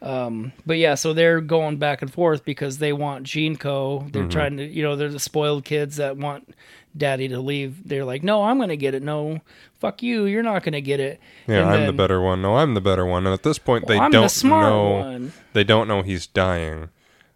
Um, 0.01 0.51
but 0.65 0.77
yeah, 0.77 0.93
so 0.95 1.13
they're 1.13 1.41
going 1.41 1.77
back 1.77 2.01
and 2.01 2.13
forth 2.13 2.45
because 2.45 2.77
they 2.77 2.93
want 2.93 3.25
GeneCo. 3.25 4.11
They're 4.11 4.23
Mm-hmm. 4.23 4.29
trying 4.29 4.57
to, 4.57 4.65
you 4.65 4.83
know, 4.83 4.95
they're 4.95 5.09
the 5.09 5.19
spoiled 5.19 5.65
kids 5.65 5.97
that 5.97 6.17
want 6.17 6.53
daddy 6.95 7.27
to 7.29 7.39
leave. 7.39 7.87
They're 7.87 8.05
like, 8.05 8.23
no, 8.23 8.43
I'm 8.43 8.57
going 8.57 8.69
to 8.69 8.77
get 8.77 8.93
it. 8.93 9.01
No, 9.01 9.41
fuck 9.79 10.03
you. 10.03 10.25
You're 10.25 10.43
not 10.43 10.63
going 10.63 10.73
to 10.73 10.81
get 10.81 10.99
it. 10.99 11.19
Yeah, 11.47 11.61
And 11.61 11.69
I'm 11.69 11.85
the 11.87 11.93
better 11.93 12.21
one. 12.21 12.41
No, 12.43 12.57
I'm 12.57 12.75
the 12.75 12.81
better 12.81 13.05
one. 13.05 13.25
And 13.25 13.33
at 13.33 13.41
this 13.43 13.57
point, 13.57 13.87
they 13.87 13.97
I'm 13.97 14.11
don't 14.11 14.29
smart 14.29 14.69
know. 14.71 14.89
one. 14.99 15.33
They 15.53 15.63
don't 15.63 15.87
know 15.87 16.03
he's 16.03 16.27
dying. 16.27 16.89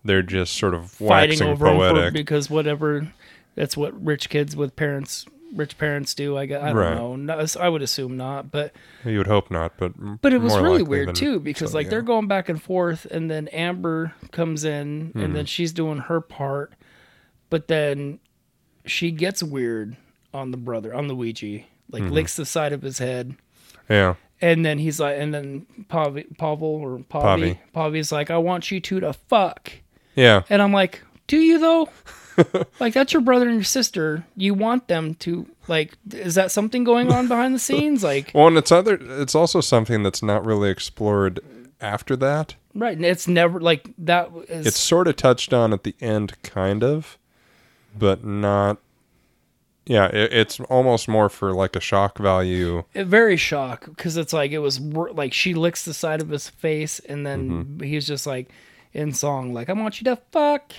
They're 0.05 0.21
just 0.23 0.55
sort 0.55 0.73
of 0.75 0.89
Fighting 0.91 1.39
waxing 1.39 1.47
over 1.47 1.67
him 1.67 1.77
for, 1.77 1.89
poetic. 1.93 2.13
because 2.13 2.49
whatever, 2.49 3.11
that's 3.55 3.75
what 3.77 3.99
rich 4.03 4.29
kids 4.29 4.55
with 4.55 4.75
parents, 4.75 5.25
rich 5.53 5.77
parents 5.77 6.13
do. 6.13 6.37
I 6.37 6.45
guess 6.45 6.61
I 6.61 6.67
don't 6.67 6.75
Right. 6.77 6.95
know. 6.95 7.15
No, 7.15 7.45
I 7.59 7.69
would 7.69 7.81
assume 7.81 8.17
not, 8.17 8.51
but 8.51 8.73
You 9.05 9.17
would 9.17 9.27
hope 9.27 9.51
not, 9.51 9.73
but 9.77 9.93
But 10.21 10.33
it 10.33 10.39
was 10.41 10.57
really 10.57 10.83
weird 10.83 11.09
than 11.09 11.15
too 11.15 11.39
because 11.39 11.71
so, 11.71 11.77
like 11.77 11.85
yeah. 11.85 11.89
they're 11.91 12.01
going 12.01 12.27
back 12.27 12.49
and 12.49 12.61
forth, 12.61 13.05
and 13.05 13.29
then 13.29 13.47
Amber 13.49 14.13
comes 14.31 14.63
in, 14.63 15.07
Mm-hmm. 15.09 15.19
and 15.19 15.35
then 15.35 15.45
she's 15.45 15.71
doing 15.73 15.97
her 15.99 16.21
part, 16.21 16.73
but 17.49 17.67
then 17.67 18.19
she 18.85 19.11
gets 19.11 19.43
weird 19.43 19.95
on 20.33 20.51
the 20.51 20.57
brother 20.57 20.93
on 20.95 21.07
the 21.07 21.15
Ouija, 21.15 21.63
like 21.91 22.03
Mm-hmm. 22.03 22.11
licks 22.13 22.35
the 22.35 22.45
side 22.45 22.73
of 22.73 22.81
his 22.81 22.99
head, 22.99 23.35
yeah, 23.89 24.15
and 24.41 24.65
then 24.65 24.79
he's 24.79 24.99
like, 24.99 25.17
and 25.19 25.33
then 25.33 25.65
Pavi, 25.89 26.37
Pavel 26.37 26.67
or 26.67 26.97
Pavi, 26.99 27.57
Pavi. 27.57 27.59
Pavi's 27.75 28.11
like, 28.11 28.31
I 28.31 28.37
want 28.37 28.71
you 28.71 28.79
two 28.79 28.99
to 29.01 29.11
fuck, 29.13 29.71
yeah, 30.15 30.43
and 30.49 30.61
I'm 30.61 30.71
like, 30.73 31.01
do 31.27 31.37
you 31.37 31.59
though? 31.59 31.89
like 32.79 32.93
that's 32.93 33.13
your 33.13 33.21
brother 33.21 33.45
and 33.47 33.55
your 33.55 33.63
sister. 33.63 34.25
You 34.35 34.53
want 34.53 34.87
them 34.87 35.15
to 35.15 35.45
like? 35.67 35.97
Is 36.13 36.35
that 36.35 36.51
something 36.51 36.83
going 36.83 37.11
on 37.11 37.27
behind 37.27 37.53
the 37.55 37.59
scenes? 37.59 38.03
Like, 38.03 38.31
Well, 38.35 38.47
and 38.47 38.57
it's 38.57 38.71
other. 38.71 38.97
It's 39.01 39.35
also 39.35 39.61
something 39.61 40.03
that's 40.03 40.23
not 40.23 40.45
really 40.45 40.69
explored 40.69 41.39
after 41.81 42.15
that. 42.17 42.55
right? 42.75 42.95
And 42.95 43.05
it's 43.05 43.27
never 43.27 43.59
like 43.59 43.89
that. 43.97 44.29
Is, 44.47 44.67
It's 44.67 44.79
sort 44.79 45.07
of 45.07 45.15
touched 45.15 45.53
on 45.53 45.73
at 45.73 45.83
the 45.83 45.95
end, 45.99 46.33
kind 46.43 46.83
of, 46.83 47.17
but 47.97 48.23
not. 48.23 48.77
Yeah, 49.87 50.05
it, 50.07 50.31
it's 50.31 50.59
almost 50.61 51.07
more 51.07 51.27
for 51.27 51.53
like 51.53 51.75
a 51.75 51.79
shock 51.81 52.19
value. 52.19 52.83
it 52.93 53.05
very 53.07 53.35
shock 53.35 53.85
because 53.85 54.15
it's 54.15 54.31
like 54.31 54.51
it 54.51 54.59
was 54.59 54.79
like 54.79 55.33
she 55.33 55.55
licks 55.55 55.85
the 55.85 55.93
side 55.93 56.21
of 56.21 56.29
his 56.29 56.47
face 56.49 56.99
and 56.99 57.25
then 57.25 57.49
Mm-hmm. 57.49 57.83
he's 57.83 58.05
just 58.05 58.27
like 58.27 58.49
in 58.93 59.11
song 59.11 59.53
like 59.53 59.69
I 59.69 59.73
want 59.73 59.99
you 59.99 60.05
to 60.05 60.17
fuck 60.31 60.71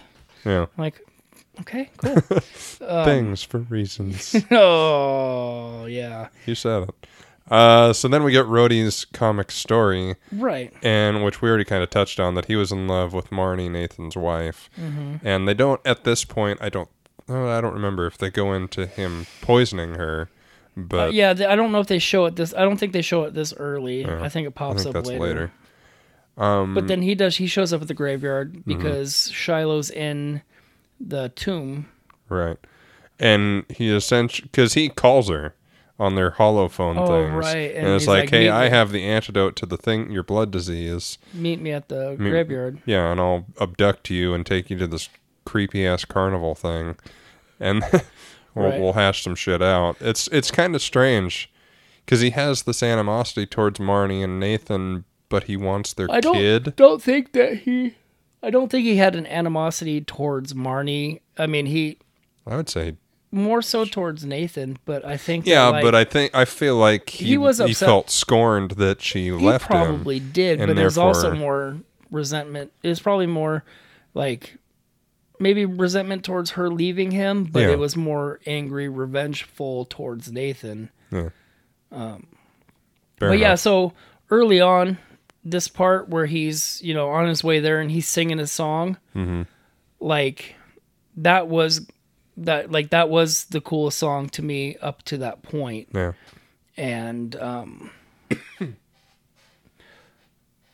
Yeah, 0.45 0.67
like 0.79 1.01
okay 1.61 1.91
cool 1.99 2.17
Um, 2.89 3.05
things 3.05 3.43
for 3.43 3.59
reasons. 3.59 4.35
oh 4.51 5.87
yeah 5.87 6.29
you 6.47 6.55
said 6.55 6.85
it. 6.85 7.07
Uh, 7.51 7.93
so 7.93 8.07
then 8.09 8.23
we 8.23 8.33
get 8.33 8.47
Rotti's 8.47 9.05
comic 9.07 9.51
story, 9.51 10.15
right 10.31 10.73
and 10.83 11.25
which 11.25 11.43
we 11.43 11.49
already 11.49 11.65
kind 11.65 11.83
of 11.83 11.91
touched 11.91 12.19
on 12.21 12.35
that 12.35 12.47
he 12.47 12.57
was 12.57 12.71
in 12.73 12.87
love 12.89 13.13
with 13.13 13.31
Marnie, 13.31 13.71
Nathan's 13.71 14.17
wife, 14.17 14.71
Mm-hmm. 14.81 15.17
and 15.27 15.47
they 15.49 15.53
don't 15.55 15.81
at 15.85 16.05
this 16.05 16.25
point. 16.25 16.61
I 16.63 16.69
don't. 16.71 16.89
oh, 17.29 17.49
I 17.49 17.61
don't 17.61 17.75
remember 17.75 18.07
if 18.07 18.17
they 18.17 18.31
go 18.31 18.55
into 18.55 18.87
him 18.87 19.27
poisoning 19.43 19.95
her, 19.97 20.31
but 20.77 21.09
Uh, 21.09 21.13
yeah 21.13 21.31
I 21.49 21.57
don't 21.57 21.73
know 21.73 21.81
if 21.81 21.89
they 21.89 21.99
show 21.99 22.25
it 22.27 22.37
this 22.37 22.55
I 22.55 22.61
don't 22.63 22.79
think 22.79 22.93
they 22.93 23.03
show 23.03 23.25
it 23.25 23.35
this 23.35 23.53
early 23.57 24.07
I 24.07 24.29
think 24.29 24.47
it 24.47 24.55
pops 24.55 24.85
think 24.85 24.97
up 24.97 25.05
later. 25.07 25.21
later. 25.21 25.53
Um, 26.39 26.75
but 26.75 26.87
then 26.89 27.03
he 27.03 27.15
does 27.15 27.37
he 27.37 27.47
shows 27.47 27.73
up 27.75 27.83
at 27.83 27.89
the 27.89 27.93
Mm-hmm. 27.95 28.03
graveyard 28.03 28.65
because 28.65 29.31
Shiloh's 29.35 29.91
in 29.91 30.41
the 31.05 31.31
tomb 31.31 31.89
Right. 32.29 32.57
And 33.19 33.65
he 33.69 33.95
essentially, 33.95 34.49
because 34.51 34.75
he 34.75 34.89
calls 34.89 35.29
her 35.29 35.55
on 35.99 36.15
their 36.15 36.33
holophone 36.33 36.97
Oh, 36.99 37.07
things. 37.07 37.45
right, 37.45 37.75
And, 37.75 37.87
and 37.87 37.97
it's 37.97 38.07
like, 38.07 38.23
like, 38.25 38.31
hey, 38.31 38.49
I 38.49 38.69
have 38.69 38.91
the 38.91 39.05
antidote 39.05 39.55
to 39.57 39.67
the 39.67 39.77
thing, 39.77 40.11
your 40.11 40.23
blood 40.23 40.51
disease. 40.51 41.19
meet 41.35 41.61
me 41.61 41.71
at 41.73 41.89
the 41.89 42.15
graveyard 42.17 42.79
Yeah, 42.87 43.13
and 43.13 43.21
I'll 43.21 43.47
abduct 43.61 44.11
you 44.11 44.33
and 44.35 44.45
take 44.47 44.71
you 44.71 44.79
to 44.79 44.87
this 44.87 45.09
creepy 45.45 45.87
ass 45.87 46.05
carnival 46.05 46.55
thing. 46.55 46.97
And 47.61 47.85
we'll, 48.55 48.71
Right. 48.71 48.81
we'll 48.81 48.95
hash 48.95 49.23
some 49.23 49.35
shit 49.35 49.63
out. 49.63 49.97
It's, 50.01 50.27
it's 50.29 50.51
kind 50.51 50.75
of 50.75 50.83
strange 50.83 51.53
because 52.05 52.21
he 52.23 52.31
has 52.31 52.63
this 52.63 52.83
animosity 52.83 53.47
towards 53.47 53.79
Marnie 53.79 54.25
and 54.25 54.41
Nathan, 54.41 55.05
but 55.29 55.45
he 55.45 55.57
wants 55.57 55.93
their 55.93 56.11
I 56.11 56.21
don't 56.21 56.35
kid. 56.35 56.75
don't 56.77 57.01
think 57.03 57.33
that 57.33 57.59
he. 57.59 57.95
I 58.43 58.51
don't 58.51 58.71
think 58.71 58.85
he 58.85 58.97
had 58.97 59.15
an 59.15 59.27
animosity 59.27 60.01
towards 60.01 60.53
Marnie. 60.55 61.21
I 61.39 61.47
mean, 61.47 61.67
he 61.67 61.99
I 62.47 62.57
would 62.57 62.69
say 62.69 62.97
more 63.31 63.63
so 63.63 63.85
towards 63.85 64.25
Nathan, 64.25 64.79
but 64.85 65.05
I 65.05 65.17
think 65.17 65.45
that, 65.47 65.51
Yeah, 65.51 65.69
like, 65.69 65.83
but 65.83 65.95
I 65.95 66.05
think 66.05 66.35
I 66.35 66.45
feel 66.45 66.77
like 66.77 67.09
he, 67.11 67.27
He 67.27 67.39
was 67.39 67.59
he 67.59 67.65
upset- 67.71 67.87
felt 67.87 68.11
scorned 68.11 68.73
that 68.73 69.01
she 69.01 69.25
he 69.25 69.31
left 69.33 69.67
probably 69.67 69.87
him. 69.87 69.95
Probably 69.97 70.21
did, 70.21 70.59
but 70.59 70.77
there's 70.77 70.99
also 70.99 71.35
more 71.35 71.79
resentment. 72.11 72.73
It's 72.83 73.01
probably 73.01 73.27
more 73.27 73.65
like 74.15 74.59
maybe 75.39 75.65
resentment 75.65 76.25
towards 76.25 76.51
her 76.53 76.69
leaving 76.69 77.11
him, 77.13 77.45
but 77.45 77.61
Yeah. 77.61 77.71
it 77.71 77.79
was 77.79 77.97
more 77.97 78.39
angry, 78.47 78.89
revengeful 78.89 79.87
towards 79.87 80.31
Nathan. 80.31 80.91
Um, 81.91 82.27
Fair 83.19 83.31
but 83.31 83.39
yeah, 83.39 83.55
so 83.55 83.93
early 84.31 84.61
on, 84.61 84.99
this 85.45 85.69
part 85.69 86.09
where 86.09 86.27
he's 86.27 86.81
you 86.83 86.95
know 86.95 87.09
on 87.11 87.27
his 87.29 87.43
way 87.43 87.61
there 87.61 87.81
and 87.81 87.91
he's 87.91 88.07
singing 88.09 88.39
his 88.39 88.53
song, 88.53 88.97
Mm-hmm. 89.15 89.43
like 90.01 90.55
that 91.17 91.49
was 91.49 91.87
that 92.37 92.71
like 92.71 92.91
that 92.91 93.09
was 93.11 93.45
the 93.47 93.61
coolest 93.61 93.99
song 93.99 94.29
to 94.31 94.43
me 94.43 94.77
up 94.81 95.03
to 95.05 95.19
that 95.19 95.43
point, 95.43 95.89
yeah, 95.95 96.13
and 96.77 97.37
um, 97.37 97.91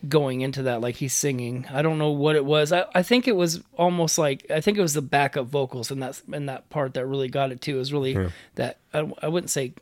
going 0.09 0.43
into 0.43 0.63
that 0.63 0.81
like 0.81 0.97
he's 0.97 1.13
singing, 1.13 1.67
I 1.73 1.83
don't 1.83 1.99
know 1.99 2.11
what 2.11 2.37
it 2.37 2.45
was. 2.45 2.73
I, 2.73 2.85
I 2.95 3.03
think 3.03 3.27
it 3.27 3.35
was 3.37 3.61
almost 3.77 4.17
like 4.19 4.47
I 4.51 4.61
think 4.61 4.79
it 4.79 4.83
was 4.83 4.95
the 4.95 5.03
backup 5.03 5.47
vocals 5.47 5.91
in 5.91 5.99
that 6.01 6.21
in 6.33 6.47
that 6.47 6.71
part 6.71 6.95
that 6.95 7.07
really 7.07 7.29
got 7.29 7.51
it 7.51 7.61
too. 7.61 7.77
It 7.77 7.79
was 7.79 7.93
really 7.93 8.13
that 8.55 8.79
I, 8.95 9.11
I 9.23 9.29
wouldn't 9.29 9.51
say 9.51 9.73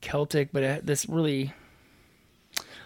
Celtic, 0.00 0.50
but 0.52 0.62
it 0.64 0.68
had 0.68 0.86
this 0.86 1.08
really 1.08 1.52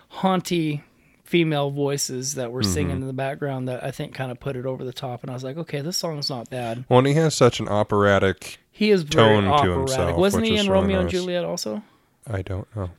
haunty 0.08 0.82
female 1.26 1.70
voices 1.70 2.34
that 2.36 2.52
were 2.52 2.62
singing 2.62 3.02
in 3.02 3.06
the 3.06 3.12
background 3.12 3.68
that 3.68 3.82
I 3.82 3.90
think 3.90 4.14
kind 4.14 4.30
of 4.30 4.38
put 4.38 4.56
it 4.56 4.64
over 4.64 4.84
the 4.84 4.92
top. 4.92 5.22
And 5.22 5.30
I 5.30 5.34
was 5.34 5.42
like, 5.44 5.56
okay, 5.56 5.80
this 5.80 5.96
song's 5.96 6.30
not 6.30 6.48
bad. 6.48 6.84
Well, 6.88 7.00
and 7.00 7.08
he 7.08 7.14
has 7.14 7.34
such 7.34 7.58
an 7.58 7.68
operatic. 7.68 8.58
He 8.70 8.90
is 8.90 9.02
very 9.02 9.34
Tone 9.34 9.44
to 9.44 9.50
operatic. 9.50 9.78
himself, 9.78 10.16
Wasn't 10.18 10.44
he 10.44 10.56
in 10.56 10.66
really 10.66 10.70
Romeo 10.70 11.00
and. 11.00 11.10
Juliet 11.10 11.44
also? 11.44 11.82
I 12.26 12.42
don't 12.42 12.68
know. 12.76 12.90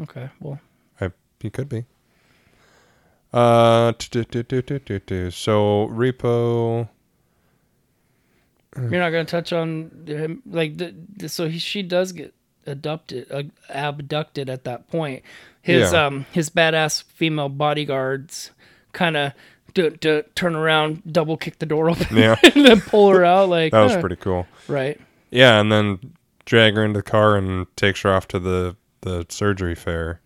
Okay, 0.00 0.30
well, 0.40 0.60
I 1.00 1.10
he 1.40 1.50
could 1.50 1.68
be. 1.68 1.84
Uh, 3.32 3.92
so 3.98 4.18
repo. 5.88 6.88
you're 8.76 8.90
not 8.90 9.10
going 9.10 9.24
to 9.24 9.30
touch 9.30 9.52
on 9.52 10.04
him 10.06 10.42
like 10.46 10.80
so 11.26 11.48
he, 11.48 11.58
she 11.58 11.82
does 11.82 12.12
get 12.12 12.34
abducted 12.66 13.30
uh, 13.30 13.42
abducted 13.70 14.50
at 14.50 14.64
that 14.64 14.88
point. 14.88 15.22
His 15.62 15.92
Yeah. 15.92 16.06
um 16.06 16.26
his 16.32 16.50
badass 16.50 17.04
female 17.04 17.48
bodyguards 17.48 18.50
kind 18.92 19.16
of 19.16 19.32
d- 19.74 19.90
d- 20.00 20.22
turn 20.34 20.54
around, 20.54 21.02
double 21.10 21.36
kick 21.36 21.58
the 21.60 21.66
door 21.66 21.88
open, 21.90 22.16
Yeah, 22.16 22.36
and 22.54 22.64
then 22.66 22.80
pull 22.80 23.08
her 23.10 23.24
out. 23.24 23.48
Like 23.48 23.72
that 23.72 23.82
was 23.82 23.92
"Huh." 23.94 24.00
pretty 24.00 24.16
cool. 24.16 24.46
right. 24.68 25.00
Yeah, 25.30 25.60
and 25.60 25.72
then 25.72 26.14
drag 26.44 26.74
her 26.74 26.84
into 26.84 26.98
the 26.98 27.02
car 27.02 27.36
and 27.36 27.66
takes 27.76 28.02
her 28.02 28.12
off 28.12 28.28
to 28.28 28.38
the 28.38 28.76
the 29.02 29.24
surgery 29.28 29.74
fair. 29.74 30.20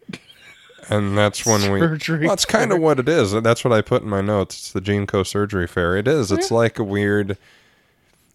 And 0.88 1.18
that's 1.18 1.44
when 1.44 1.72
we. 1.72 1.80
Surgery 1.80 2.20
Well, 2.20 2.28
that's 2.30 2.44
kind 2.44 2.70
of 2.72 2.78
what 2.80 3.00
it 3.00 3.08
is. 3.08 3.32
That's 3.32 3.64
what 3.64 3.72
I 3.72 3.82
put 3.82 4.02
in 4.02 4.08
my 4.08 4.20
notes. 4.20 4.54
It's 4.56 4.72
the 4.72 4.80
Gene 4.80 5.04
Co. 5.06 5.22
Surgery 5.24 5.66
Fair. 5.66 5.96
It 5.96 6.06
is. 6.06 6.30
It's 6.30 6.50
like 6.52 6.78
a 6.78 6.84
weird. 6.84 7.32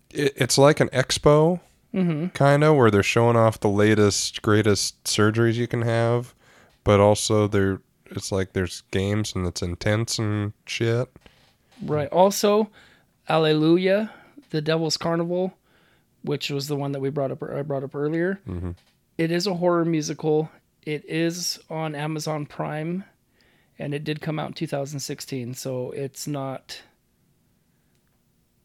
It, 0.10 0.34
it's 0.36 0.58
like 0.58 0.80
an 0.82 0.90
expo, 0.90 1.62
Mm-hmm. 1.94 2.28
kind 2.30 2.64
of, 2.64 2.76
where 2.76 2.92
they're 2.92 3.04
showing 3.04 3.36
off 3.38 3.60
the 3.60 3.70
latest, 3.70 4.42
greatest 4.42 5.02
surgeries 5.06 5.54
you 5.56 5.68
can 5.68 5.82
have, 5.84 6.34
but 6.84 7.00
also 7.00 7.48
they're. 7.48 7.82
It's 8.14 8.32
like 8.32 8.52
there's 8.54 8.84
games 8.92 9.34
and 9.36 9.48
it's 9.48 9.62
intense 9.62 10.20
and 10.20 10.52
shit. 10.66 11.08
Right. 11.82 12.10
Also, 12.10 12.70
Alleluia, 13.30 14.12
the 14.50 14.62
Devil's 14.62 14.98
Carnival, 14.98 15.54
which 16.24 16.50
was 16.50 16.68
the 16.68 16.76
one 16.76 16.92
that 16.92 17.00
we 17.00 17.10
brought 17.10 17.32
up 17.32 17.42
I 17.42 17.62
brought 17.62 17.84
up 17.86 17.96
earlier. 17.96 18.40
It 19.18 19.32
is 19.32 19.48
a 19.48 19.54
horror 19.54 19.86
musical. 19.86 20.52
It 20.84 21.06
is 21.08 21.58
on 21.70 21.96
Amazon 21.96 22.46
Prime, 22.46 23.06
and 23.80 23.94
it 23.94 24.04
did 24.04 24.20
come 24.20 24.40
out 24.40 24.48
in 24.48 24.54
2016. 24.56 25.54
So 25.54 25.92
it's 25.92 26.28
not 26.28 26.82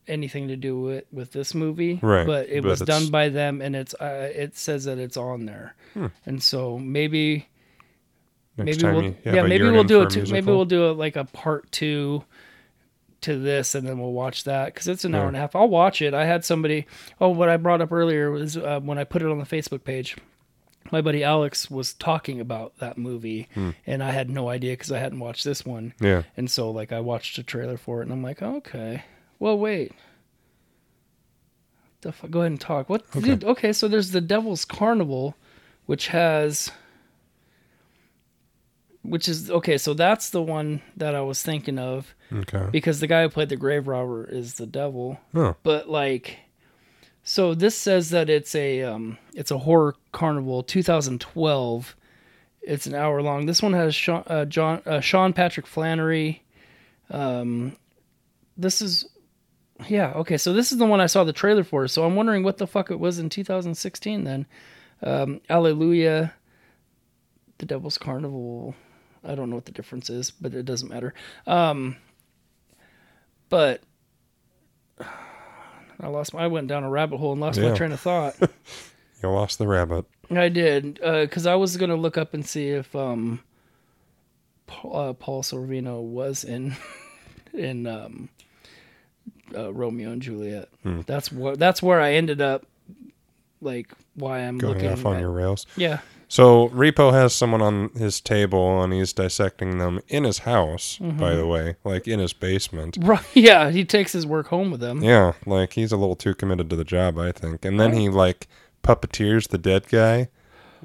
anything 0.08 0.48
to 0.48 0.56
do 0.56 0.80
with 0.80 1.04
with 1.12 1.32
this 1.32 1.54
movie, 1.54 1.98
Right, 2.02 2.26
But 2.26 2.48
it 2.48 2.62
but 2.62 2.70
was 2.70 2.82
it's- 2.82 3.00
done 3.00 3.10
by 3.10 3.28
them, 3.28 3.60
and 3.60 3.74
it's 3.76 3.94
uh, 3.94 4.30
it 4.34 4.56
says 4.56 4.84
that 4.84 4.98
it's 4.98 5.16
on 5.16 5.46
there, 5.46 5.74
Hmm. 5.94 6.06
and 6.24 6.42
so 6.42 6.78
maybe 6.78 7.48
maybe 8.56 8.82
we'll 8.84 9.02
you 9.02 9.16
yeah, 9.24 9.42
maybe 9.42 9.68
we'll 9.68 9.84
do 9.84 10.02
it 10.02 10.10
too. 10.10 10.24
Maybe 10.30 10.46
we'll 10.46 10.64
do 10.64 10.90
a, 10.90 10.92
like 10.92 11.16
a 11.16 11.24
part 11.24 11.70
two 11.72 12.24
to 13.22 13.38
this, 13.38 13.74
and 13.74 13.86
then 13.86 13.98
we'll 13.98 14.12
watch 14.12 14.44
that 14.44 14.66
because 14.66 14.88
it's 14.88 15.04
an 15.04 15.14
hour 15.14 15.26
and 15.26 15.36
a 15.36 15.40
half. 15.40 15.56
I'll 15.56 15.68
watch 15.68 16.00
it. 16.02 16.14
I 16.14 16.24
had 16.26 16.44
somebody. 16.44 16.86
Oh, 17.20 17.28
what 17.30 17.48
I 17.48 17.56
brought 17.56 17.80
up 17.80 17.92
earlier 17.92 18.30
was 18.30 18.56
uh, 18.56 18.80
when 18.80 18.98
I 18.98 19.04
put 19.04 19.22
it 19.22 19.28
on 19.28 19.38
the 19.38 19.44
Facebook 19.44 19.84
page. 19.84 20.16
my 20.92 21.00
buddy 21.00 21.24
Alex 21.24 21.68
was 21.70 21.94
talking 21.94 22.40
about 22.40 22.76
that 22.78 22.96
movie, 22.96 23.48
Hmm. 23.54 23.70
and 23.86 24.02
I 24.04 24.12
had 24.12 24.30
no 24.30 24.48
idea 24.48 24.72
because 24.74 24.92
I 24.92 24.98
hadn't 25.00 25.18
watched 25.18 25.44
this 25.44 25.64
one. 25.66 25.94
Yeah. 26.00 26.22
And 26.36 26.48
so, 26.50 26.70
like, 26.70 26.92
I 26.92 27.00
watched 27.00 27.36
a 27.38 27.42
trailer 27.42 27.76
for 27.76 28.00
it, 28.00 28.04
and 28.04 28.12
I'm 28.12 28.22
like, 28.22 28.40
okay. 28.40 29.02
Well, 29.40 29.58
wait. 29.58 29.92
Go 32.30 32.40
ahead 32.40 32.52
and 32.52 32.60
talk. 32.60 32.88
What? 32.88 33.02
Okay. 33.16 33.20
Dude, 33.20 33.44
okay, 33.44 33.72
so 33.72 33.88
there's 33.88 34.12
the 34.12 34.20
Devil's 34.20 34.64
Carnival, 34.64 35.34
which 35.86 36.08
has. 36.08 36.70
Which 39.08 39.28
is 39.28 39.50
okay, 39.50 39.78
so 39.78 39.94
that's 39.94 40.30
the 40.30 40.42
one 40.42 40.82
that 40.96 41.14
I 41.14 41.20
was 41.20 41.42
thinking 41.42 41.78
of 41.78 42.14
Okay. 42.32 42.66
because 42.70 43.00
the 43.00 43.06
guy 43.06 43.22
who 43.22 43.28
played 43.28 43.48
the 43.48 43.56
grave 43.56 43.86
robber 43.88 44.24
is 44.24 44.54
the 44.54 44.66
devil. 44.66 45.18
Oh. 45.34 45.54
But 45.62 45.88
like, 45.88 46.38
so 47.22 47.54
this 47.54 47.76
says 47.76 48.10
that 48.10 48.28
it's 48.30 48.54
a 48.54 48.82
um, 48.82 49.18
it's 49.34 49.50
a 49.50 49.58
horror 49.58 49.94
carnival, 50.12 50.62
2012. 50.62 51.96
It's 52.62 52.86
an 52.86 52.94
hour 52.94 53.22
long. 53.22 53.46
This 53.46 53.62
one 53.62 53.74
has 53.74 53.94
Sean, 53.94 54.24
uh, 54.26 54.44
John 54.44 54.82
uh, 54.86 55.00
Sean 55.00 55.32
Patrick 55.32 55.66
Flanery. 55.66 56.42
Um, 57.10 57.76
this 58.56 58.82
is, 58.82 59.08
yeah, 59.86 60.12
okay. 60.16 60.36
So 60.36 60.52
this 60.52 60.72
is 60.72 60.78
the 60.78 60.86
one 60.86 61.00
I 61.00 61.06
saw 61.06 61.22
the 61.22 61.32
trailer 61.32 61.62
for. 61.62 61.86
So 61.86 62.04
I'm 62.04 62.16
wondering 62.16 62.42
what 62.42 62.58
the 62.58 62.66
fuck 62.66 62.90
it 62.90 62.98
was 62.98 63.18
in 63.20 63.28
2016 63.28 64.24
then. 64.24 64.46
Um, 65.02 65.40
Alleluia, 65.48 66.32
The 67.58 67.66
Devil's 67.66 67.98
Carnival. 67.98 68.74
I 69.26 69.34
don't 69.34 69.50
know 69.50 69.56
what 69.56 69.64
the 69.66 69.72
difference 69.72 70.08
is, 70.08 70.30
but 70.30 70.54
it 70.54 70.64
doesn't 70.64 70.88
matter. 70.88 71.12
Um, 71.46 71.96
but 73.48 73.82
I 75.00 76.08
lost. 76.08 76.34
My, 76.34 76.44
I 76.44 76.46
went 76.46 76.68
down 76.68 76.84
a 76.84 76.90
rabbit 76.90 77.18
hole 77.18 77.32
and 77.32 77.40
lost 77.40 77.58
Yeah. 77.58 77.70
my 77.70 77.76
train 77.76 77.92
of 77.92 78.00
thought. 78.00 78.36
You 79.22 79.30
lost 79.30 79.56
the 79.58 79.66
rabbit. 79.66 80.04
I 80.30 80.50
did 80.50 81.00
because 81.02 81.46
I 81.46 81.54
was 81.54 81.78
gonna 81.78 81.96
look 81.96 82.18
up 82.18 82.34
and 82.34 82.46
see 82.46 82.68
if 82.68 82.94
um, 82.94 83.40
Paul, 84.66 84.94
uh, 84.94 85.12
Paul 85.14 85.42
Sorvino 85.42 86.02
was 86.02 86.44
in 86.44 86.76
in 87.54 87.86
um, 87.86 88.28
uh, 89.56 89.72
Romeo 89.72 90.10
and 90.12 90.20
Juliet. 90.20 90.68
Hmm. 90.82 91.00
That's 91.06 91.32
what. 91.32 91.58
That's 91.58 91.82
where 91.82 91.98
I 91.98 92.12
ended 92.12 92.42
up. 92.42 92.66
Like 93.62 93.90
why 94.14 94.40
I'm 94.40 94.58
Going 94.58 94.74
looking 94.74 94.90
off 94.92 95.06
on 95.06 95.14
at- 95.16 95.20
your 95.20 95.30
rails. 95.30 95.66
yeah 95.78 96.00
So 96.28 96.68
Repo 96.70 97.12
has 97.12 97.32
someone 97.34 97.62
on 97.62 97.90
his 97.90 98.20
table 98.20 98.82
and 98.82 98.92
he's 98.92 99.12
dissecting 99.12 99.78
them 99.78 100.00
in 100.08 100.24
his 100.24 100.40
house, 100.40 100.98
Mm-hmm. 101.00 101.18
by 101.18 101.34
the 101.34 101.46
way, 101.46 101.76
like 101.84 102.08
in 102.08 102.18
his 102.18 102.32
basement. 102.32 102.98
right 103.02 103.24
yeah 103.34 103.70
he 103.70 103.84
takes 103.84 104.12
his 104.12 104.26
work 104.26 104.48
home 104.48 104.70
with 104.72 104.82
him. 104.82 105.02
Yeah, 105.02 105.32
like 105.46 105.74
he's 105.74 105.92
a 105.92 105.96
little 105.96 106.16
too 106.16 106.34
committed 106.34 106.68
to 106.70 106.76
the 106.76 106.84
job, 106.84 107.18
I 107.18 107.30
think. 107.32 107.64
And 107.64 107.78
then 107.78 107.92
he 107.92 108.08
like 108.08 108.48
puppeteers 108.82 109.48
the 109.48 109.58
dead 109.58 109.88
guy 109.88 110.28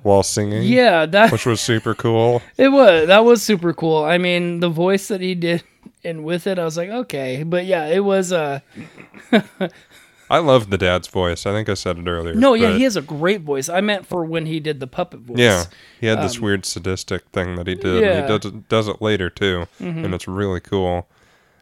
while 0.03 0.23
singing, 0.23 0.63
Yeah, 0.63 1.05
that 1.07 1.31
which 1.31 1.45
was 1.45 1.59
super 1.59 1.93
cool. 1.95 2.41
It 2.57 2.69
was 2.69 3.07
that 3.07 3.25
was 3.25 3.41
super 3.41 3.73
cool. 3.73 4.03
I 4.03 4.17
mean, 4.19 4.59
the 4.59 4.69
voice 4.69 5.07
that 5.07 5.21
he 5.21 5.33
did 5.35 5.63
and 6.03 6.23
with 6.23 6.45
it, 6.47 6.59
I 6.59 6.65
was 6.65 6.77
like, 6.77 6.89
okay, 6.89 7.41
but 7.43 7.65
yeah, 7.65 7.87
it 7.87 8.03
was. 8.03 8.31
Uh, 8.31 8.59
I 10.32 10.39
love 10.39 10.69
the 10.69 10.77
dad's 10.77 11.07
voice. 11.07 11.45
I 11.45 11.51
think 11.51 11.67
I 11.69 11.73
said 11.73 11.97
it 11.99 12.07
earlier. 12.07 12.34
no, 12.34 12.53
yeah, 12.53 12.71
he 12.77 12.84
has 12.84 12.95
a 12.95 13.01
great 13.01 13.41
voice. 13.41 13.67
I 13.69 13.82
meant 13.82 14.05
for 14.05 14.23
when 14.25 14.45
he 14.45 14.59
did 14.59 14.79
the 14.79 14.88
puppet 14.88 15.19
voice. 15.19 15.38
Yeah, 15.38 15.65
he 15.99 16.07
had 16.07 16.19
this 16.21 16.39
weird 16.39 16.65
sadistic 16.65 17.23
thing 17.29 17.55
that 17.57 17.67
he 17.67 17.75
did. 17.75 18.01
yeah. 18.01 18.11
And 18.19 18.21
he 18.32 18.38
does 18.38 18.45
it, 18.53 18.69
does 18.69 18.88
it 18.88 19.01
later 19.01 19.29
too, 19.29 19.67
and 19.79 20.13
it's 20.13 20.27
really 20.27 20.59
cool. 20.61 21.07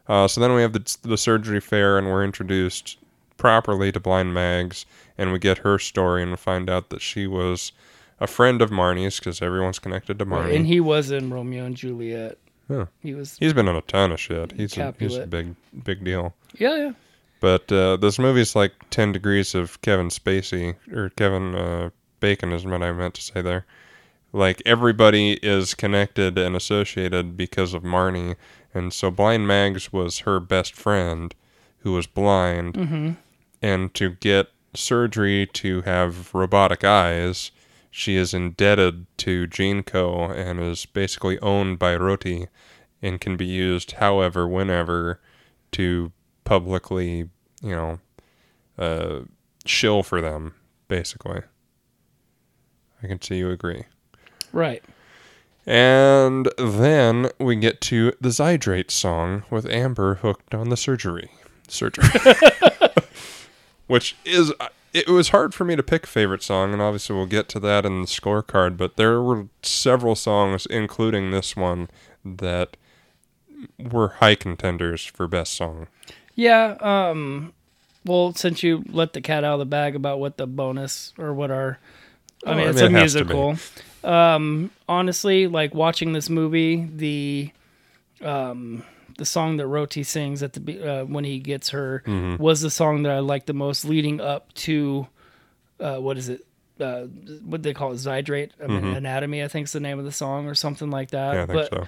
Uh, 0.07 0.27
so 0.27 0.39
then 0.41 0.53
we 0.53 0.61
have 0.61 0.73
the, 0.73 0.97
the 1.03 1.17
surgery 1.17 1.59
fair, 1.59 1.97
and 1.97 2.07
we're 2.07 2.23
introduced 2.23 2.97
properly 3.37 3.91
to 3.91 3.99
Blind 3.99 4.33
Mags, 4.33 4.85
and 5.17 5.31
we 5.31 5.39
get 5.39 5.59
her 5.59 5.79
story 5.79 6.21
and 6.21 6.31
we 6.31 6.37
find 6.37 6.69
out 6.69 6.89
that 6.89 7.01
she 7.01 7.25
was 7.27 7.71
a 8.19 8.27
friend 8.27 8.61
of 8.61 8.69
Marnie's 8.69 9.17
because 9.19 9.41
everyone's 9.41 9.79
connected 9.79 10.19
to 10.19 10.25
Marnie. 10.25 10.55
and 10.55 10.67
he 10.67 10.79
was 10.79 11.09
in 11.11 11.31
Romeo 11.31 11.65
and 11.65 11.75
Juliet. 11.75 12.37
Yeah. 12.69 12.85
He 13.01 13.13
was. 13.15 13.37
he's 13.39 13.53
been 13.53 13.67
in 13.67 13.75
a 13.75 13.81
ton 13.81 14.11
of 14.11 14.19
shit. 14.19 14.51
He's 14.51 14.77
a, 14.77 14.93
he's 14.99 15.15
a 15.15 15.25
big 15.25 15.55
big 15.83 16.03
deal. 16.03 16.35
Yeah, 16.57 16.75
yeah. 16.75 16.91
But 17.39 17.71
uh, 17.71 17.97
this 17.97 18.19
movie's 18.19 18.55
like 18.55 18.73
10 18.89 19.11
degrees 19.11 19.55
of 19.55 19.81
Kevin 19.81 20.09
Spacey, 20.09 20.75
or 20.93 21.09
Kevin 21.09 21.55
uh, 21.55 21.89
Bacon 22.19 22.51
is 22.51 22.65
what 22.65 22.83
I 22.83 22.91
meant 22.91 23.13
to 23.15 23.21
say 23.21 23.41
there. 23.41 23.65
Like, 24.31 24.61
everybody 24.65 25.39
is 25.41 25.73
connected 25.73 26.37
and 26.37 26.55
associated 26.55 27.35
because 27.35 27.73
of 27.73 27.83
Marnie. 27.83 28.35
And 28.73 28.93
so 28.93 29.09
Blind 29.09 29.47
Mags 29.47 29.91
was 29.91 30.19
her 30.19 30.39
best 30.39 30.75
friend 30.75 31.33
who 31.79 31.93
was 31.93 32.07
blind. 32.07 32.75
Mm-hmm. 32.75 33.11
And 33.61 33.93
to 33.95 34.11
get 34.11 34.49
surgery 34.75 35.47
to 35.53 35.81
have 35.81 36.33
robotic 36.33 36.83
eyes, 36.83 37.51
she 37.89 38.15
is 38.15 38.33
indebted 38.33 39.07
to 39.17 39.47
Gene 39.47 39.83
Co. 39.83 40.25
and 40.25 40.59
is 40.59 40.85
basically 40.85 41.39
owned 41.39 41.79
by 41.79 41.95
Rotti 41.95 42.47
and 43.01 43.19
can 43.19 43.37
be 43.37 43.45
used 43.45 43.93
however, 43.93 44.47
whenever 44.47 45.19
to 45.71 46.11
publicly, 46.49 47.29
you 47.61 47.75
know, 47.75 47.99
uh, 48.79 49.19
shill 49.67 50.01
for 50.01 50.19
them, 50.19 50.55
basically. 50.87 51.41
I 53.03 53.07
can 53.07 53.21
see 53.21 53.37
you 53.37 53.51
agree. 53.51 53.83
Right. 54.51 54.83
And 55.67 56.49
then 56.57 57.29
we 57.39 57.55
get 57.55 57.81
to 57.81 58.13
the 58.19 58.29
Zydrate 58.29 58.89
song 58.89 59.43
with 59.51 59.67
Amber 59.67 60.15
hooked 60.15 60.55
on 60.55 60.69
the 60.69 60.75
surgery. 60.75 61.29
Surgery. 61.67 62.07
Which 63.85 64.15
is, 64.25 64.51
it 64.91 65.07
was 65.07 65.29
hard 65.29 65.53
for 65.53 65.65
me 65.65 65.75
to 65.75 65.83
pick 65.83 66.05
a 66.05 66.07
favorite 66.07 66.41
song, 66.41 66.73
and 66.73 66.81
obviously 66.81 67.15
we'll 67.15 67.27
get 67.27 67.47
to 67.49 67.59
that 67.59 67.85
in 67.85 68.01
the 68.01 68.07
scorecard, 68.07 68.75
but 68.75 68.97
there 68.97 69.21
were 69.21 69.49
several 69.61 70.15
songs, 70.15 70.65
including 70.65 71.29
this 71.29 71.55
one, 71.55 71.91
that 72.25 72.75
were 73.77 74.07
high 74.19 74.33
contenders 74.33 75.05
for 75.05 75.27
best 75.27 75.53
song. 75.53 75.87
Yeah. 76.39 76.77
Um. 76.79 77.53
Well, 78.05 78.33
since 78.33 78.63
you 78.63 78.83
let 78.89 79.13
the 79.13 79.21
cat 79.21 79.43
out 79.43 79.53
of 79.53 79.59
the 79.59 79.65
bag 79.65 79.95
about 79.95 80.19
what 80.19 80.37
the 80.37 80.47
bonus 80.47 81.13
or 81.17 81.33
what 81.33 81.51
our, 81.51 81.77
I 82.45 82.51
Oh, 82.51 82.55
mean, 82.55 82.67
I 82.67 82.69
it's 82.69 82.81
mean, 82.81 82.95
a 82.95 82.97
it 82.97 83.01
has 83.01 83.13
to 83.13 83.25
be. 83.25 83.33
musical. 83.33 83.57
Um. 84.09 84.71
Honestly, 84.87 85.47
like 85.47 85.73
watching 85.75 86.13
this 86.13 86.29
movie, 86.29 86.87
the, 86.95 87.51
um, 88.21 88.83
the 89.17 89.25
song 89.25 89.57
that 89.57 89.67
Rotti 89.67 90.03
sings 90.05 90.41
at 90.41 90.53
the 90.53 90.79
uh, 91.01 91.03
when 91.05 91.25
he 91.25 91.39
gets 91.39 91.69
her 91.69 92.03
Mm-hmm. 92.07 92.41
was 92.41 92.61
the 92.61 92.69
song 92.71 93.03
that 93.03 93.11
I 93.11 93.19
liked 93.19 93.47
the 93.47 93.53
most, 93.53 93.83
leading 93.83 94.21
up 94.21 94.53
to, 94.65 95.07
uh, 95.79 95.97
what 95.97 96.17
is 96.17 96.29
it? 96.29 96.45
Uh, 96.79 97.07
what 97.43 97.61
they 97.61 97.73
call 97.73 97.91
it, 97.91 97.95
Zydrate 97.95 98.51
I 98.63 98.67
mean, 98.67 98.85
Anatomy, 98.95 99.43
I 99.43 99.49
think 99.49 99.65
is 99.67 99.73
the 99.73 99.81
name 99.81 99.99
of 99.99 100.05
the 100.05 100.13
song, 100.13 100.47
or 100.47 100.55
something 100.55 100.89
like 100.89 101.11
that. 101.11 101.35
Mm-hmm. 101.35 101.51
Yeah, 101.51 101.61
I 101.63 101.67
think 101.67 101.69
but 101.69 101.87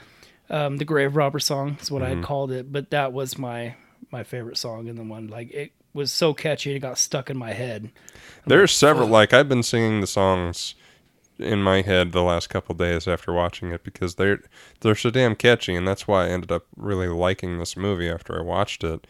so. 0.49 0.65
um, 0.65 0.75
the 0.77 0.83
Grave 0.83 1.15
Robber 1.15 1.39
song 1.39 1.77
is 1.81 1.89
what 1.89 2.01
I 2.03 2.07
Mm-hmm. 2.09 2.15
had 2.17 2.25
called 2.25 2.51
it, 2.51 2.69
but 2.73 2.89
that 2.89 3.13
was 3.13 3.37
my 3.37 3.75
my 4.11 4.23
favorite 4.23 4.57
song 4.57 4.87
in 4.87 4.95
the 4.95 5.03
one. 5.03 5.27
Like 5.27 5.51
it 5.51 5.71
was 5.93 6.11
so 6.11 6.33
catchy, 6.33 6.75
it 6.75 6.79
got 6.79 6.97
stuck 6.97 7.29
in 7.29 7.37
my 7.37 7.53
head. 7.53 7.91
There's 8.45 8.71
several, 8.71 9.07
like, 9.07 9.33
I've 9.33 9.49
been 9.49 9.61
singing 9.63 10.01
the 10.01 10.07
songs 10.07 10.73
in 11.37 11.61
my 11.61 11.81
head 11.81 12.11
the 12.11 12.21
last 12.23 12.49
couple 12.49 12.73
days 12.75 13.07
after 13.07 13.33
watching 13.33 13.71
it 13.71 13.83
because 13.83 14.15
they're 14.15 14.39
they're 14.81 14.95
so 14.95 15.09
damn 15.09 15.35
catchy, 15.35 15.75
and 15.75 15.87
that's 15.87 16.07
why 16.07 16.25
I 16.25 16.29
ended 16.29 16.51
up 16.51 16.65
really 16.75 17.07
liking 17.07 17.57
this 17.59 17.75
movie 17.75 18.09
after 18.09 18.37
I 18.39 18.41
watched 18.43 18.83
it. 18.83 19.05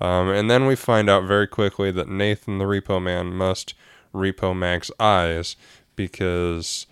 Um, 0.00 0.30
and 0.30 0.50
then 0.50 0.66
we 0.66 0.74
find 0.74 1.08
out 1.10 1.24
very 1.24 1.46
quickly 1.46 1.90
that 1.92 2.08
Nathan 2.08 2.58
the 2.58 2.64
Repo 2.64 3.00
Man 3.02 3.34
must 3.34 3.74
repo 4.14 4.56
Mag's 4.56 4.90
eyes 4.98 5.54
because 5.96 6.86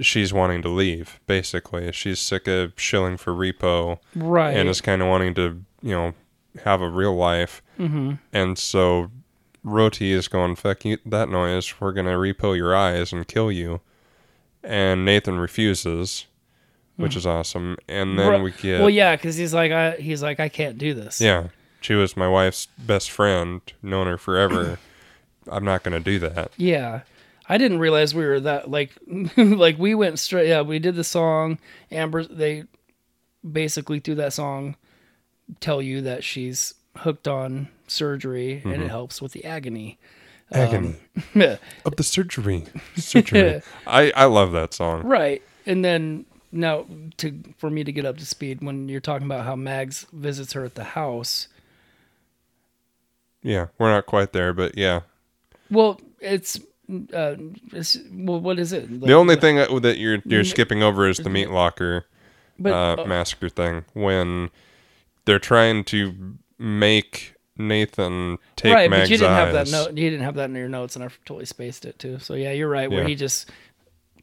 she's 0.00 0.32
wanting 0.32 0.62
to 0.62 0.68
leave. 0.68 1.20
Basically, 1.26 1.90
she's 1.92 2.20
sick 2.20 2.46
of 2.48 2.72
shilling 2.76 3.16
for 3.16 3.32
repo 3.32 3.98
Right. 4.14 4.56
and 4.56 4.68
is 4.68 4.80
kind 4.80 5.02
of 5.02 5.08
wanting 5.08 5.34
to 5.34 5.62
you 5.82 5.92
know 5.92 6.14
have 6.64 6.80
a 6.80 6.88
real 6.88 7.14
life. 7.16 7.62
Mm-hmm. 7.78 8.14
And 8.32 8.58
so 8.58 9.10
Rotti 9.64 10.12
is 10.12 10.28
going, 10.28 10.56
"Fuck 10.56 10.84
you, 10.84 10.98
that 11.06 11.28
noise! 11.28 11.80
We're 11.80 11.92
gonna 11.92 12.16
repo 12.16 12.56
your 12.56 12.74
eyes 12.74 13.12
and 13.12 13.26
kill 13.26 13.50
you." 13.52 13.80
And 14.62 15.04
Nathan 15.04 15.38
refuses, 15.38 16.26
which 16.96 17.16
is 17.16 17.26
awesome. 17.26 17.76
And 17.88 18.18
then 18.18 18.28
Ru- 18.28 18.42
we 18.42 18.52
get 18.52 18.80
well, 18.80 18.90
yeah, 18.90 19.16
because 19.16 19.36
he's 19.36 19.54
like, 19.54 19.72
I 19.72 19.92
he's 19.92 20.22
like, 20.22 20.40
I 20.40 20.48
can't 20.48 20.78
do 20.78 20.94
this. 20.94 21.20
yeah, 21.20 21.48
she 21.80 21.94
was 21.94 22.16
my 22.16 22.28
wife's 22.28 22.66
best 22.78 23.10
friend, 23.10 23.60
known 23.82 24.06
her 24.06 24.18
forever. 24.18 24.78
I'm 25.50 25.64
not 25.64 25.82
gonna 25.82 26.00
do 26.00 26.18
that. 26.18 26.52
Yeah. 26.56 27.00
I 27.50 27.56
didn't 27.56 27.78
realize 27.78 28.14
we 28.14 28.26
were 28.26 28.40
that 28.40 28.70
like 28.70 28.92
like 29.36 29.78
we 29.78 29.94
went 29.94 30.18
straight. 30.18 30.48
Yeah, 30.48 30.60
we 30.60 30.78
did 30.78 30.96
the 30.96 31.04
song. 31.04 31.58
Amber, 31.90 32.24
they 32.24 32.64
basically 33.50 34.00
through 34.00 34.16
that 34.16 34.32
song 34.34 34.76
tell 35.60 35.80
you 35.82 36.00
that 36.02 36.24
she's 36.24 36.74
hooked 36.98 37.28
on 37.28 37.68
surgery 37.86 38.54
and 38.64 38.72
Mm-hmm. 38.72 38.82
it 38.82 38.88
helps 38.90 39.22
with 39.22 39.32
the 39.32 39.44
agony. 39.44 39.98
Agony 40.50 40.96
Um, 41.34 41.58
of 41.84 41.96
the 41.96 42.02
surgery. 42.02 42.64
Surgery. 42.96 43.60
I 43.86 44.10
I 44.16 44.24
love 44.24 44.52
that 44.52 44.72
song. 44.74 45.02
Right. 45.02 45.42
And 45.66 45.84
then 45.84 46.24
now 46.50 46.86
to 47.18 47.38
for 47.58 47.68
me 47.70 47.84
to 47.84 47.92
get 47.92 48.04
up 48.06 48.16
to 48.18 48.24
speed 48.26 48.62
when 48.62 48.88
you're 48.88 49.00
talking 49.00 49.26
about 49.26 49.44
how 49.44 49.54
Mags 49.56 50.06
visits 50.12 50.54
her 50.54 50.64
at 50.64 50.74
the 50.74 50.84
house. 50.84 51.48
Yeah, 53.42 53.66
we're 53.78 53.90
not 53.90 54.06
quite 54.06 54.32
there, 54.32 54.52
but 54.52 54.76
yeah. 54.76 55.00
Well, 55.70 56.00
it's 56.20 56.58
uh, 57.12 57.36
it's, 57.72 57.98
well, 58.10 58.40
what 58.40 58.58
is 58.58 58.72
it? 58.72 59.00
The 59.02 59.12
only 59.12 59.36
thing 59.36 59.56
that, 59.56 59.68
that 59.82 59.98
you're 59.98 60.18
you're 60.24 60.44
skipping 60.44 60.82
over 60.82 61.06
is 61.08 61.18
the 61.18 61.28
meat 61.30 61.50
locker 61.50 62.06
but, 62.58 62.72
uh, 62.72 63.02
uh, 63.02 63.04
massacre 63.06 63.48
thing 63.50 63.84
when 63.92 64.50
they're 65.28 65.38
trying 65.38 65.84
to 65.84 66.36
make 66.58 67.34
Nathan 67.56 68.38
take 68.56 68.74
right, 68.74 68.88
Meg's 68.90 69.02
but 69.08 69.10
you 69.10 69.18
didn't 69.18 69.34
have 69.34 69.52
that 69.52 69.68
note. 69.70 69.88
You 69.96 70.10
didn't 70.10 70.24
have 70.24 70.34
that 70.36 70.48
in 70.50 70.56
your 70.56 70.68
notes, 70.68 70.96
and 70.96 71.04
I 71.04 71.08
totally 71.24 71.44
spaced 71.44 71.84
it 71.84 71.98
too. 71.98 72.18
So 72.18 72.34
yeah, 72.34 72.52
you're 72.52 72.68
right. 72.68 72.90
Where 72.90 73.02
Yeah. 73.02 73.08
he 73.08 73.14
just 73.14 73.50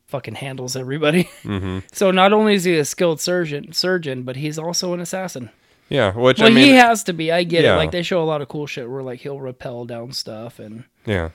fucking 0.08 0.36
handles 0.36 0.76
everybody. 0.76 1.24
hmm 1.44 1.80
So 1.92 2.12
not 2.12 2.34
only 2.34 2.56
is 2.56 2.64
he 2.64 2.78
a 2.78 2.86
skilled 2.86 3.20
surgeon, 3.22 3.72
surgeon, 3.74 4.24
but 4.24 4.36
he's 4.36 4.58
also 4.60 4.94
an 4.94 5.00
assassin. 5.00 5.50
Yeah, 5.90 6.14
which 6.14 6.40
Well, 6.40 6.48
I 6.50 6.52
mean, 6.54 6.66
he 6.66 6.72
has 6.72 7.04
to 7.04 7.14
be. 7.14 7.32
I 7.32 7.44
get 7.44 7.64
Yeah. 7.64 7.76
it. 7.76 7.78
Like 7.78 7.92
they 7.92 8.02
show 8.04 8.22
a 8.22 8.26
lot 8.26 8.42
of 8.42 8.48
cool 8.48 8.66
shit 8.68 8.90
where 8.90 9.04
like 9.04 9.20
he'll 9.20 9.40
rappel 9.40 9.86
down 9.86 10.12
stuff 10.14 10.58
and 10.60 10.86
yeah, 11.06 11.30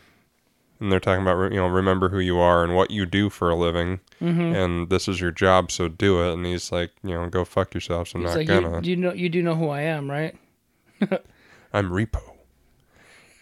and 0.80 0.90
they're 0.90 0.98
talking 1.00 1.22
about 1.22 1.52
you 1.52 1.58
know 1.58 1.66
remember 1.68 2.08
who 2.08 2.18
you 2.18 2.38
are 2.38 2.64
and 2.64 2.74
what 2.74 2.90
you 2.90 3.06
do 3.06 3.30
for 3.30 3.50
a 3.50 3.56
living, 3.56 4.00
Mm-hmm. 4.20 4.54
and 4.54 4.90
this 4.90 5.08
is 5.08 5.20
your 5.20 5.30
job, 5.30 5.70
so 5.70 5.88
do 5.88 6.22
it. 6.22 6.32
And 6.34 6.44
he's 6.44 6.70
like, 6.72 6.90
you 7.02 7.14
know, 7.14 7.28
go 7.28 7.44
fuck 7.44 7.72
yourself. 7.74 8.14
I'm 8.14 8.20
he's 8.22 8.30
not 8.30 8.36
like, 8.38 8.46
gonna. 8.48 8.80
you, 8.82 8.90
you 8.90 8.96
know, 8.96 9.12
you 9.12 9.28
do 9.28 9.42
know 9.42 9.54
who 9.54 9.68
I 9.68 9.80
am, 9.82 10.10
right? 10.10 10.36
I'm 11.72 11.90
Repo. 11.90 12.20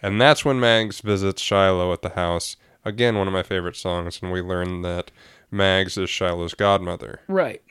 And 0.02 0.20
that's 0.20 0.44
when 0.44 0.60
Mags 0.60 1.00
visits 1.00 1.42
Shiloh 1.42 1.92
at 1.92 2.02
the 2.02 2.10
house. 2.10 2.56
Again, 2.84 3.16
one 3.18 3.26
of 3.26 3.32
my 3.32 3.42
favorite 3.42 3.74
songs, 3.76 4.20
and 4.22 4.30
we 4.30 4.40
learn 4.40 4.82
that 4.82 5.10
Mags 5.50 5.98
is 5.98 6.08
Shiloh's 6.08 6.54
godmother. 6.54 7.20
Right. 7.26 7.62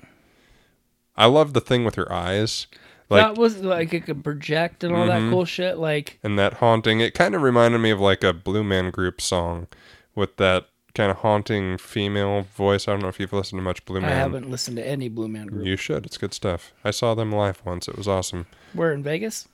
I 1.15 1.25
love 1.27 1.53
the 1.53 1.61
thing 1.61 1.85
with 1.85 1.95
her 1.95 2.11
eyes. 2.11 2.67
Like 3.09 3.23
that 3.23 3.37
was 3.37 3.59
like 3.63 3.93
it 3.93 4.05
could 4.05 4.23
project 4.23 4.83
and 4.83 4.93
all 4.95 5.05
Mhm. 5.05 5.07
that 5.25 5.29
cool 5.31 5.45
shit. 5.45 5.77
Like 5.77 6.19
and 6.23 6.37
that 6.37 6.55
haunting 6.55 6.99
it 6.99 7.13
kind 7.13 7.35
of 7.35 7.41
reminded 7.41 7.77
me 7.79 7.89
of 7.91 7.99
like 7.99 8.23
a 8.23 8.33
Blue 8.33 8.63
Man 8.63 8.89
Group 8.91 9.21
song 9.21 9.67
with 10.15 10.35
that 10.37 10.67
kind 10.93 11.11
of 11.11 11.17
haunting 11.17 11.77
female 11.77 12.41
voice. 12.55 12.87
I 12.87 12.91
don't 12.91 13.01
know 13.03 13.07
if 13.07 13.19
you've 13.19 13.31
listened 13.31 13.59
to 13.59 13.63
much 13.63 13.85
Blue 13.85 14.01
Man. 14.01 14.11
I 14.11 14.15
haven't 14.15 14.49
listened 14.49 14.77
to 14.77 14.85
any 14.87 15.07
Blue 15.09 15.27
Man 15.27 15.47
group. 15.47 15.65
You 15.65 15.77
should. 15.77 16.05
It's 16.05 16.17
good 16.17 16.33
stuff. 16.33 16.73
I 16.83 16.91
saw 16.91 17.13
them 17.15 17.31
live 17.31 17.61
once. 17.63 17.87
It 17.87 17.95
was 17.97 18.07
awesome. 18.07 18.45
Where 18.73 18.91
in 18.91 19.03
Vegas? 19.03 19.47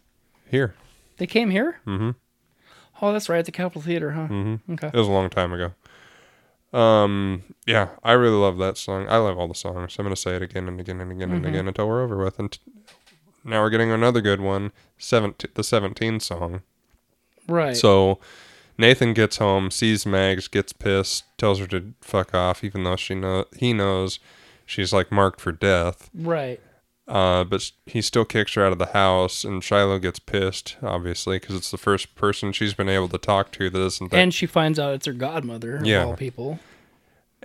Here. 0.50 0.74
They 1.18 1.28
came 1.28 1.50
here. 1.52 1.80
Mm-hmm. 1.86 2.12
Oh, 3.02 3.12
that's 3.14 3.28
right 3.30 3.40
at 3.40 3.46
the 3.46 3.52
Capitol 3.52 3.82
Theater, 3.82 4.12
huh? 4.12 4.28
Mm-hmm. 4.30 4.74
Okay. 4.74 4.88
It 4.88 4.94
was 4.96 5.08
a 5.08 5.12
long 5.12 5.30
time 5.30 5.52
ago. 5.54 5.74
Um, 6.78 7.44
yeah, 7.68 7.90
I 8.04 8.14
really 8.14 8.36
love 8.38 8.58
that 8.58 8.78
song. 8.78 9.06
I 9.08 9.18
love 9.18 9.38
all 9.38 9.48
the 9.48 9.54
songs. 9.54 9.96
I'm 10.00 10.06
gonna 10.06 10.16
say 10.16 10.36
it 10.36 10.42
again 10.42 10.68
and 10.68 10.80
again 10.80 11.00
and 11.02 11.12
again 11.12 11.32
and 11.32 11.46
Mhm. 11.46 11.50
again 11.50 11.68
until 11.68 11.88
we're 11.88 12.02
over 12.02 12.18
with. 12.18 12.40
And 12.40 12.52
t- 12.52 12.60
now 13.44 13.62
we're 13.62 13.70
getting 13.70 13.92
another 13.92 14.22
good 14.22 14.42
one. 14.42 14.72
Seventeen, 14.98 15.52
the 15.56 15.64
17 15.64 16.20
song. 16.20 16.62
Right. 17.48 17.76
So 17.76 18.20
Nathan 18.78 19.14
gets 19.14 19.38
home, 19.38 19.70
sees 19.70 20.06
Mags, 20.06 20.48
gets 20.48 20.74
pissed, 20.74 21.26
tells 21.38 21.60
her 21.60 21.68
to 21.68 21.94
fuck 22.02 22.34
off, 22.34 22.64
even 22.64 22.84
though 22.84 22.96
she 22.96 23.16
know 23.16 23.46
he 23.58 23.74
knows 23.74 24.20
she's 24.66 24.94
like 24.94 25.12
marked 25.12 25.42
for 25.42 25.52
death. 25.52 26.10
right. 26.14 26.60
Uh, 27.06 27.44
but 27.44 27.70
he 27.86 28.02
still 28.02 28.24
kicks 28.24 28.54
her 28.54 28.66
out 28.66 28.72
of 28.72 28.80
the 28.80 28.86
house, 28.94 29.44
and 29.44 29.62
Shiloh 29.62 30.00
gets 30.00 30.20
pissed, 30.20 30.78
obviously, 30.82 31.38
because 31.38 31.54
it's 31.54 31.70
the 31.70 31.78
first 31.78 32.16
person 32.16 32.54
she's 32.54 32.74
been 32.74 32.88
able 32.88 33.10
to 33.10 33.18
talk 33.18 33.52
to 33.52 33.70
that 33.70 33.78
isn't 33.82 34.10
that 34.12 34.18
And 34.18 34.34
she 34.34 34.46
finds 34.46 34.80
out 34.80 34.94
it's 34.94 35.06
her 35.06 35.12
godmother 35.12 35.76
of 35.76 35.86
Yeah. 35.86 36.06
all 36.06 36.16
people. 36.16 36.60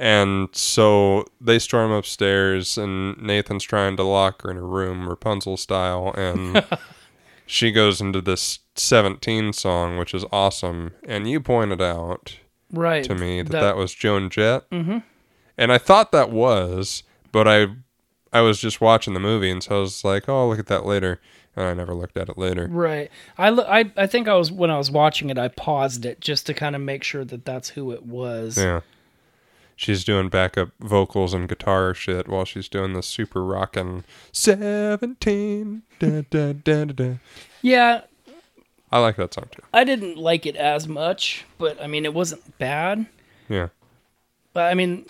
And 0.00 0.48
so 0.52 1.24
they 1.40 1.58
storm 1.58 1.90
upstairs, 1.90 2.78
and 2.78 3.20
Nathan's 3.20 3.64
trying 3.64 3.96
to 3.96 4.04
lock 4.04 4.42
her 4.42 4.50
in 4.52 4.56
a 4.56 4.62
room, 4.62 5.08
Rapunzel 5.08 5.56
style, 5.56 6.14
and 6.16 6.64
she 7.46 7.72
goes 7.72 8.00
into 8.00 8.20
this 8.20 8.60
17 8.76 9.52
song, 9.52 9.98
which 9.98 10.14
is 10.14 10.24
awesome. 10.30 10.92
And 11.04 11.28
you 11.28 11.40
pointed 11.40 11.82
out 11.82 12.36
Right. 12.72 13.02
to 13.04 13.14
me 13.16 13.42
that 13.42 13.50
That- 13.50 13.60
that, 13.60 13.76
was 13.76 13.92
Joan 13.92 14.30
Jett, 14.30 14.70
Mhm. 14.70 15.02
and 15.56 15.72
I 15.72 15.78
thought 15.78 16.12
that 16.12 16.30
was, 16.30 17.02
but 17.32 17.48
I, 17.48 17.66
I 18.32 18.40
was 18.42 18.60
just 18.60 18.80
watching 18.80 19.14
the 19.14 19.20
movie, 19.20 19.50
and 19.50 19.62
so 19.64 19.78
I 19.78 19.80
was 19.80 20.04
like, 20.04 20.28
oh, 20.28 20.42
I'll 20.42 20.48
look 20.48 20.60
at 20.60 20.66
that 20.68 20.86
later, 20.86 21.20
and 21.56 21.66
I 21.66 21.74
never 21.74 21.92
looked 21.94 22.16
at 22.16 22.28
it 22.28 22.38
later. 22.38 22.68
Right. 22.70 23.10
I, 23.36 23.48
lo- 23.50 23.66
I 23.68 23.90
I 23.96 24.06
think 24.06 24.28
I 24.28 24.34
was 24.34 24.52
when 24.52 24.70
I 24.70 24.78
was 24.78 24.92
watching 24.92 25.28
it, 25.30 25.38
I 25.38 25.48
paused 25.48 26.04
it 26.06 26.20
just 26.20 26.46
to 26.46 26.54
kind 26.54 26.76
of 26.76 26.82
make 26.82 27.02
sure 27.02 27.24
that 27.24 27.44
that's 27.44 27.70
who 27.70 27.90
it 27.90 28.06
was. 28.06 28.56
Yeah. 28.58 28.82
She's 29.80 30.02
doing 30.02 30.28
backup 30.28 30.70
vocals 30.80 31.32
and 31.32 31.48
guitar 31.48 31.94
shit 31.94 32.26
while 32.26 32.44
she's 32.44 32.68
doing 32.68 32.94
the 32.94 33.02
super 33.02 33.44
rockin' 33.44 34.02
17. 34.32 35.82
Da, 36.00 36.22
da, 36.28 36.52
da, 36.52 36.84
da, 36.84 36.92
da. 36.92 37.14
Yeah, 37.62 38.00
I 38.90 38.98
like 38.98 39.14
that 39.16 39.32
song 39.34 39.46
too. 39.52 39.62
I 39.72 39.84
didn't 39.84 40.18
like 40.18 40.46
it 40.46 40.56
as 40.56 40.88
much, 40.88 41.44
but 41.58 41.80
I 41.80 41.86
mean, 41.86 42.04
it 42.04 42.12
wasn't 42.12 42.58
bad. 42.58 43.06
Yeah. 43.48 43.68
But 44.52 44.64
I 44.64 44.74
mean, 44.74 45.06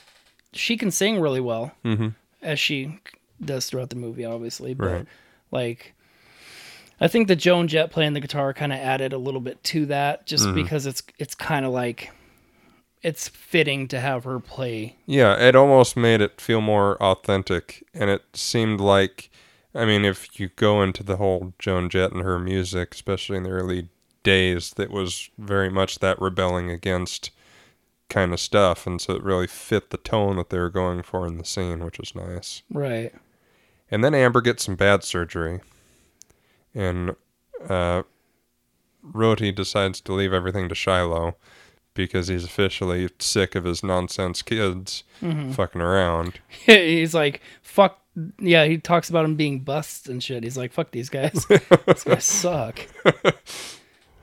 she 0.52 0.76
can 0.76 0.90
sing 0.90 1.18
really 1.18 1.40
well, 1.40 1.72
Mm-hmm. 1.82 2.08
as 2.42 2.60
she 2.60 3.00
does 3.42 3.66
throughout 3.70 3.88
the 3.88 3.96
movie, 3.96 4.26
obviously. 4.26 4.74
But 4.74 4.86
Right. 4.92 5.06
like, 5.50 5.94
I 7.00 7.08
think 7.08 7.28
the 7.28 7.36
Joan 7.36 7.68
Jett 7.68 7.90
playing 7.90 8.12
the 8.12 8.20
guitar 8.20 8.52
kind 8.52 8.72
of 8.74 8.78
added 8.80 9.14
a 9.14 9.18
little 9.18 9.40
bit 9.40 9.64
to 9.64 9.86
that, 9.86 10.26
just 10.26 10.44
Mm-hmm. 10.44 10.56
because 10.56 10.84
it's 10.84 11.02
it's 11.18 11.34
kind 11.34 11.64
of 11.64 11.72
like 11.72 12.10
it's 13.08 13.26
fitting 13.26 13.88
to 13.88 13.98
have 13.98 14.24
her 14.24 14.38
play. 14.38 14.94
Yeah, 15.06 15.34
it 15.40 15.56
almost 15.56 15.96
made 15.96 16.20
it 16.20 16.42
feel 16.42 16.60
more 16.60 17.02
authentic, 17.02 17.82
and 17.94 18.10
it 18.10 18.22
seemed 18.34 18.82
like, 18.82 19.30
I 19.74 19.86
mean, 19.86 20.04
if 20.04 20.38
you 20.38 20.50
go 20.56 20.82
into 20.82 21.02
the 21.02 21.16
whole 21.16 21.54
Joan 21.58 21.88
Jett 21.88 22.12
and 22.12 22.22
her 22.22 22.38
music, 22.38 22.92
especially 22.92 23.38
in 23.38 23.44
the 23.44 23.50
early 23.50 23.88
days, 24.22 24.74
that 24.74 24.90
was 24.90 25.30
very 25.38 25.70
much 25.70 26.00
that 26.00 26.20
rebelling 26.20 26.70
against 26.70 27.30
kind 28.10 28.34
of 28.34 28.40
stuff, 28.40 28.86
and 28.86 29.00
so 29.00 29.14
it 29.14 29.22
really 29.22 29.46
fit 29.46 29.88
the 29.88 29.96
tone 29.96 30.36
that 30.36 30.50
they 30.50 30.58
were 30.58 30.68
going 30.68 31.02
for 31.02 31.26
in 31.26 31.38
the 31.38 31.46
scene, 31.46 31.82
which 31.82 31.98
was 31.98 32.14
nice. 32.14 32.62
Right. 32.70 33.14
And 33.90 34.04
then 34.04 34.14
Amber 34.14 34.42
gets 34.42 34.64
some 34.66 34.76
bad 34.76 35.02
surgery, 35.02 35.60
and 36.74 37.16
uh, 37.66 38.02
Rotti 39.02 39.50
decides 39.50 40.02
to 40.02 40.12
leave 40.12 40.34
everything 40.34 40.68
to 40.68 40.74
Shiloh 40.74 41.36
because 42.06 42.28
he's 42.28 42.44
officially 42.44 43.08
sick 43.18 43.54
of 43.54 43.64
his 43.64 43.82
nonsense 43.82 44.40
kids 44.42 45.02
Mm-hmm. 45.22 45.50
fucking 45.50 45.80
around. 45.80 46.38
He's 46.66 47.12
like, 47.12 47.40
fuck. 47.60 47.98
Yeah, 48.38 48.66
he 48.66 48.78
talks 48.78 49.10
about 49.10 49.24
him 49.24 49.34
being 49.34 49.58
busts 49.60 50.06
and 50.06 50.22
shit. 50.22 50.44
He's 50.44 50.56
like, 50.56 50.72
fuck 50.72 50.92
these 50.92 51.08
guys. 51.08 51.44
these 51.48 52.04
guys 52.04 52.24
suck. 52.24 52.78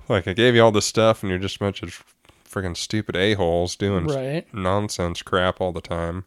Like 0.07 0.27
I 0.27 0.33
gave 0.33 0.53
you 0.55 0.61
all 0.63 0.71
this 0.71 0.85
stuff, 0.85 1.21
and 1.23 1.29
you're 1.31 1.39
just 1.39 1.55
a 1.55 1.59
bunch 1.59 1.81
of 1.83 2.03
freaking 2.49 2.77
stupid 2.77 3.15
a 3.15 3.33
holes 3.33 3.75
doing 3.75 4.05
Right. 4.07 4.45
nonsense 4.53 5.21
crap 5.23 5.59
all 5.59 5.71
the 5.73 5.81
time. 5.81 6.25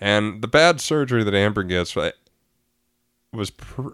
And 0.00 0.40
the 0.42 0.48
bad 0.48 0.80
surgery 0.80 1.22
that 1.22 1.34
Amber 1.34 1.62
gets 1.64 1.94
was, 3.32 3.50
pr- 3.50 3.90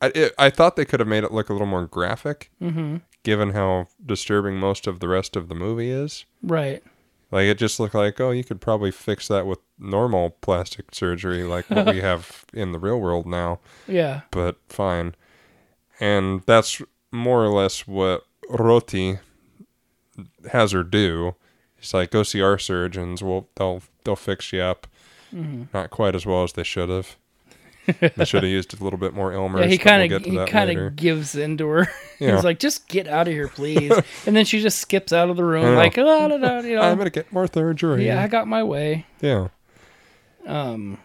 I, 0.00 0.06
it, 0.14 0.34
I 0.38 0.48
thought 0.50 0.76
they 0.76 0.84
could 0.86 1.00
have 1.00 1.08
made 1.08 1.22
it 1.22 1.32
look 1.32 1.50
a 1.50 1.52
little 1.52 1.66
more 1.68 1.86
graphic, 1.86 2.50
Mm-hmm. 2.62 2.96
Given 3.22 3.50
how 3.50 3.88
disturbing 4.04 4.56
most 4.56 4.86
of 4.86 5.00
the 5.00 5.08
rest 5.08 5.36
of 5.36 5.48
the 5.48 5.54
movie 5.54 5.90
is. 5.90 6.24
Right. 6.42 6.82
Like 7.30 7.44
it 7.44 7.58
just 7.58 7.78
looked 7.78 7.94
like, 7.94 8.20
oh, 8.20 8.30
you 8.30 8.42
could 8.42 8.60
probably 8.60 8.90
fix 8.90 9.28
that 9.28 9.46
with 9.46 9.58
normal 9.78 10.30
plastic 10.40 10.94
surgery, 10.94 11.44
like 11.44 11.68
what 11.70 11.86
we 11.86 12.00
have 12.00 12.44
in 12.52 12.72
the 12.72 12.78
real 12.78 13.00
world 13.00 13.26
now. 13.26 13.60
Yeah. 13.86 14.22
But 14.30 14.56
fine. 14.68 15.14
And 16.00 16.42
that's 16.46 16.82
more 17.12 17.44
or 17.44 17.48
less 17.48 17.86
what 17.86 18.24
Rotti 18.48 19.20
has 20.50 20.72
her 20.72 20.82
do. 20.82 21.34
He's 21.76 21.94
like, 21.94 22.10
go 22.10 22.22
see 22.22 22.42
our 22.42 22.58
surgeons. 22.58 23.22
Well, 23.22 23.48
they'll 23.56 23.82
they'll 24.04 24.16
fix 24.16 24.52
you 24.52 24.60
up. 24.60 24.86
Mm-hmm. 25.32 25.64
Not 25.72 25.90
quite 25.90 26.14
as 26.14 26.26
well 26.26 26.42
as 26.42 26.52
they 26.54 26.64
should 26.64 26.88
have. 26.88 27.16
They 28.00 28.24
should 28.24 28.42
have 28.42 28.50
used 28.50 28.78
a 28.78 28.82
little 28.84 28.98
bit 28.98 29.14
more 29.14 29.32
Elmer. 29.32 29.60
Yeah, 29.60 29.66
he 29.66 29.78
kind 29.78 30.12
of 30.12 30.24
we'll 30.24 30.44
he 30.46 30.50
kind 30.50 30.70
of 30.70 30.96
gives 30.96 31.34
in 31.34 31.56
to 31.58 31.66
her. 31.68 31.88
Yeah. 32.20 32.34
He's 32.34 32.44
like, 32.44 32.58
just 32.58 32.86
get 32.86 33.08
out 33.08 33.28
of 33.28 33.32
here, 33.32 33.48
please. 33.48 33.90
and 34.26 34.36
then 34.36 34.44
she 34.44 34.60
just 34.60 34.78
skips 34.78 35.10
out 35.10 35.30
of 35.30 35.38
the 35.38 35.44
room, 35.44 35.74
like, 35.74 35.96
"Ah, 35.96 36.28
da, 36.28 36.36
da," 36.36 36.60
you 36.60 36.74
know, 36.76 36.82
I'm 36.82 36.98
gonna 36.98 37.08
get 37.08 37.32
more 37.32 37.46
surgery. 37.46 38.04
yeah, 38.06 38.22
I 38.22 38.26
got 38.28 38.46
my 38.46 38.62
way. 38.62 39.06
yeah. 39.22 39.48
Um, 40.46 40.98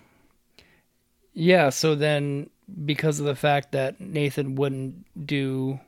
yeah. 1.33 1.69
So 1.69 1.95
then, 1.95 2.49
because 2.85 3.21
of 3.21 3.25
the 3.25 3.35
fact 3.35 3.71
that 3.71 4.01
Nathan 4.01 4.55
wouldn't 4.55 5.05
do, 5.25 5.79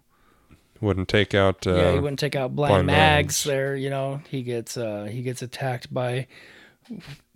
Wouldn't 0.80 1.10
take 1.10 1.34
out. 1.34 1.68
Uh, 1.68 1.76
yeah, 1.76 1.91
he 1.91 2.00
wouldn't 2.00 2.20
take 2.20 2.38
out 2.38 2.56
blind, 2.56 2.72
blind 2.72 2.88
mags. 2.88 3.26
Mags. 3.26 3.43
There, 3.43 3.76
you 3.76 3.89
know, 3.89 4.22
he 4.30 4.43
gets 4.43 4.78
uh 4.78 5.10
he 5.12 5.24
gets 5.24 5.41
attacked 5.41 5.93
by 5.93 6.28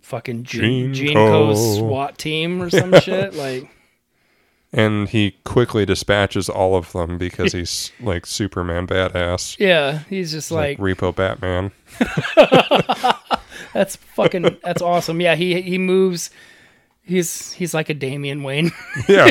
fucking 0.02 0.42
Gene, 0.44 0.92
Gene 0.92 1.08
Gene 1.08 1.14
Co. 1.16 1.46
Co's 1.48 1.78
SWAT 1.78 2.18
team 2.18 2.60
or 2.60 2.68
some 2.70 2.92
shit. 3.00 3.34
Like, 3.34 3.68
and 4.72 5.08
he 5.08 5.32
quickly 5.44 5.84
dispatches 5.86 6.48
all 6.48 6.76
of 6.76 6.92
them 6.92 7.18
because 7.18 7.52
he's 7.52 7.92
like 8.00 8.26
Superman 8.26 8.86
badass. 8.86 9.58
yeah, 9.58 10.00
he's 10.10 10.32
just 10.32 10.50
Like, 10.50 10.78
like 10.78 10.96
Repo 10.98 11.14
Batman. 11.14 11.72
That's 13.72 13.96
fucking 13.96 14.58
that's 14.62 14.82
awesome. 14.82 15.20
Yeah, 15.22 15.34
he 15.34 15.62
he 15.62 15.78
moves 15.78 16.28
he's 17.02 17.52
he's 17.52 17.72
like 17.72 17.88
a 17.88 17.94
Damian 17.94 18.42
Wayne. 18.42 18.70
Yeah. 19.08 19.30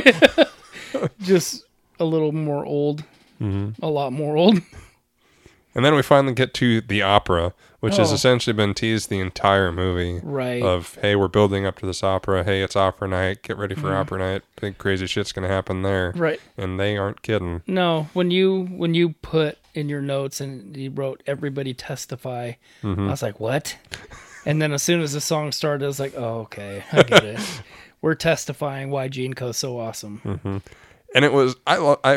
Just 1.22 1.66
a 2.00 2.06
little 2.06 2.32
more 2.32 2.66
old. 2.66 3.04
hmm 3.38 3.70
A 3.84 3.88
lot 3.88 4.14
more 4.14 4.36
old. 4.38 4.60
And 5.74 5.86
then 5.86 5.96
we 5.96 6.02
finally 6.02 6.34
get 6.34 6.54
to 6.56 6.82
the 6.82 7.02
opera, 7.02 7.54
which 7.80 7.96
has 7.98 8.12
Oh. 8.12 8.16
essentially 8.16 8.54
been 8.54 8.74
teased 8.74 9.10
the 9.10 9.20
entire 9.20 9.72
movie. 9.72 10.20
Right. 10.22 10.62
Of 10.62 10.98
hey, 11.02 11.16
we're 11.16 11.30
building 11.30 11.66
up 11.66 11.80
to 11.80 11.86
this 11.86 12.04
opera. 12.04 12.44
Hey, 12.44 12.62
it's 12.62 12.76
opera 12.76 13.08
night. 13.08 13.42
Get 13.44 13.58
ready 13.58 13.76
for 13.76 13.88
Mm-hmm. 13.88 13.96
opera 13.96 14.20
night. 14.20 14.42
Big 14.60 14.78
crazy 14.78 15.08
shit's 15.08 15.32
gonna 15.32 15.48
happen 15.48 15.82
there. 15.82 16.12
Right. 16.16 16.42
And 16.58 16.80
they 16.80 16.98
aren't 16.98 17.22
kidding. 17.22 17.62
No, 17.68 18.10
when 18.14 18.32
you 18.32 18.66
when 18.66 18.94
you 18.94 19.14
put 19.22 19.58
in 19.74 19.88
your 19.88 20.02
notes 20.02 20.42
and 20.42 20.76
you 20.76 20.92
wrote 20.92 21.24
everybody 21.26 21.74
testify, 21.74 22.54
Mm-hmm. 22.84 23.08
I 23.08 23.12
was 23.12 23.22
like, 23.22 23.40
what? 23.40 23.78
And 24.46 24.62
then 24.62 24.74
as 24.74 24.84
soon 24.84 25.02
as 25.02 25.14
the 25.14 25.22
song 25.22 25.52
started, 25.52 25.86
I 25.86 25.88
was 25.88 26.00
like, 26.00 26.14
oh, 26.18 26.40
okay, 26.42 26.84
I 26.92 27.04
get 27.04 27.24
it. 27.24 27.40
We're 28.02 28.16
testifying 28.16 28.90
why 28.90 29.08
Gene 29.08 29.36
Co's 29.36 29.58
so 29.58 29.80
awesome. 29.80 30.42
and 31.16 31.24
it 31.26 31.32
was 31.32 31.56
I 31.66 31.78
lo- 31.78 32.00
I 32.04 32.16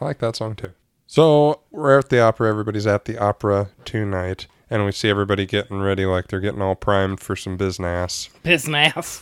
I 0.00 0.04
like 0.04 0.18
that 0.18 0.34
song 0.36 0.54
too. 0.56 0.72
So 1.10 1.62
we're 1.72 1.98
at 1.98 2.08
the 2.08 2.20
opera. 2.20 2.48
Everybody's 2.48 2.86
at 2.86 3.04
the 3.04 3.18
opera 3.18 3.70
tonight, 3.84 4.46
and 4.70 4.84
we 4.84 4.92
see 4.92 5.08
everybody 5.08 5.44
getting 5.44 5.80
ready, 5.80 6.06
like 6.06 6.28
they're 6.28 6.38
getting 6.38 6.62
all 6.62 6.76
primed 6.76 7.18
for 7.18 7.34
some 7.34 7.56
business. 7.56 8.30
Pissing 8.44 8.94
ass. 8.96 9.20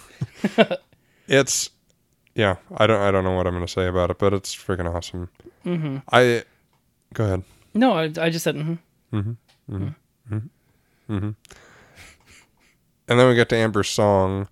It's 1.28 1.70
yeah. 2.34 2.56
I 2.76 2.86
don't 2.86 3.00
I 3.00 3.10
don't 3.10 3.24
know 3.24 3.34
what 3.34 3.46
I'm 3.46 3.54
gonna 3.54 3.66
say 3.66 3.86
about 3.86 4.10
it, 4.10 4.18
but 4.18 4.34
it's 4.34 4.54
freaking 4.54 4.94
awesome. 4.94 5.30
Mm-hmm. 5.64 5.98
I 6.12 6.44
go 7.14 7.24
ahead. 7.24 7.44
No, 7.72 7.92
I, 7.92 8.02
I 8.18 8.28
just 8.28 8.44
said, 8.44 8.56
mm-hmm. 8.56 9.16
Mm-hmm, 9.16 9.74
mm-hmm, 9.74 10.36
mm 11.10 11.34
And 13.08 13.18
then 13.18 13.28
we 13.28 13.34
get 13.34 13.48
to 13.48 13.56
Amber's 13.56 13.88
song, 13.88 14.48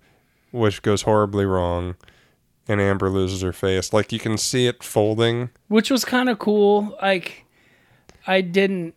which 0.51 0.81
goes 0.81 1.03
horribly 1.03 1.45
wrong, 1.45 1.97
and 2.67 2.81
Amber 2.81 3.09
loses 3.09 3.41
her 3.41 3.53
face. 3.53 3.93
Like 3.93 4.11
you 4.11 4.19
can 4.19 4.37
see 4.37 4.67
it 4.67 4.83
folding. 4.83 5.49
which 5.67 5.89
was 5.89 6.05
kind 6.05 6.29
of 6.29 6.39
cool. 6.39 6.97
Like, 7.01 7.45
I 8.25 8.41
didn't. 8.41 8.95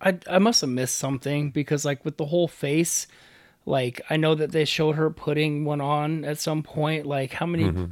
I 0.00 0.18
I 0.28 0.38
must 0.38 0.62
have 0.62 0.70
missed 0.70 0.96
something 0.96 1.50
because 1.50 1.84
like 1.84 2.04
with 2.04 2.16
the 2.16 2.26
whole 2.26 2.48
face, 2.48 3.06
like 3.66 4.00
I 4.08 4.16
know 4.16 4.34
that 4.34 4.52
they 4.52 4.64
showed 4.64 4.96
her 4.96 5.10
putting 5.10 5.64
one 5.64 5.80
on 5.80 6.24
at 6.24 6.38
some 6.38 6.62
point. 6.62 7.04
Like 7.04 7.34
how 7.34 7.46
many, 7.46 7.64
mm-hmm. 7.64 7.86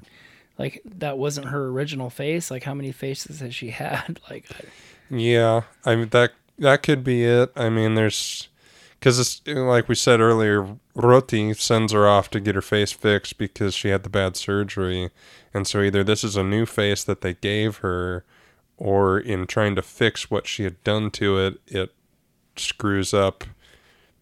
like 0.56 0.80
that 0.84 1.18
wasn't 1.18 1.48
her 1.48 1.66
original 1.66 2.08
face. 2.08 2.50
Like 2.50 2.62
how 2.62 2.74
many 2.74 2.92
faces 2.92 3.40
has 3.40 3.54
she 3.54 3.70
had? 3.70 4.20
Like 4.30 4.48
Yeah, 5.10 5.62
I 5.84 5.96
mean 5.96 6.08
that 6.10 6.32
that 6.58 6.82
could 6.82 7.04
be 7.04 7.24
it. 7.24 7.52
I 7.54 7.68
mean, 7.68 7.94
there's 7.94 8.48
because 8.98 9.18
it's 9.18 9.46
like 9.46 9.88
we 9.88 9.94
said 9.94 10.20
earlier. 10.20 10.76
Rotti 10.94 11.54
sends 11.54 11.92
her 11.92 12.08
off 12.08 12.30
to 12.30 12.40
get 12.40 12.54
her 12.54 12.62
face 12.62 12.92
fixed 12.92 13.38
because 13.38 13.74
she 13.74 13.88
had 13.88 14.02
the 14.02 14.08
bad 14.08 14.36
surgery, 14.36 15.10
and 15.54 15.66
so 15.66 15.80
either 15.80 16.02
this 16.02 16.24
is 16.24 16.36
a 16.36 16.42
new 16.42 16.66
face 16.66 17.04
that 17.04 17.20
they 17.20 17.34
gave 17.34 17.78
her, 17.78 18.24
or 18.76 19.18
in 19.18 19.46
trying 19.46 19.74
to 19.76 19.82
fix 19.82 20.30
what 20.30 20.46
she 20.46 20.64
had 20.64 20.82
done 20.82 21.10
to 21.12 21.38
it, 21.38 21.60
it 21.66 21.94
screws 22.56 23.14
up 23.14 23.44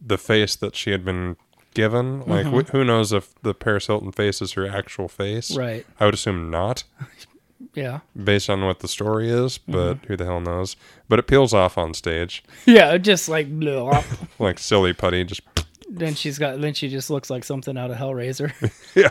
the 0.00 0.18
face 0.18 0.54
that 0.56 0.76
she 0.76 0.90
had 0.90 1.04
been 1.04 1.36
given. 1.72 2.20
Like 2.20 2.46
wh- 2.46 2.50
mm-hmm. 2.50 2.76
who 2.76 2.84
knows 2.84 3.12
if 3.12 3.34
the 3.42 3.54
Paris 3.54 3.86
Hilton 3.86 4.12
face 4.12 4.42
is 4.42 4.52
her 4.52 4.66
actual 4.66 5.08
face? 5.08 5.56
right, 5.56 5.86
I 5.98 6.04
would 6.04 6.14
assume 6.14 6.50
not 6.50 6.84
yeah, 7.74 8.00
based 8.22 8.48
on 8.50 8.64
what 8.64 8.80
the 8.80 8.88
story 8.88 9.28
is, 9.30 9.58
but 9.58 9.98
who 10.06 10.16
the 10.16 10.24
hell 10.24 10.40
knows? 10.40 10.76
But 11.08 11.18
it 11.18 11.26
peels 11.26 11.54
off 11.54 11.76
on 11.78 11.94
stage 11.94 12.42
yeah, 12.66 12.96
just 12.98 13.28
like 13.28 13.46
like 14.38 14.58
silly 14.58 14.92
putty, 14.92 15.24
just 15.24 15.40
then 15.88 16.14
she's 16.14 16.38
got 16.38 16.60
then 16.60 16.74
she 16.74 16.88
just 16.88 17.10
looks 17.10 17.30
like 17.30 17.44
something 17.44 17.76
out 17.78 17.90
of 17.90 17.96
Hellraiser. 17.96 18.52
yeah, 18.94 19.10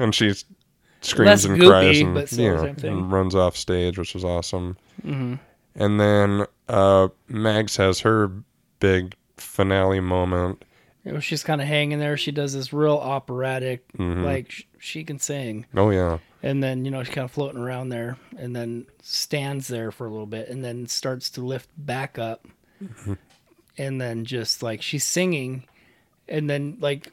and 0.00 0.14
she 0.14 0.32
screams 1.02 1.26
Less 1.26 1.44
and 1.46 1.58
goopy, 1.60 1.68
cries 1.68 2.00
and, 2.00 2.14
but 2.14 2.32
you 2.32 2.50
know, 2.54 2.74
thing. 2.74 2.92
and 2.92 3.12
runs 3.12 3.34
off 3.34 3.56
stage, 3.56 3.98
which 3.98 4.12
was 4.14 4.24
awesome. 4.24 4.76
Mm-hmm. 5.04 5.34
And 5.76 6.00
then 6.00 6.46
uh, 6.68 7.08
Mags 7.28 7.76
has 7.76 8.00
her 8.00 8.30
big 8.80 9.14
finale 9.36 10.00
moment. 10.00 10.62
You 11.04 11.12
know, 11.12 11.20
she's 11.20 11.42
kind 11.42 11.62
of 11.62 11.66
hanging 11.68 11.98
there. 11.98 12.18
She 12.18 12.30
does 12.32 12.52
this 12.52 12.72
real 12.74 12.96
operatic, 12.98 13.90
Mm-hmm. 13.96 14.22
like 14.24 14.50
sh- 14.50 14.64
she 14.78 15.04
can 15.04 15.18
sing. 15.18 15.64
Oh 15.74 15.88
yeah, 15.90 16.18
and 16.42 16.62
then 16.62 16.84
you 16.84 16.90
know 16.90 17.02
she's 17.02 17.14
kind 17.14 17.24
of 17.24 17.30
floating 17.30 17.60
around 17.60 17.88
there 17.90 18.16
and 18.38 18.54
then 18.56 18.86
stands 19.02 19.68
there 19.68 19.90
for 19.90 20.06
a 20.06 20.10
little 20.10 20.26
bit 20.26 20.48
and 20.48 20.64
then 20.64 20.86
starts 20.86 21.30
to 21.30 21.40
lift 21.44 21.68
back 21.76 22.18
up 22.18 22.46
and 23.78 24.00
then 24.00 24.24
just 24.24 24.62
like 24.62 24.82
she's 24.82 25.04
singing 25.04 25.64
and 26.28 26.48
then 26.48 26.76
like 26.80 27.12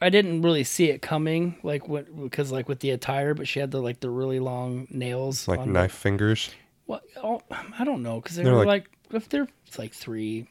i 0.00 0.08
didn't 0.10 0.42
really 0.42 0.64
see 0.64 0.90
it 0.90 1.00
coming 1.02 1.56
like 1.62 1.88
what 1.88 2.06
because 2.22 2.52
like 2.52 2.68
with 2.68 2.80
the 2.80 2.90
attire 2.90 3.34
but 3.34 3.48
she 3.48 3.58
had 3.60 3.70
the 3.70 3.80
like 3.80 4.00
the 4.00 4.10
really 4.10 4.38
long 4.40 4.86
nails 4.90 5.48
like 5.48 5.58
on 5.60 5.72
knife 5.72 5.92
fingers. 5.92 6.48
the, 6.48 6.54
what 6.86 7.02
oh, 7.22 7.40
i 7.78 7.84
don't 7.84 8.02
know 8.02 8.20
because 8.20 8.36
they're, 8.36 8.44
They're 8.44 8.54
like, 8.54 8.66
like- 8.66 8.90
if 9.12 9.28
they're 9.28 9.48
like 9.78 9.92
three 9.92 10.48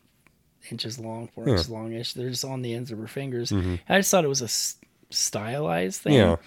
inches 0.72 0.98
long 0.98 1.28
four 1.28 1.44
Yeah. 1.44 1.50
Mm-hmm. 1.50 1.58
inches 1.58 1.70
longish 1.70 2.14
they're 2.14 2.30
just 2.30 2.46
on 2.46 2.62
the 2.62 2.74
ends 2.74 2.92
of 2.92 2.98
her 3.00 3.08
fingers 3.08 3.52
i 3.52 3.98
just 4.00 4.10
thought 4.10 4.24
it 4.26 4.30
was 4.30 4.42
a 4.42 4.46
s- 4.46 4.78
stylized 5.12 6.02
thing 6.02 6.14
Yeah. 6.14 6.38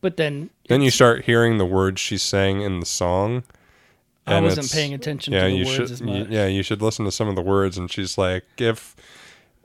But 0.00 0.16
then 0.16 0.50
Then 0.68 0.82
you 0.82 0.90
start 0.90 1.24
hearing 1.24 1.58
the 1.58 1.66
words 1.66 2.00
she's 2.00 2.22
saying 2.22 2.60
in 2.60 2.80
the 2.80 2.86
song. 2.86 3.42
I 4.26 4.40
wasn't 4.40 4.70
paying 4.70 4.92
attention 4.92 5.32
yeah, 5.32 5.44
to 5.44 5.48
the 5.50 5.56
you 5.56 5.64
words 5.64 5.74
should. 5.76 5.90
as 5.90 6.02
much. 6.02 6.28
Yeah, 6.28 6.46
you 6.46 6.62
should 6.62 6.82
listen 6.82 7.04
to 7.06 7.10
some 7.12 7.28
of 7.28 7.34
the 7.34 7.40
words. 7.42 7.78
And 7.78 7.90
she's 7.90 8.18
like, 8.18 8.44
if 8.58 8.94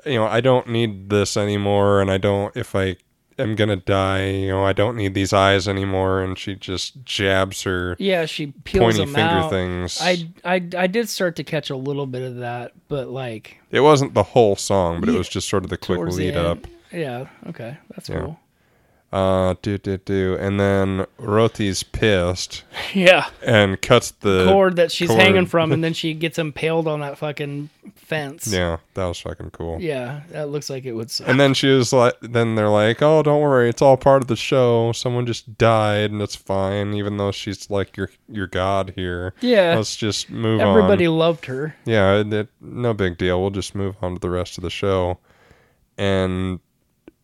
you 0.06 0.16
know, 0.16 0.26
I 0.26 0.40
don't 0.42 0.68
need 0.70 1.10
this 1.10 1.36
anymore, 1.36 2.00
and 2.02 2.10
I 2.10 2.18
don't. 2.18 2.56
If 2.56 2.74
I 2.74 2.96
am 3.38 3.56
gonna 3.56 3.76
die, 3.76 4.30
you 4.30 4.48
know, 4.50 4.64
I 4.64 4.72
don't 4.72 4.96
need 4.96 5.16
these 5.16 5.34
eyes 5.34 5.68
anymore. 5.68 6.22
And 6.22 6.38
she 6.40 6.56
just 6.56 7.04
jabs 7.04 7.64
her 7.64 7.98
Yeah, 8.00 8.26
she 8.26 8.48
peels 8.64 8.82
pointy 8.84 9.00
them 9.00 9.14
finger 9.14 9.34
out. 9.34 9.50
things. 9.50 9.98
I, 10.02 10.30
I 10.46 10.56
I 10.78 10.88
did 10.88 11.10
start 11.10 11.36
to 11.38 11.44
catch 11.44 11.70
a 11.70 11.76
little 11.76 12.06
bit 12.06 12.22
of 12.22 12.38
that, 12.38 12.72
but 12.88 13.10
like 13.10 13.58
it 13.70 13.82
wasn't 13.82 14.14
the 14.14 14.24
whole 14.24 14.56
song, 14.56 15.02
but 15.02 15.10
it 15.10 15.18
was 15.18 15.28
just 15.28 15.50
sort 15.50 15.66
of 15.66 15.70
the 15.72 15.78
quick 15.78 15.98
towards 15.98 16.16
the 16.16 16.28
lead 16.28 16.38
up. 16.38 16.60
Yeah, 16.92 17.28
okay, 17.48 17.78
that's 17.90 18.08
Yeah. 18.08 18.20
cool. 18.20 18.40
Uh, 19.14 19.53
do 19.61 19.78
do 19.78 19.95
do, 19.97 20.36
and 20.39 20.59
then 20.59 21.05
Rotti's 21.20 21.84
pissed 21.84 22.64
Yeah, 22.95 23.28
and 23.45 23.80
cuts 23.80 24.09
the 24.09 24.47
cord 24.49 24.78
that 24.78 24.91
she's 24.91 25.07
cord. 25.09 25.22
hanging 25.22 25.45
from, 25.45 25.72
and 25.72 25.84
then 25.84 25.93
she 26.01 26.16
gets 26.16 26.39
impaled 26.39 26.88
on 26.88 27.01
that 27.01 27.20
fucking 27.20 27.70
fence. 27.93 28.47
Yeah, 28.51 28.78
that 28.95 29.05
was 29.05 29.20
fucking 29.20 29.51
cool. 29.51 29.80
yeah, 29.80 30.22
that 30.32 30.49
looks 30.49 30.68
like 30.68 30.86
it 30.86 30.93
would. 30.93 31.11
Suck. 31.11 31.28
And 31.28 31.39
then 31.39 31.53
she 31.53 31.68
was 31.68 31.93
like, 31.93 32.16
then 32.22 32.55
they're 32.55 32.70
like, 32.70 33.03
oh, 33.03 33.22
don't 33.22 33.39
worry, 33.39 33.70
it's 33.70 33.84
all 33.84 33.97
part 33.97 34.24
of 34.24 34.28
the 34.30 34.36
show. 34.36 34.91
Someone 34.93 35.28
just 35.28 35.59
died, 35.59 36.09
and 36.09 36.20
it's 36.20 36.36
fine, 36.36 36.95
even 36.95 37.18
though 37.18 37.32
she's 37.32 37.70
like 37.70 37.95
your 37.95 38.09
your 38.28 38.47
god 38.47 38.93
here. 38.95 39.36
yeah, 39.41 39.76
Let's 39.76 39.95
just 39.95 40.32
move 40.32 40.59
everybody 40.59 40.64
on. 40.64 40.78
Everybody 40.86 41.07
loved 41.09 41.45
her. 41.45 41.76
Yeah, 41.86 42.24
it- 42.26 42.49
no 42.59 42.95
big 42.95 43.20
deal. 43.20 43.39
We'll 43.39 43.51
just 43.51 43.76
move 43.76 43.95
on 44.01 44.16
to 44.16 44.20
the 44.20 44.32
rest 44.32 44.57
of 44.57 44.64
the 44.64 44.72
show, 44.72 45.20
and 45.99 46.59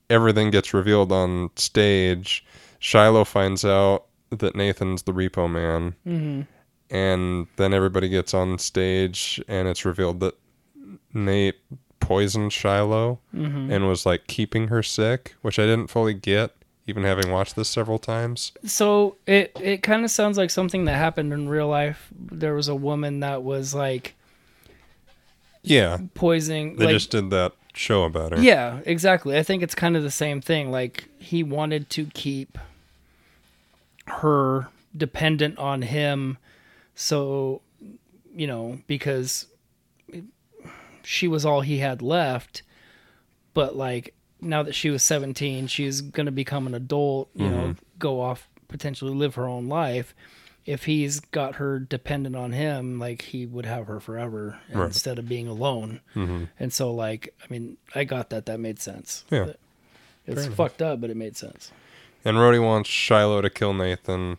everything 0.09 0.49
gets 0.51 0.73
revealed 0.73 1.11
on 1.11 1.51
stage. 1.55 2.45
Shiloh 2.79 3.25
finds 3.25 3.63
out 3.65 4.05
that 4.29 4.55
Nathan's 4.55 5.03
the 5.03 5.11
Repo 5.13 5.49
Man, 5.51 5.95
hmm 6.03 6.41
and 6.91 7.45
then 7.57 7.71
everybody 7.73 8.09
gets 8.09 8.33
on 8.33 8.57
stage, 8.57 9.39
and 9.47 9.67
it's 9.67 9.85
revealed 9.85 10.19
that 10.21 10.35
Nate 11.13 11.55
poisoned 11.99 12.51
Shiloh 12.53 13.19
hmm 13.31 13.71
and 13.71 13.87
was 13.87 14.05
like 14.05 14.25
keeping 14.27 14.69
her 14.69 14.81
sick, 14.81 15.35
which 15.43 15.59
I 15.59 15.63
didn't 15.63 15.87
fully 15.91 16.15
get, 16.15 16.55
even 16.87 17.03
having 17.03 17.29
watched 17.31 17.55
this 17.55 17.69
several 17.69 17.99
times. 17.99 18.53
So 18.65 19.17
it 19.27 19.51
it 19.61 19.83
kind 19.83 20.03
of 20.03 20.09
sounds 20.11 20.37
like 20.37 20.49
something 20.49 20.85
that 20.85 20.95
happened 20.95 21.31
in 21.33 21.47
real 21.49 21.67
life. 21.67 22.09
There 22.31 22.55
was 22.55 22.67
a 22.67 22.75
woman 22.75 23.19
that 23.19 23.43
was 23.43 23.75
like 23.75 24.15
Yeah, 25.61 25.99
poisoning. 26.15 26.77
they 26.77 26.85
like, 26.85 26.93
just 26.93 27.11
did 27.11 27.29
that 27.31 27.53
show 27.79 28.03
about 28.03 28.33
her. 28.33 28.41
Yeah, 28.41 28.81
exactly. 28.85 29.37
I 29.37 29.43
think 29.43 29.63
it's 29.63 29.73
kind 29.73 29.95
of 29.95 30.03
the 30.03 30.11
same 30.11 30.41
thing. 30.41 30.69
Like 30.69 31.05
he 31.17 31.43
wanted 31.43 31.89
to 31.91 32.05
keep 32.07 32.57
her 34.05 34.67
dependent 34.95 35.57
on 35.57 35.83
him, 35.83 36.37
so 36.93 37.61
you 38.35 38.47
know 38.47 38.79
because 38.87 39.47
she 41.03 41.27
was 41.27 41.45
all 41.45 41.61
he 41.61 41.77
had 41.77 42.01
left. 42.01 42.63
But 43.53 43.75
like 43.75 44.13
now 44.41 44.61
that 44.63 44.75
she 44.75 44.89
was 44.89 45.01
seventeen, 45.01 45.67
she's 45.67 46.01
gonna 46.01 46.31
become 46.31 46.67
an 46.67 46.75
adult. 46.75 47.29
You 47.33 47.49
know, 47.49 47.57
mm-hmm. 47.57 47.83
go 47.97 48.19
off 48.19 48.49
potentially 48.67 49.13
live 49.13 49.35
her 49.35 49.47
own 49.47 49.69
life. 49.69 50.13
If 50.65 50.85
he's 50.85 51.19
got 51.19 51.55
her 51.55 51.79
dependent 51.79 52.35
on 52.35 52.51
him, 52.51 52.99
like 52.99 53.23
he 53.23 53.45
would 53.45 53.65
have 53.65 53.87
her 53.87 53.99
forever 53.99 54.59
Right. 54.71 54.85
instead 54.85 55.17
of 55.17 55.27
being 55.27 55.47
alone. 55.47 56.01
hmm 56.13 56.43
And 56.59 56.71
so, 56.71 56.93
like, 56.93 57.33
I 57.41 57.45
mean, 57.49 57.77
I 57.95 58.03
got 58.03 58.29
that. 58.29 58.45
That 58.45 58.59
made 58.59 58.79
sense. 58.79 59.25
Yeah. 59.31 59.45
But 59.45 59.59
It's 60.27 60.45
fucked 60.47 60.81
up, 60.81 61.01
but 61.01 61.09
it 61.09 61.17
made 61.17 61.35
sense. 61.37 61.71
And 62.23 62.37
Rotti 62.37 62.59
wants 62.59 62.89
Shiloh 62.89 63.41
to 63.41 63.49
kill 63.49 63.73
Nathan 63.73 64.37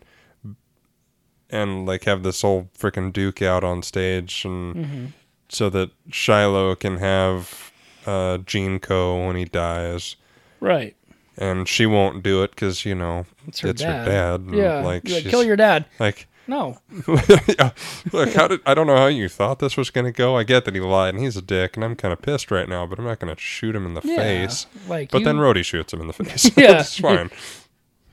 and 1.49 1.85
like 1.85 2.05
have 2.05 2.23
this 2.23 2.41
whole 2.41 2.69
freaking 2.77 3.11
duke 3.11 3.41
out 3.41 3.63
on 3.63 3.81
stage 3.83 4.45
and 4.45 4.75
Mm-hmm. 4.75 5.05
so 5.49 5.69
that 5.69 5.89
Shiloh 6.09 6.75
can 6.75 6.97
have 6.97 7.71
uh 8.05 8.37
Gene 8.39 8.79
Co 8.79 9.25
when 9.27 9.35
he 9.35 9.45
dies. 9.45 10.15
Right. 10.59 10.95
And 11.37 11.67
she 11.67 11.85
won't 11.85 12.23
do 12.23 12.43
it 12.43 12.51
because 12.51 12.85
you 12.85 12.93
know 12.95 13.25
It's 13.47 13.61
her 13.61 13.69
it's 13.69 13.81
dad. 13.81 14.05
her 14.07 14.11
dad. 14.11 14.39
and, 14.41 14.53
Yeah. 14.53 14.81
like 14.81 15.07
like, 15.09 15.23
kill 15.23 15.43
your 15.43 15.55
dad. 15.55 15.85
like 15.99 16.27
No. 16.47 16.79
yeah. 17.47 17.71
Look, 18.11 18.33
how 18.33 18.47
did 18.47 18.59
I 18.65 18.73
don't 18.73 18.87
know 18.87 18.97
how 18.97 19.07
you 19.07 19.29
thought 19.29 19.59
this 19.59 19.77
was 19.77 19.89
going 19.89 20.05
to 20.05 20.11
go. 20.11 20.35
I 20.35 20.43
get 20.43 20.65
that 20.65 20.75
he 20.75 20.81
lied 20.81 21.13
and 21.13 21.23
he's 21.23 21.37
a 21.37 21.41
dick, 21.41 21.77
and 21.77 21.83
I'm 21.85 21.95
kind 21.95 22.11
of 22.11 22.21
pissed 22.21 22.51
right 22.51 22.67
now. 22.67 22.85
But 22.85 22.99
I'm 22.99 23.05
not 23.05 23.19
going 23.19 23.33
to 23.33 23.39
shoot 23.41 23.75
him 23.75 23.85
in 23.85 23.93
the 23.93 24.01
Yeah, 24.03 24.17
face. 24.17 24.65
like 24.87 25.11
But 25.11 25.19
you- 25.19 25.25
then 25.25 25.37
Rotti 25.37 25.63
shoots 25.63 25.93
him 25.93 26.01
in 26.01 26.07
the 26.07 26.13
face. 26.21 26.51
Yeah. 26.57 26.79
it's 26.81 26.97
fine. 26.99 27.29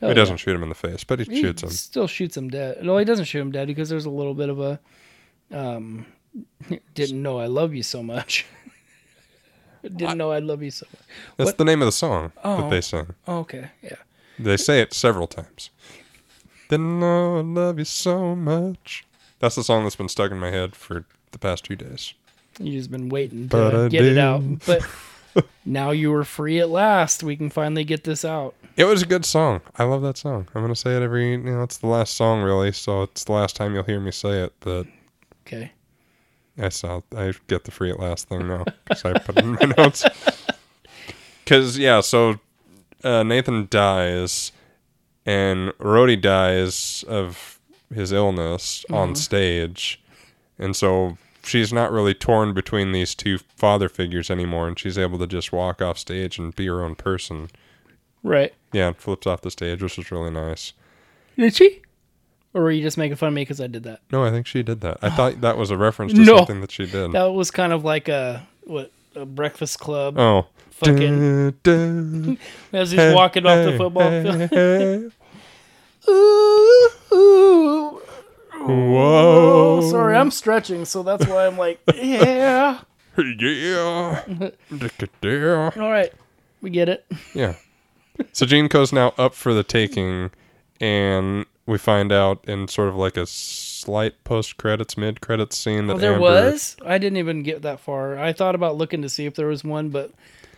Oh, 0.00 0.06
he 0.06 0.14
doesn't 0.14 0.36
shoot 0.36 0.54
him 0.54 0.62
in 0.62 0.68
the 0.68 0.76
face, 0.76 1.02
but 1.02 1.18
he, 1.18 1.24
He 1.24 1.40
shoots 1.42 1.60
him. 1.60 1.70
Still 1.70 2.06
shoots 2.06 2.36
him 2.36 2.50
dead. 2.50 2.84
No, 2.84 2.98
he 2.98 3.04
doesn't 3.04 3.24
shoot 3.24 3.40
him 3.40 3.50
dead 3.50 3.66
because 3.66 3.88
there's 3.88 4.04
a 4.04 4.10
little 4.10 4.32
bit 4.32 4.48
of 4.48 4.60
a 4.60 4.78
um 5.50 6.06
didn't 6.94 7.20
know 7.20 7.40
I 7.40 7.46
love 7.46 7.74
you 7.74 7.82
so 7.82 8.00
much. 8.00 8.46
Didn't 9.96 10.18
know 10.18 10.30
I 10.32 10.38
love 10.38 10.62
you 10.62 10.70
so 10.70 10.86
much. 10.92 11.02
That's 11.36 11.48
what- 11.48 11.58
the 11.58 11.64
name 11.64 11.82
of 11.82 11.86
the 11.86 11.92
song 11.92 12.32
Oh. 12.44 12.62
that 12.62 12.70
they 12.70 12.80
sing. 12.80 13.14
Oh, 13.26 13.38
okay, 13.38 13.70
yeah. 13.82 13.96
They 14.38 14.56
say 14.56 14.80
it 14.80 14.92
several 14.94 15.26
times. 15.26 15.70
Didn't 16.68 17.00
know 17.00 17.38
I 17.38 17.40
love 17.40 17.78
you 17.78 17.84
so 17.84 18.36
much. 18.36 19.04
That's 19.40 19.54
the 19.56 19.64
song 19.64 19.84
that's 19.84 19.96
been 19.96 20.08
stuck 20.08 20.30
in 20.30 20.38
my 20.38 20.50
head 20.50 20.76
for 20.76 21.04
the 21.32 21.38
past 21.38 21.64
two 21.64 21.76
days. 21.76 22.14
You 22.58 22.72
just 22.72 22.90
been 22.90 23.08
waiting 23.08 23.48
to 23.50 23.84
I 23.84 23.88
get 23.88 24.04
it 24.04 24.18
out. 24.18 24.42
But 24.66 24.84
now 25.64 25.92
you 25.92 26.12
are 26.14 26.24
free 26.24 26.58
at 26.60 26.68
last. 26.68 27.22
We 27.22 27.36
can 27.36 27.48
finally 27.50 27.84
get 27.84 28.04
this 28.04 28.24
out. 28.24 28.54
It 28.76 28.84
was 28.84 29.02
a 29.02 29.06
good 29.06 29.24
song. 29.24 29.60
I 29.76 29.84
love 29.84 30.02
that 30.02 30.16
song. 30.18 30.48
I'm 30.54 30.62
gonna 30.62 30.74
say 30.76 30.96
it 30.96 31.02
every. 31.02 31.32
You 31.32 31.38
know, 31.38 31.62
it's 31.62 31.78
the 31.78 31.86
last 31.86 32.14
song 32.14 32.42
really, 32.42 32.72
so 32.72 33.02
it's 33.02 33.24
the 33.24 33.32
last 33.32 33.56
time 33.56 33.74
you'll 33.74 33.84
hear 33.84 34.00
me 34.00 34.10
say 34.10 34.42
it. 34.42 34.52
But 34.60 34.86
Okay. 35.46 35.72
I 36.58 36.68
saw. 36.70 37.02
I 37.16 37.32
get 37.46 37.64
the 37.64 37.70
free 37.70 37.90
at 37.90 38.00
last 38.00 38.28
thing 38.28 38.48
now 38.48 38.64
because 38.84 39.04
I 39.04 39.18
put 39.18 39.38
it 39.38 39.44
in 39.44 39.52
my 39.52 39.74
notes. 39.78 40.04
Because 41.44 41.78
yeah, 41.78 42.00
so 42.00 42.40
uh, 43.04 43.22
Nathan 43.22 43.68
dies, 43.70 44.52
and 45.24 45.72
Rotti 45.78 46.20
dies 46.20 47.04
of 47.08 47.58
his 47.94 48.12
illness 48.12 48.84
on 48.90 49.14
stage, 49.14 50.00
and 50.58 50.74
so 50.76 51.16
she's 51.42 51.72
not 51.72 51.90
really 51.90 52.14
torn 52.14 52.52
between 52.52 52.92
these 52.92 53.14
two 53.14 53.38
father 53.38 53.88
figures 53.88 54.30
anymore, 54.30 54.68
and 54.68 54.78
she's 54.78 54.98
able 54.98 55.18
to 55.18 55.26
just 55.26 55.52
walk 55.52 55.80
off 55.80 55.98
stage 55.98 56.38
and 56.38 56.54
be 56.54 56.66
her 56.66 56.82
own 56.82 56.94
person. 56.94 57.48
Right. 58.22 58.52
Yeah, 58.72 58.88
and 58.88 58.96
flips 58.96 59.26
off 59.26 59.40
the 59.40 59.50
stage, 59.50 59.82
which 59.82 59.98
is 59.98 60.10
really 60.10 60.30
nice. 60.30 60.72
Did 61.36 61.54
she? 61.54 61.82
Or 62.54 62.62
were 62.62 62.70
you 62.70 62.82
just 62.82 62.96
making 62.98 63.16
fun 63.16 63.28
of 63.28 63.34
me 63.34 63.42
because 63.42 63.60
I 63.60 63.66
did 63.66 63.82
that? 63.84 64.00
No, 64.10 64.24
I 64.24 64.30
think 64.30 64.46
she 64.46 64.62
did 64.62 64.80
that. 64.80 64.98
I 65.02 65.10
thought 65.16 65.40
that 65.42 65.56
was 65.58 65.70
a 65.70 65.76
reference 65.76 66.12
to 66.14 66.20
No. 66.20 66.36
something 66.38 66.60
that 66.62 66.70
she 66.70 66.86
did. 66.86 67.12
That 67.12 67.24
was 67.32 67.50
kind 67.50 67.72
of 67.72 67.84
like 67.84 68.08
a 68.08 68.46
what 68.64 68.90
a 69.14 69.24
Breakfast 69.26 69.78
Club. 69.80 70.18
Oh. 70.18 70.46
Fucking- 70.70 71.50
Dun, 71.62 72.22
dun, 72.22 72.38
As 72.72 72.90
he's 72.92 73.12
walking 73.14 73.44
off 73.46 73.64
the 73.64 73.72
hey, 73.72 73.76
football 73.78 74.10
hey, 74.10 74.22
field. 74.22 74.50
hey. 74.50 76.10
ooh, 76.10 76.88
ooh. 77.12 78.02
Whoa. 78.60 79.78
Oh, 79.80 79.90
sorry, 79.90 80.16
I'm 80.16 80.30
stretching, 80.30 80.84
so 80.84 81.02
that's 81.02 81.26
why 81.26 81.46
I'm 81.46 81.56
like, 81.58 81.80
yeah. 81.94 82.80
Yeah. 83.16 84.20
All 85.76 85.90
right, 85.90 86.12
we 86.60 86.70
get 86.70 86.88
it. 86.88 87.04
Yeah. 87.34 87.54
So 88.32 88.46
GeneCo's 88.46 88.92
now 88.92 89.14
up 89.18 89.34
for 89.34 89.54
the 89.54 89.62
taking, 89.64 90.30
and 90.80 91.46
we 91.68 91.78
find 91.78 92.10
out 92.10 92.44
in 92.48 92.66
sort 92.66 92.88
of 92.88 92.96
like 92.96 93.16
a 93.16 93.26
slight 93.26 94.24
post 94.24 94.56
credits, 94.56 94.96
mid 94.96 95.20
credits 95.20 95.56
scene 95.56 95.86
that 95.86 95.94
Oh, 95.94 95.98
there 95.98 96.14
Amber- 96.14 96.22
was. 96.22 96.76
I 96.84 96.98
didn't 96.98 97.18
even 97.18 97.42
get 97.42 97.62
that 97.62 97.78
far. 97.78 98.18
I 98.18 98.32
thought 98.32 98.54
about 98.54 98.76
looking 98.76 99.02
to 99.02 99.08
see 99.08 99.26
if 99.26 99.34
there 99.34 99.46
was 99.48 99.62
one, 99.62 99.90
but 99.90 100.10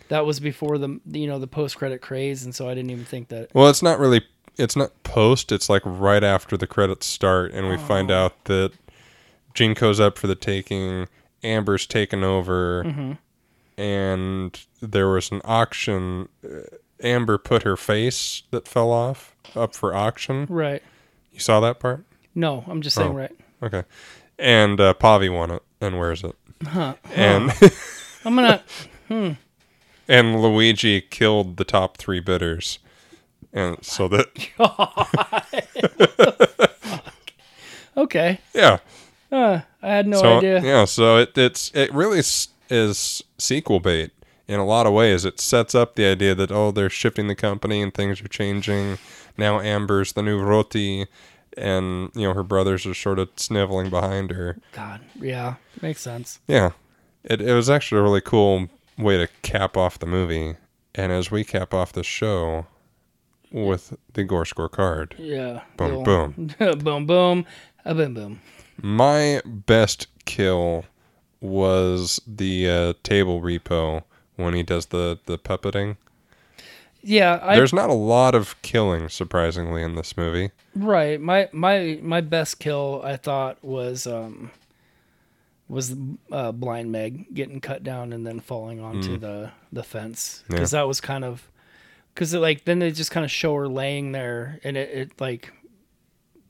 that 0.07 0.25
was 0.25 0.39
before 0.39 0.77
the 0.77 0.99
you 1.11 1.27
know 1.27 1.37
the 1.37 1.47
post 1.47 1.77
credit 1.77 2.01
craze, 2.01 2.43
and 2.45 2.55
so 2.55 2.67
I 2.69 2.73
didn't 2.73 2.89
even 2.91 3.05
think 3.05 3.27
that. 3.27 3.53
Well, 3.53 3.67
it's 3.69 3.83
not 3.83 3.99
really. 3.99 4.21
It's 4.57 4.75
not 4.75 4.91
post. 5.03 5.51
It's 5.51 5.69
like 5.69 5.81
right 5.85 6.23
after 6.23 6.57
the 6.57 6.67
credits 6.67 7.05
start, 7.05 7.51
and 7.53 7.69
we 7.69 7.77
find 7.77 8.09
Oh. 8.11 8.25
out 8.25 8.45
that 8.45 8.71
GeneCo's 9.53 9.99
up 9.99 10.17
for 10.17 10.27
the 10.27 10.35
taking. 10.35 11.07
Amber's 11.43 11.85
taken 11.87 12.23
over, 12.23 12.83
Mm-hmm. 12.85 13.81
and 13.81 14.65
there 14.81 15.09
was 15.09 15.31
an 15.31 15.41
auction. 15.43 16.29
Uh, 16.43 16.59
Amber 17.03 17.37
put 17.39 17.63
her 17.63 17.75
face 17.75 18.43
that 18.51 18.67
fell 18.67 18.91
off 18.91 19.35
up 19.55 19.73
for 19.75 19.95
auction. 19.95 20.45
Right. 20.49 20.83
You 21.41 21.43
saw 21.43 21.59
that 21.61 21.79
part? 21.79 22.05
No, 22.35 22.63
I'm 22.67 22.83
just 22.83 22.95
saying 22.95 23.13
Oh. 23.13 23.15
right. 23.15 23.31
Okay. 23.63 23.83
And 24.37 24.79
uh, 24.79 24.93
Pavi 24.93 25.33
won 25.33 25.49
it 25.49 25.63
and 25.81 25.97
wears 25.97 26.23
it. 26.23 26.35
Huh. 26.63 26.93
And 27.15 27.51
I'm 28.25 28.35
gonna. 28.35 28.61
Hmm. 29.07 29.31
and 30.07 30.39
Luigi 30.39 31.01
killed 31.01 31.57
the 31.57 31.63
top 31.63 31.97
three 31.97 32.19
bidders. 32.19 32.77
And 33.51 33.83
so 33.83 34.07
that 34.09 34.27
Okay. 37.97 38.39
yeah. 38.53 38.77
Uh, 39.31 39.61
I 39.81 39.87
had 39.87 40.07
no 40.07 40.21
so 40.21 40.37
idea. 40.37 40.61
yeah, 40.61 40.85
so 40.85 41.17
it 41.17 41.35
it's 41.35 41.71
it 41.73 41.91
really 41.91 42.19
is 42.19 43.23
sequel 43.39 43.79
bait 43.79 44.11
in 44.47 44.59
a 44.59 44.65
lot 44.65 44.85
of 44.85 44.93
ways. 44.93 45.25
It 45.25 45.39
sets 45.39 45.73
up 45.73 45.95
the 45.95 46.05
idea 46.05 46.35
that 46.35 46.51
oh 46.51 46.69
they're 46.69 46.89
shifting 46.91 47.27
the 47.27 47.35
company 47.35 47.81
and 47.81 47.91
things 47.91 48.21
are 48.21 48.27
changing. 48.27 48.99
Now 49.37 49.59
Amber's 49.59 50.13
the 50.13 50.21
new 50.21 50.39
Rotti, 50.39 51.07
and 51.57 52.09
you 52.15 52.23
know 52.27 52.33
her 52.33 52.43
brothers 52.43 52.85
are 52.85 52.93
sort 52.93 53.19
of 53.19 53.29
sniveling 53.35 53.89
behind 53.89 54.31
her. 54.31 54.57
God. 54.71 55.01
Yeah. 55.19 55.55
Makes 55.81 56.01
sense. 56.01 56.39
Yeah, 56.47 56.71
it 57.23 57.41
it 57.41 57.53
was 57.53 57.69
actually 57.69 57.99
a 57.99 58.03
really 58.03 58.21
cool 58.21 58.67
way 58.97 59.17
to 59.17 59.27
cap 59.41 59.75
off 59.77 59.99
the 59.99 60.05
movie. 60.05 60.55
And 60.93 61.11
as 61.11 61.31
we 61.31 61.43
cap 61.45 61.73
off 61.73 61.93
the 61.93 62.03
show 62.03 62.65
with 63.51 63.97
the 64.13 64.23
gore 64.23 64.45
score 64.45 64.69
card, 64.69 65.15
Yeah. 65.17 65.61
Boom, 65.77 66.03
boom. 66.03 66.31
boom. 66.59 66.77
Boom. 66.79 67.45
A 67.85 67.95
boom. 67.95 68.13
Boom. 68.13 68.41
my 68.81 69.41
best 69.45 70.07
kill 70.25 70.85
was 71.39 72.19
the 72.27 72.69
uh, 72.69 72.93
table 73.03 73.41
repo 73.41 74.03
when 74.35 74.53
he 74.53 74.63
does 74.63 74.87
the 74.87 75.17
the 75.25 75.37
puppeting. 75.37 75.97
Yeah. 77.03 77.39
I 77.41 77.55
There's 77.55 77.73
not 77.73 77.89
a 77.89 77.93
lot 77.93 78.35
of 78.35 78.61
killing, 78.61 79.09
surprisingly, 79.09 79.81
in 79.83 79.95
this 79.95 80.15
movie. 80.17 80.51
Right. 80.75 81.19
My 81.19 81.49
my 81.51 81.99
my 82.01 82.21
best 82.21 82.59
kill 82.59 83.01
I 83.03 83.17
thought 83.17 83.63
was 83.63 84.05
um 84.07 84.51
was 85.67 85.95
uh, 86.31 86.51
blind 86.51 86.91
Meg 86.91 87.33
getting 87.33 87.61
cut 87.61 87.81
down 87.83 88.11
and 88.11 88.27
then 88.27 88.39
falling 88.39 88.79
onto 88.81 89.17
the 89.17 89.51
the 89.71 89.83
fence 89.83 90.43
Mm. 90.47 90.49
Yeah. 90.53 90.55
because 90.57 90.71
that 90.71 90.87
was 90.87 90.99
kind 90.99 91.23
of 91.23 91.47
because 92.13 92.33
it 92.33 92.39
like 92.39 92.65
then 92.65 92.79
they 92.79 92.91
just 92.91 93.11
kind 93.11 93.23
of 93.23 93.31
show 93.31 93.55
her 93.55 93.67
laying 93.69 94.11
there 94.11 94.59
and 94.65 94.75
it, 94.75 94.89
it 94.89 95.11
like 95.21 95.53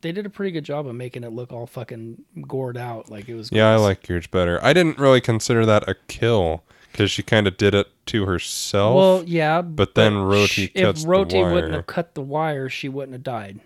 they 0.01 0.11
did 0.11 0.25
a 0.25 0.29
pretty 0.31 0.51
good 0.51 0.63
job 0.63 0.87
of 0.87 0.95
making 0.95 1.23
it 1.23 1.31
look 1.31 1.51
all 1.53 1.67
fucking 1.67 2.23
gored 2.47 2.77
out 2.77 3.11
like 3.11 3.29
it 3.29 3.35
was 3.35 3.51
Yeah, 3.51 3.69
I 3.71 3.75
like 3.75 4.07
yours 4.09 4.25
better. 4.25 4.59
I 4.63 4.73
didn't 4.73 4.97
really 4.97 5.21
consider 5.21 5.65
that 5.67 5.87
a 5.87 5.93
kill 6.07 6.63
because 6.91 7.09
she 7.11 7.23
kind 7.23 7.47
of 7.47 7.57
did 7.57 7.73
it 7.73 7.87
to 8.07 8.25
herself. 8.25 8.95
well 8.95 9.23
yeah 9.25 9.61
but 9.61 9.95
then 9.95 10.13
Rotti 10.15 10.67
sh- 10.67 10.71
if 10.75 10.83
cuts 10.83 11.03
the 11.03 11.09
Rotti 11.09 11.43
wouldn't 11.43 11.73
have 11.73 11.87
cut 11.87 12.13
the 12.15 12.21
wire 12.21 12.69
she 12.69 12.89
wouldn't 12.89 13.13
have 13.13 13.23
died 13.23 13.59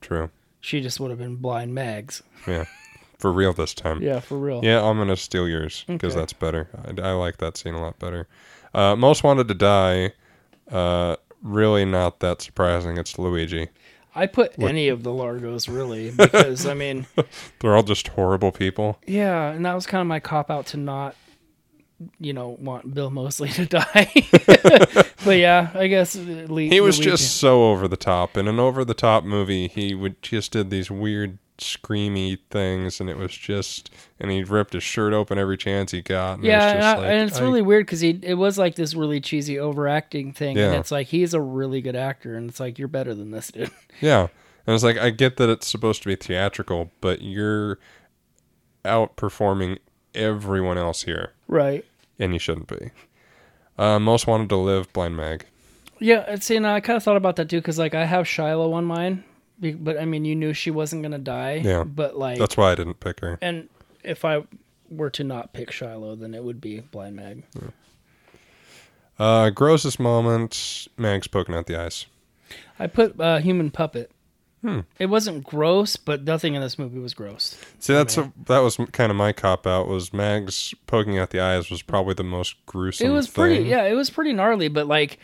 True. 0.00 0.30
she 0.60 0.80
just 0.80 0.98
would 1.00 1.10
have 1.10 1.18
been 1.18 1.36
blind 1.36 1.72
Megs 1.76 2.22
Yeah. 2.46 2.64
For 3.18 3.30
real 3.32 3.52
this 3.52 3.72
time. 3.74 4.02
yeah 4.02 4.18
for 4.20 4.36
real 4.36 4.60
Yeah, 4.64 4.82
I'm 4.82 4.98
gonna 4.98 5.16
steal 5.16 5.48
yours 5.48 5.84
because 5.86 6.12
Okay. 6.14 6.20
that's 6.20 6.32
better. 6.32 6.68
I, 6.74 7.08
I 7.08 7.12
like 7.12 7.36
that 7.38 7.56
scene 7.56 7.74
a 7.74 7.80
lot 7.80 7.98
better. 8.00 8.26
Uh, 8.74 8.96
most 8.96 9.22
wanted 9.22 9.46
to 9.48 9.54
die. 9.54 10.12
Uh, 10.70 11.14
really 11.42 11.84
not 11.84 12.18
that 12.20 12.42
surprising. 12.42 12.96
It's 12.98 13.18
Luigi. 13.18 13.68
I 14.14 14.26
put 14.26 14.58
any 14.58 14.88
of 14.88 15.04
the 15.04 15.10
Largos 15.10 15.68
really 15.68 16.10
because 16.16 16.66
I 16.66 16.74
mean, 16.74 17.06
They're 17.60 17.76
all 17.76 17.82
just 17.84 18.08
horrible 18.08 18.50
people. 18.50 18.98
yeah, 19.06 19.52
and 19.52 19.64
that 19.66 19.74
was 19.74 19.86
kind 19.86 20.00
of 20.00 20.06
my 20.08 20.18
cop 20.20 20.50
out 20.50 20.66
to 20.66 20.76
not, 20.76 21.14
you 22.20 22.32
know, 22.32 22.56
want 22.60 22.94
Bill 22.94 23.10
Moseley 23.10 23.48
to 23.50 23.66
die. 23.66 24.12
but 25.24 25.36
yeah, 25.38 25.70
I 25.74 25.86
guess 25.88 26.14
Le- 26.16 26.60
He 26.62 26.80
was 26.80 26.98
Luigi- 26.98 27.10
just 27.10 27.36
so 27.38 27.64
over 27.70 27.88
the 27.88 27.96
top. 27.96 28.36
In 28.36 28.48
an 28.48 28.58
over 28.60 28.84
the 28.84 28.94
top 28.94 29.24
movie, 29.24 29.68
he 29.68 29.94
would 29.94 30.20
just 30.22 30.52
did 30.52 30.70
these 30.70 30.90
weird 30.90 31.38
screamy 31.58 32.38
things, 32.50 33.00
and 33.00 33.08
it 33.08 33.16
was 33.16 33.30
just, 33.32 33.90
and 34.18 34.30
he 34.30 34.42
ripped 34.42 34.72
his 34.72 34.82
shirt 34.82 35.12
open 35.12 35.38
every 35.38 35.56
chance 35.56 35.92
he 35.92 36.02
got. 36.02 36.34
And 36.38 36.44
it 36.44 36.48
yeah, 36.48 36.64
was 36.66 36.74
and, 36.74 36.84
I- 36.84 36.94
like, 36.96 37.06
and 37.12 37.28
it's 37.30 37.38
I- 37.38 37.42
really 37.42 37.62
weird 37.62 37.86
because 37.86 38.00
he 38.00 38.18
it 38.22 38.34
was 38.34 38.58
like 38.58 38.74
this 38.74 38.94
really 38.94 39.20
cheesy 39.20 39.58
overacting 39.58 40.32
thing, 40.32 40.58
and 40.58 40.74
it's 40.74 40.90
like 40.90 41.06
he's 41.08 41.34
a 41.34 41.40
really 41.40 41.80
good 41.80 41.94
actor, 41.96 42.34
and 42.36 42.48
it's 42.50 42.58
like 42.60 42.78
you're 42.78 42.88
better 42.88 43.14
than 43.14 43.30
this 43.30 43.48
dude. 43.48 43.70
Yeah. 44.00 44.28
And 44.64 44.74
it's 44.76 44.84
like, 44.84 44.96
I 44.96 45.10
get 45.10 45.38
that 45.38 45.48
it's 45.50 45.66
supposed 45.66 46.02
to 46.04 46.08
be 46.08 46.14
theatrical, 46.14 46.92
but 47.00 47.20
you're 47.20 47.78
outperforming 48.84 49.78
everyone 50.14 50.78
else 50.78 51.02
here, 51.02 51.32
right. 51.48 51.84
And 52.22 52.32
you 52.32 52.38
shouldn't 52.38 52.68
be. 52.68 52.90
Uh, 53.78 53.98
most 53.98 54.26
wanted 54.26 54.48
to 54.50 54.56
live, 54.56 54.92
Blind 54.92 55.16
Mag. 55.16 55.46
Yeah, 55.98 56.34
see, 56.36 56.58
now 56.58 56.74
I 56.74 56.80
kind 56.80 56.96
of 56.96 57.02
thought 57.02 57.16
about 57.16 57.36
that 57.36 57.48
too 57.48 57.58
because 57.58 57.78
like 57.78 57.94
I 57.94 58.04
have 58.04 58.26
Shiloh 58.26 58.72
on 58.72 58.84
mine, 58.84 59.24
but 59.60 59.98
I 59.98 60.04
mean, 60.04 60.24
you 60.24 60.34
knew 60.34 60.52
she 60.52 60.70
wasn't 60.70 61.02
gonna 61.02 61.18
die. 61.18 61.60
Yeah. 61.64 61.84
But 61.84 62.16
like, 62.16 62.38
That's 62.38 62.56
why 62.56 62.72
I 62.72 62.74
didn't 62.74 63.00
pick 63.00 63.20
her. 63.20 63.38
and 63.40 63.68
if 64.02 64.24
I 64.24 64.42
were 64.90 65.10
to 65.10 65.24
not 65.24 65.52
pick 65.52 65.70
Shiloh, 65.70 66.16
then 66.16 66.34
it 66.34 66.42
would 66.44 66.60
be 66.60 66.80
Blind 66.80 67.16
Mag. 67.16 67.44
Uh, 69.18 69.50
grossest 69.50 70.00
moment, 70.00 70.88
Mag's 70.96 71.28
poking 71.28 71.54
out 71.54 71.66
the 71.66 71.80
eyes. 71.80 72.06
I 72.78 72.86
put 72.88 73.20
uh, 73.20 73.38
Human 73.38 73.70
Puppet 73.70 74.10
Hmm. 74.62 74.80
It 74.98 75.06
wasn't 75.06 75.42
gross, 75.42 75.96
but 75.96 76.22
nothing 76.22 76.54
in 76.54 76.62
this 76.62 76.78
movie 76.78 77.00
was 77.00 77.14
gross. 77.14 77.56
See, 77.80 77.92
that's 77.92 78.16
a, 78.16 78.32
that 78.46 78.60
was 78.60 78.76
kind 78.92 79.10
of 79.10 79.16
my 79.16 79.32
cop 79.32 79.66
out. 79.66 79.88
Was 79.88 80.12
Mags 80.12 80.72
poking 80.86 81.18
out 81.18 81.30
the 81.30 81.40
eyes 81.40 81.68
was 81.68 81.82
probably 81.82 82.14
the 82.14 82.22
most 82.22 82.54
gruesome. 82.64 83.08
It 83.08 83.10
was 83.10 83.26
thing. 83.26 83.34
pretty, 83.34 83.64
yeah, 83.64 83.84
it 83.84 83.94
was 83.94 84.08
pretty 84.08 84.32
gnarly, 84.32 84.68
but 84.68 84.86
like, 84.86 85.18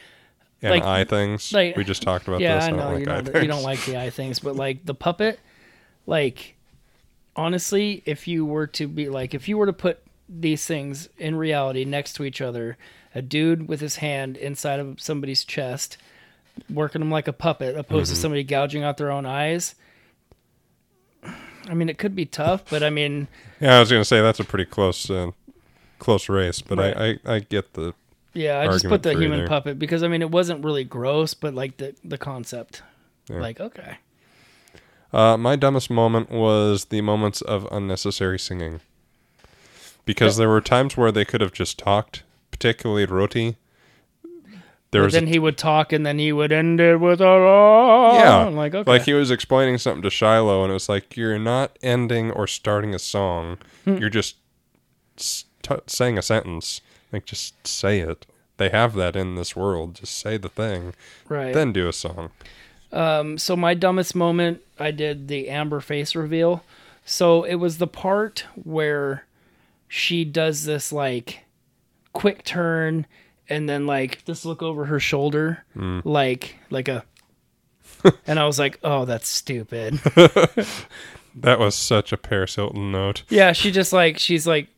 and 0.60 0.72
like- 0.72 0.82
eye 0.82 1.04
things. 1.04 1.52
like- 1.52 1.76
we 1.76 1.84
just 1.84 2.02
talked 2.02 2.26
about 2.26 2.40
yeah, 2.40 2.56
this. 2.56 2.64
I 2.64 2.68
I, 2.68 2.70
know 2.72 2.90
like 2.90 2.98
you, 2.98 3.06
don't, 3.06 3.42
you 3.42 3.48
don't 3.48 3.62
like 3.62 3.84
the 3.84 3.96
eye 3.96 4.10
things, 4.20 4.40
but 4.40 4.56
like 4.56 4.84
the 4.84 4.94
puppet, 4.94 5.38
like 6.04 6.56
honestly, 7.36 8.02
if 8.04 8.26
you 8.26 8.44
were 8.44 8.66
to 8.66 8.88
be 8.88 9.08
like, 9.08 9.34
if 9.34 9.48
you 9.48 9.56
were 9.56 9.66
to 9.66 9.72
put 9.72 10.02
these 10.28 10.66
things 10.66 11.08
in 11.16 11.36
reality 11.36 11.84
next 11.84 12.14
to 12.14 12.24
each 12.24 12.40
other, 12.40 12.76
a 13.14 13.22
dude 13.22 13.68
with 13.68 13.80
his 13.80 13.96
hand 13.96 14.36
inside 14.36 14.80
of 14.80 15.00
somebody's 15.00 15.44
chest, 15.44 15.96
working 16.70 17.00
them 17.00 17.10
like 17.10 17.28
a 17.28 17.32
puppet, 17.32 17.76
opposed 17.76 18.06
Mm-hmm. 18.06 18.14
to 18.14 18.20
somebody 18.20 18.44
gouging 18.44 18.82
out 18.82 18.96
their 18.96 19.10
own 19.10 19.26
eyes. 19.26 19.74
I 21.68 21.74
mean, 21.74 21.88
it 21.88 21.98
could 21.98 22.14
be 22.14 22.24
tough, 22.24 22.64
but 22.70 22.82
I 22.82 22.90
mean, 22.90 23.28
Yeah, 23.60 23.76
I 23.76 23.80
was 23.80 23.90
gonna 23.90 24.04
say 24.04 24.20
that's 24.20 24.40
a 24.40 24.44
pretty 24.44 24.64
close, 24.64 25.10
uh, 25.10 25.32
close 25.98 26.28
race, 26.28 26.62
but 26.62 26.78
Right. 26.78 26.96
I, 26.96 27.30
I, 27.32 27.34
I 27.36 27.38
get 27.40 27.74
the. 27.74 27.94
yeah, 28.32 28.60
I 28.60 28.66
just 28.68 28.86
put 28.86 29.02
the 29.02 29.12
human 29.14 29.40
either. 29.40 29.48
puppet 29.48 29.78
because 29.78 30.02
I 30.02 30.08
mean, 30.08 30.22
it 30.22 30.30
wasn't 30.30 30.64
really 30.64 30.84
gross, 30.84 31.34
but 31.34 31.54
like 31.54 31.76
the 31.76 31.94
the 32.04 32.16
concept, 32.18 32.82
Yeah. 33.28 33.40
like 33.40 33.60
okay, 33.60 33.98
Uh, 35.12 35.36
my 35.36 35.56
dumbest 35.56 35.90
moment 35.90 36.30
was 36.30 36.86
the 36.86 37.00
moments 37.02 37.40
of 37.42 37.66
unnecessary 37.70 38.38
singing, 38.38 38.80
because 40.06 40.36
there 40.38 40.48
were 40.48 40.60
times 40.62 40.96
where 40.96 41.12
they 41.12 41.24
could 41.26 41.40
have 41.42 41.52
just 41.52 41.78
talked, 41.78 42.22
particularly 42.50 43.04
Rotti. 43.06 43.56
There 44.90 45.02
But 45.02 45.06
was 45.06 45.14
a 45.14 45.20
then 45.20 45.26
he 45.28 45.38
would 45.38 45.58
talk, 45.58 45.92
and 45.92 46.06
then 46.06 46.18
he 46.18 46.32
would 46.32 46.50
end 46.50 46.80
it 46.80 46.98
with 46.98 47.20
a 47.20 47.26
oh, 47.26 48.12
Yeah, 48.14 48.46
I'm 48.46 48.56
like 48.56 48.74
okay, 48.74 48.90
Like 48.90 49.02
he 49.02 49.12
was 49.12 49.30
explaining 49.30 49.78
something 49.78 50.02
to 50.02 50.08
Shilo, 50.08 50.62
and 50.62 50.70
it 50.70 50.74
was 50.74 50.88
like 50.88 51.16
you're 51.16 51.38
not 51.38 51.78
ending 51.82 52.30
or 52.30 52.46
starting 52.46 52.94
a 52.94 52.98
song. 52.98 53.58
Hmm. 53.84 53.98
You're 53.98 54.08
just 54.08 54.36
s- 55.18 55.44
t- 55.62 55.74
saying 55.86 56.16
a 56.16 56.22
sentence. 56.22 56.80
Like 57.12 57.26
just 57.26 57.66
say 57.66 58.00
it. 58.00 58.26
They 58.56 58.70
have 58.70 58.94
that 58.94 59.14
in 59.14 59.34
this 59.36 59.54
world. 59.54 59.94
Just 59.94 60.18
say 60.18 60.36
the 60.36 60.48
thing, 60.48 60.94
right. 61.28 61.54
then 61.54 61.72
do 61.72 61.86
a 61.88 61.92
song. 61.92 62.30
Um, 62.90 63.38
so 63.38 63.54
my 63.56 63.74
dumbest 63.74 64.14
moment, 64.14 64.62
I 64.78 64.90
did 64.90 65.28
the 65.28 65.48
Amber 65.48 65.80
face 65.80 66.16
reveal. 66.16 66.64
So 67.04 67.44
it 67.44 67.56
was 67.56 67.78
the 67.78 67.86
part 67.86 68.46
where 68.54 69.26
she 69.86 70.24
does 70.24 70.64
this 70.64 70.92
like 70.92 71.44
quick 72.12 72.44
turn 72.44 73.06
and 73.48 73.68
then 73.68 73.86
like 73.86 74.24
this 74.24 74.44
look 74.44 74.62
over 74.62 74.84
her 74.86 75.00
shoulder, 75.00 75.64
mm. 75.76 76.02
like 76.04 76.56
like 76.70 76.88
a. 76.88 77.04
and 78.26 78.38
I 78.38 78.46
was 78.46 78.58
like, 78.58 78.78
"Oh, 78.84 79.04
that's 79.04 79.28
stupid." 79.28 80.00
That 81.42 81.58
was 81.58 81.74
such 81.74 82.12
a 82.12 82.16
Paris 82.16 82.56
Hilton 82.56 82.90
note. 82.90 83.22
yeah, 83.28 83.52
she 83.52 83.70
just 83.70 83.92
like 83.92 84.18
she's 84.18 84.46
like 84.46 84.68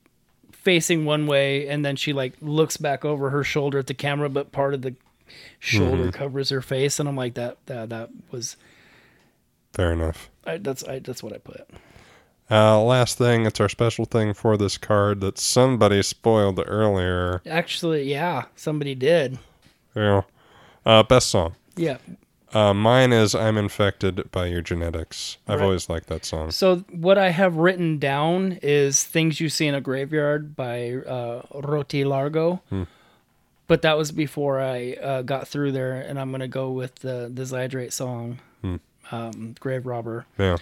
facing 0.52 1.04
one 1.04 1.26
way, 1.26 1.68
and 1.68 1.84
then 1.84 1.96
she 1.96 2.12
like 2.12 2.34
looks 2.40 2.76
back 2.76 3.04
over 3.04 3.30
her 3.30 3.42
shoulder 3.44 3.78
at 3.78 3.86
the 3.86 3.94
camera, 3.94 4.28
but 4.28 4.52
part 4.52 4.74
of 4.74 4.82
the 4.82 4.94
shoulder 5.58 6.04
mm-hmm. 6.04 6.10
covers 6.10 6.50
her 6.50 6.60
face, 6.60 7.00
and 7.00 7.08
I'm 7.08 7.16
like, 7.16 7.34
"That 7.34 7.58
that 7.66 7.88
that 7.90 8.10
was." 8.30 8.56
Fair 9.72 9.92
enough. 9.92 10.28
I, 10.44 10.58
that's 10.58 10.84
I, 10.84 10.98
that's 10.98 11.22
what 11.22 11.32
I 11.32 11.38
put. 11.38 11.66
Uh, 12.51 12.82
last 12.82 13.16
thing, 13.16 13.46
it's 13.46 13.61
our 13.61 13.68
special 13.68 14.05
thing 14.05 14.34
for 14.34 14.57
this 14.57 14.76
card 14.76 15.20
that 15.20 15.38
somebody 15.38 16.03
spoiled 16.03 16.61
earlier. 16.66 17.40
Actually, 17.46 18.11
yeah, 18.11 18.44
somebody 18.57 18.94
did. 18.94 19.38
Yeah. 19.94 20.22
uh, 20.84 21.03
best 21.05 21.28
song. 21.28 21.55
Yeah. 21.76 21.98
Uh, 22.53 22.74
mine 22.74 23.12
is 23.12 23.32
"I'm 23.36 23.57
Infected" 23.57 24.32
by 24.32 24.46
Your 24.46 24.61
Genetics. 24.62 25.38
I've 25.46 25.61
Right. 25.61 25.64
always 25.66 25.88
liked 25.88 26.09
that 26.09 26.24
song. 26.24 26.51
So 26.51 26.78
what 26.90 27.16
I 27.16 27.30
have 27.30 27.55
written 27.57 27.98
down 27.98 28.59
is 28.62 29.05
"Things 29.05 29.38
You 29.40 29.48
See 29.48 29.68
in 29.68 29.74
a 29.76 29.80
Graveyard" 29.80 30.57
by 30.57 30.94
uh, 30.94 31.42
Rotti 31.55 32.05
Largo. 32.05 32.61
But 33.68 33.82
that 33.82 33.96
was 33.96 34.11
before 34.11 34.59
I 34.61 34.94
uh, 34.94 35.22
got 35.22 35.46
through 35.46 35.70
there, 35.70 36.01
and 36.01 36.18
I'm 36.18 36.32
gonna 36.32 36.48
go 36.48 36.72
with 36.72 36.96
the 36.96 37.30
the 37.32 37.42
Zydrate 37.44 37.92
song, 37.92 38.40
um, 39.12 39.55
"Grave 39.61 39.86
Robber." 39.86 40.26
Yeah. 40.36 40.57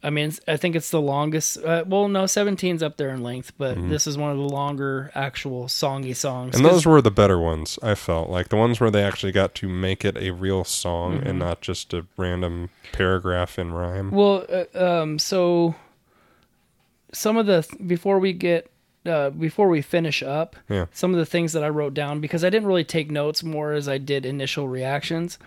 I 0.00 0.10
mean, 0.10 0.32
I 0.46 0.56
think 0.56 0.76
it's 0.76 0.90
the 0.90 1.00
longest. 1.00 1.58
Uh, 1.58 1.84
well, 1.86 2.08
no, 2.08 2.24
17's 2.24 2.82
up 2.84 2.98
there 2.98 3.10
in 3.10 3.22
length, 3.22 3.52
but 3.58 3.76
this 3.88 4.06
is 4.06 4.16
one 4.16 4.30
of 4.30 4.36
the 4.36 4.44
longer 4.44 5.10
actual 5.14 5.64
songy 5.64 6.14
songs. 6.14 6.54
And 6.54 6.64
those 6.64 6.86
were 6.86 7.02
the 7.02 7.10
better 7.10 7.38
ones, 7.38 7.78
I 7.82 7.96
felt. 7.96 8.30
Like 8.30 8.48
the 8.48 8.56
ones 8.56 8.80
where 8.80 8.92
they 8.92 9.02
actually 9.02 9.32
got 9.32 9.56
to 9.56 9.68
make 9.68 10.04
it 10.04 10.16
a 10.16 10.30
real 10.30 10.62
song 10.62 11.22
and 11.24 11.38
not 11.38 11.60
just 11.62 11.92
a 11.92 12.06
random 12.16 12.70
paragraph 12.92 13.58
in 13.58 13.72
rhyme. 13.72 14.12
Well, 14.12 14.46
uh, 14.48 15.02
um, 15.02 15.18
so 15.18 15.74
some 17.12 17.36
of 17.36 17.46
the 17.46 17.66
before 17.84 18.20
we 18.20 18.32
get 18.32 18.70
uh, 19.08 19.30
before 19.30 19.68
we 19.68 19.82
finish 19.82 20.22
up, 20.22 20.54
Yeah. 20.68 20.86
some 20.92 21.12
of 21.12 21.18
the 21.18 21.26
things 21.26 21.52
that 21.54 21.64
I 21.64 21.68
wrote 21.68 21.94
down 21.94 22.20
because 22.20 22.44
I 22.44 22.50
didn't 22.50 22.68
really 22.68 22.84
take 22.84 23.10
notes 23.10 23.42
more 23.42 23.72
as 23.72 23.88
I 23.88 23.98
did 23.98 24.24
initial 24.26 24.68
reactions, 24.68 25.38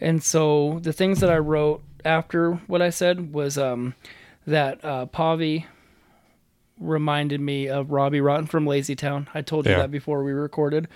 and 0.00 0.22
so 0.22 0.78
the 0.82 0.92
things 0.92 1.20
that 1.20 1.30
I 1.30 1.38
wrote 1.38 1.82
after 2.04 2.52
what 2.68 2.80
I 2.82 2.90
said 2.90 3.32
was 3.32 3.58
um, 3.58 3.94
that 4.46 4.84
uh, 4.84 5.06
Pavi 5.06 5.64
reminded 6.80 7.40
me 7.40 7.68
of 7.68 7.90
Robbie 7.90 8.20
Rotten 8.20 8.46
from 8.46 8.66
Lazy 8.66 8.94
Town. 8.94 9.28
I 9.34 9.42
told 9.42 9.66
you 9.66 9.72
Yeah. 9.72 9.78
that 9.78 9.90
before 9.90 10.22
we 10.22 10.32
recorded. 10.32 10.86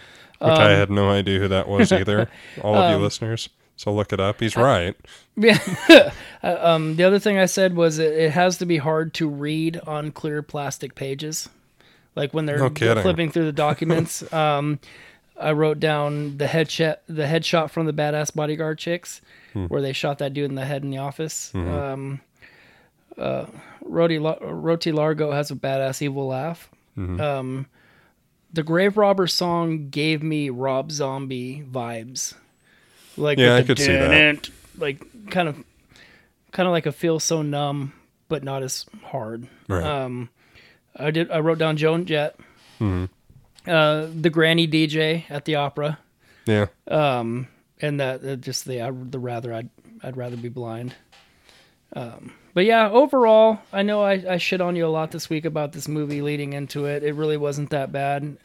Which 0.41 0.51
I 0.51 0.71
had 0.71 0.91
no 0.91 1.11
idea 1.11 1.39
who 1.41 1.49
that 1.49 1.69
was 1.69 1.93
either. 1.93 2.29
All 2.63 2.75
of 2.77 2.91
you 2.91 2.97
Um, 2.97 3.03
listeners. 3.03 3.49
So 3.77 3.93
look 3.93 4.13
it 4.13 4.21
up. 4.21 4.39
He's 4.41 4.57
right. 4.57 4.95
Yeah. 5.37 5.59
um, 6.43 6.97
the 6.97 7.05
other 7.05 7.19
thing 7.19 7.39
I 7.39 7.47
said 7.47 7.75
was 7.75 7.99
it, 7.99 8.13
it 8.13 8.31
has 8.33 8.59
to 8.59 8.67
be 8.67 8.77
hard 8.77 9.15
to 9.15 9.29
read 9.29 9.81
on 9.87 10.13
clear 10.13 10.43
plastic 10.43 10.95
pages, 10.95 11.49
like 12.15 12.33
when 12.35 12.47
they're 12.47 12.59
No 12.59 12.71
flipping 12.71 13.31
through 13.31 13.45
the 13.47 13.53
documents. 13.69 14.31
um, 14.33 14.79
I 15.41 15.53
wrote 15.53 15.81
down 15.81 16.37
the 16.39 16.45
headshot, 16.47 16.99
the 17.09 17.23
headshot 17.25 17.71
from 17.71 17.87
the 17.87 17.93
badass 17.93 18.35
bodyguard 18.35 18.79
chicks, 18.79 19.21
Hmm. 19.55 19.67
where 19.67 19.83
they 19.83 19.93
shot 19.93 20.19
that 20.19 20.33
dude 20.33 20.49
in 20.51 20.55
the 20.55 20.65
head 20.65 20.83
in 20.83 20.91
the 20.91 20.99
office. 20.99 21.51
Mm-hmm. 21.55 21.71
Um, 21.75 22.21
uh, 23.19 23.47
Rotti, 23.85 24.19
La- 24.19 24.39
Rotti 24.41 24.93
Largo 24.93 25.31
has 25.33 25.51
a 25.51 25.55
badass 25.55 26.01
evil 26.01 26.29
laugh. 26.29 26.71
Mm-hmm. 26.97 27.21
Um, 27.21 27.67
the 28.53 28.63
Grave 28.63 28.97
Robber 28.97 29.27
song 29.27 29.89
gave 29.91 30.23
me 30.23 30.49
Rob 30.51 30.91
Zombie 30.93 31.65
vibes. 31.71 32.35
Like 33.17 33.39
Yeah, 33.39 33.57
I 33.57 33.63
could 33.63 33.79
see 33.79 33.93
that. 33.93 34.49
Like 34.79 35.05
kind 35.31 35.49
of, 35.49 35.63
kind 36.53 36.67
of 36.67 36.73
like 36.73 36.87
a 36.87 36.93
feel 36.93 37.19
so 37.21 37.43
numb, 37.43 37.93
but 38.29 38.43
not 38.43 38.63
as 38.63 38.87
hard. 39.05 39.47
Right. 39.69 39.83
Um, 39.85 40.31
I 40.97 41.11
did. 41.11 41.30
I 41.30 41.40
wrote 41.40 41.59
down 41.59 41.76
Joan 41.76 42.05
Jett, 42.07 42.36
Mm-hmm. 42.80 43.70
uh, 43.70 44.07
the 44.20 44.30
Granny 44.30 44.66
DJ 44.68 45.24
at 45.30 45.45
the 45.45 45.55
opera, 45.57 45.99
yeah. 46.47 46.66
um, 46.88 47.49
and 47.80 48.01
that 48.01 48.24
uh, 48.24 48.36
just 48.36 48.64
the 48.66 48.82
I, 48.82 48.90
the 48.90 49.18
rather 49.18 49.53
I'd 49.55 49.70
I'd 50.03 50.16
rather 50.16 50.36
be 50.36 50.49
blind. 50.49 50.95
Um, 51.95 52.32
but 52.55 52.64
yeah, 52.64 52.88
overall, 52.90 53.59
I 53.72 53.82
know 53.82 54.03
I, 54.03 54.22
I 54.28 54.36
shit 54.38 54.61
on 54.61 54.76
you 54.76 54.86
a 54.86 54.88
lot 54.88 55.11
this 55.11 55.28
week 55.30 55.45
about 55.45 55.72
this 55.72 55.88
movie 55.88 56.22
leading 56.22 56.53
into 56.55 56.86
it. 56.86 57.03
It 57.03 57.14
really 57.14 57.36
wasn't 57.36 57.70
that 57.70 57.93
bad. 57.93 58.36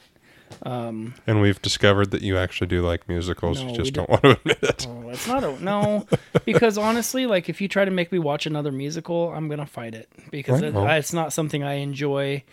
Um, 0.63 1.13
and 1.25 1.41
we've 1.41 1.61
discovered 1.61 2.11
that 2.11 2.21
you 2.21 2.37
actually 2.37 2.67
do 2.67 2.81
like 2.81 3.07
musicals. 3.07 3.61
No, 3.61 3.69
you 3.69 3.75
just 3.75 3.93
don't 3.93 4.09
don't. 4.09 4.23
want 4.23 4.23
to 4.23 4.31
admit 4.41 4.63
it. 4.63 4.87
Oh, 4.89 5.09
it's 5.09 5.27
not 5.27 5.43
a 5.43 5.63
no, 5.63 6.07
because 6.45 6.77
honestly, 6.77 7.25
like 7.25 7.49
if 7.49 7.61
you 7.61 7.67
try 7.67 7.85
to 7.85 7.91
make 7.91 8.11
me 8.11 8.19
watch 8.19 8.45
another 8.45 8.71
musical, 8.71 9.31
I'm 9.33 9.49
gonna 9.49 9.65
fight 9.65 9.93
it 9.93 10.09
because 10.31 10.61
it. 10.61 10.75
I, 10.75 10.97
it's 10.97 11.13
not 11.13 11.33
something 11.33 11.63
I 11.63 11.75
enjoy. 11.75 12.43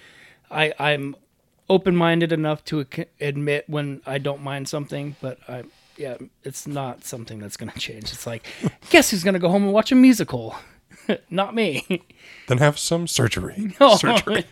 I 0.51 0.73
I'm 0.79 1.17
open 1.71 1.97
minded 1.97 2.33
enough 2.33 2.65
to 2.67 2.87
admit 3.21 3.65
when 3.69 4.03
I 4.07 4.19
don't 4.19 4.43
mind 4.43 4.69
something, 4.69 5.17
but 5.21 5.39
I 5.49 5.65
yeah, 5.97 6.17
it's 6.43 6.67
not 6.67 7.05
something 7.05 7.39
that's 7.39 7.57
gonna 7.57 7.73
change. 7.73 8.13
It's 8.13 8.27
like, 8.27 8.47
guess 8.91 9.11
who's 9.11 9.25
gonna 9.25 9.39
go 9.39 9.49
home 9.49 9.65
and 9.65 9.73
watch 9.73 9.93
a 9.93 9.95
musical? 9.95 10.57
not 11.31 11.55
me. 11.55 12.03
Then 12.49 12.59
have 12.59 12.79
some 12.79 13.07
surgery. 13.07 13.75
Oh, 13.81 13.97
Surgery. 13.97 14.47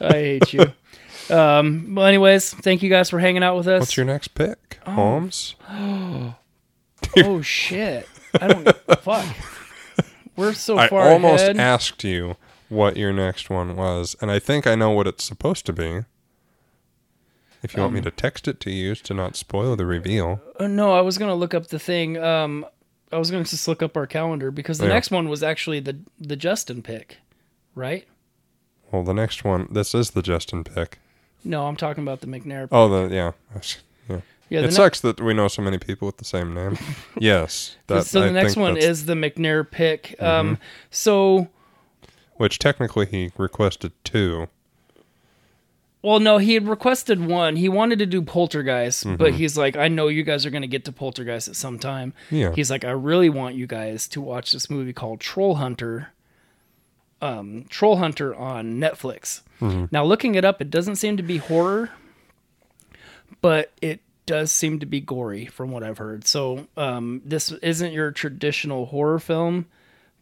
I 0.00 0.12
hate 0.12 0.52
you. 0.52 0.72
Um, 1.30 1.94
well, 1.94 2.06
anyways, 2.06 2.52
thank 2.54 2.82
you 2.82 2.90
guys 2.90 3.10
for 3.10 3.18
hanging 3.18 3.42
out 3.42 3.56
with 3.56 3.66
us. 3.68 3.80
What's 3.80 3.96
your 3.96 4.06
next 4.06 4.28
pick? 4.28 4.78
Holmes? 4.86 5.54
oh 5.70 7.40
shit! 7.42 8.08
I 8.40 8.48
don't 8.48 8.76
fuck. 9.00 9.24
We're 10.36 10.52
so 10.52 10.78
I 10.78 10.88
far 10.88 11.02
I 11.08 11.12
almost 11.12 11.44
ahead. 11.44 11.58
asked 11.58 12.04
you 12.04 12.36
what 12.68 12.96
your 12.96 13.12
next 13.12 13.50
one 13.50 13.76
was, 13.76 14.16
and 14.20 14.30
I 14.30 14.38
think 14.38 14.66
I 14.66 14.74
know 14.74 14.90
what 14.90 15.06
it's 15.06 15.24
supposed 15.24 15.64
to 15.66 15.72
be. 15.72 16.00
If 17.62 17.74
you 17.74 17.80
want 17.80 17.94
me 17.94 18.00
Um, 18.00 18.04
to 18.04 18.10
text 18.10 18.46
it 18.46 18.60
to 18.60 18.70
you 18.70 18.94
to 18.94 19.14
not 19.14 19.36
spoil 19.36 19.74
the 19.76 19.86
reveal. 19.86 20.42
Uh, 20.60 20.66
no, 20.66 20.92
I 20.92 21.00
was 21.00 21.16
gonna 21.16 21.34
look 21.34 21.54
up 21.54 21.68
the 21.68 21.78
thing. 21.78 22.18
Um, 22.18 22.66
I 23.10 23.16
was 23.16 23.30
gonna 23.30 23.44
just 23.44 23.66
look 23.66 23.82
up 23.82 23.96
our 23.96 24.06
calendar 24.06 24.50
because 24.50 24.76
the 24.78 24.86
Yeah. 24.86 24.92
next 24.92 25.10
one 25.10 25.28
was 25.30 25.42
actually 25.42 25.80
the 25.80 25.96
the 26.20 26.36
Justin 26.36 26.82
pick, 26.82 27.18
right? 27.74 28.06
Well, 28.92 29.02
the 29.02 29.14
next 29.14 29.44
one, 29.44 29.68
this 29.70 29.94
is 29.94 30.10
the 30.10 30.20
Justin 30.22 30.62
pick. 30.62 30.98
No, 31.44 31.66
I'm 31.66 31.76
talking 31.76 32.02
about 32.02 32.20
the 32.20 32.26
McNair. 32.26 32.68
Oh, 32.72 32.88
the 32.88 33.14
yeah, 33.14 33.32
yeah. 34.08 34.20
Yeah, 34.50 34.60
the 34.60 34.64
it 34.66 34.70
ne- 34.70 34.74
sucks 34.74 35.00
that 35.00 35.20
we 35.20 35.32
know 35.34 35.48
so 35.48 35.62
many 35.62 35.78
people 35.78 36.06
with 36.06 36.18
the 36.18 36.24
same 36.24 36.52
name. 36.54 36.76
yes. 37.18 37.76
That, 37.86 38.04
so 38.06 38.20
the 38.20 38.26
I 38.28 38.30
next 38.30 38.56
one 38.56 38.74
that's- 38.74 38.84
Mm-hmm. 38.84 38.90
is 38.90 39.06
the 39.06 39.14
McNair 39.14 39.68
pick. 39.70 40.20
Um, 40.22 40.58
so 40.90 41.48
Which 42.36 42.58
technically 42.58 43.06
he 43.06 43.30
requested 43.38 43.92
two. 44.04 44.48
Well, 46.02 46.20
no, 46.20 46.36
he 46.36 46.52
had 46.52 46.68
requested 46.68 47.24
one. 47.24 47.56
He 47.56 47.70
wanted 47.70 47.98
to 48.00 48.06
do 48.06 48.20
Poltergeist, 48.20 49.04
but 49.04 49.18
Mm-hmm. 49.18 49.36
he's 49.38 49.56
like, 49.56 49.76
I 49.76 49.88
know 49.88 50.08
you 50.08 50.22
guys 50.22 50.44
are 50.44 50.50
going 50.50 50.60
to 50.62 50.68
get 50.68 50.84
to 50.84 50.92
Poltergeist 50.92 51.48
at 51.48 51.56
some 51.56 51.78
time. 51.78 52.12
Yeah. 52.30 52.52
He's 52.54 52.70
like, 52.70 52.84
I 52.84 52.90
really 52.90 53.30
want 53.30 53.54
you 53.54 53.66
guys 53.66 54.06
to 54.08 54.20
watch 54.20 54.52
this 54.52 54.68
movie 54.68 54.92
called 54.92 55.20
Troll 55.20 55.54
Hunter. 55.54 56.08
Um, 57.24 57.64
Troll 57.70 57.96
Hunter 57.96 58.34
on 58.34 58.78
Netflix. 58.78 59.40
Mm-hmm. 59.60 59.86
Now, 59.90 60.04
looking 60.04 60.34
it 60.34 60.44
up, 60.44 60.60
it 60.60 60.70
doesn't 60.70 60.96
seem 60.96 61.16
to 61.16 61.22
be 61.22 61.38
horror, 61.38 61.90
but 63.40 63.72
it 63.80 64.00
does 64.26 64.52
seem 64.52 64.78
to 64.80 64.86
be 64.86 65.00
gory 65.00 65.46
from 65.46 65.70
what 65.70 65.82
I've 65.82 65.98
heard. 65.98 66.26
So, 66.26 66.66
um, 66.76 67.22
this 67.24 67.50
isn't 67.50 67.92
your 67.92 68.10
traditional 68.10 68.86
horror 68.86 69.18
film, 69.18 69.66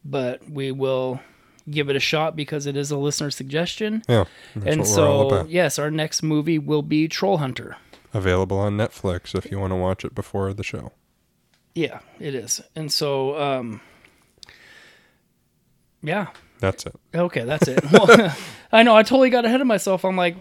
but 0.05 0.49
we 0.49 0.71
will 0.71 1.19
give 1.69 1.89
it 1.89 1.95
a 1.95 1.99
shot 1.99 2.35
because 2.35 2.65
it 2.65 2.75
is 2.75 2.91
a 2.91 2.97
listener 2.97 3.31
suggestion 3.31 4.03
Yeah. 4.09 4.25
And 4.53 4.81
what 4.81 4.89
we're 4.97 5.07
all 5.07 5.29
so 5.29 5.45
yes 5.47 5.79
our 5.79 5.89
next 5.89 6.21
movie 6.21 6.59
will 6.59 6.81
be 6.81 7.07
troll 7.07 7.37
hunter 7.37 7.77
Available 8.13 8.57
on 8.59 8.75
Netflix 8.75 9.33
if 9.33 9.49
you 9.49 9.59
want 9.61 9.71
to 9.71 9.77
watch 9.77 10.03
it 10.03 10.13
before 10.13 10.53
the 10.53 10.61
show. 10.63 10.91
yeah 11.73 11.99
it 12.19 12.35
is 12.35 12.61
and 12.75 12.91
so 12.91 13.39
um 13.41 13.79
yeah 16.01 16.27
That's 16.59 16.85
it. 16.85 16.95
okay 17.13 17.43
that's 17.43 17.67
it 17.67 17.83
well, 17.91 18.33
i 18.71 18.83
know 18.83 18.95
i 18.95 19.03
totally 19.03 19.29
got 19.29 19.43
ahead 19.45 19.59
of 19.61 19.67
myself 19.67 20.05
i'm 20.05 20.15
like 20.15 20.37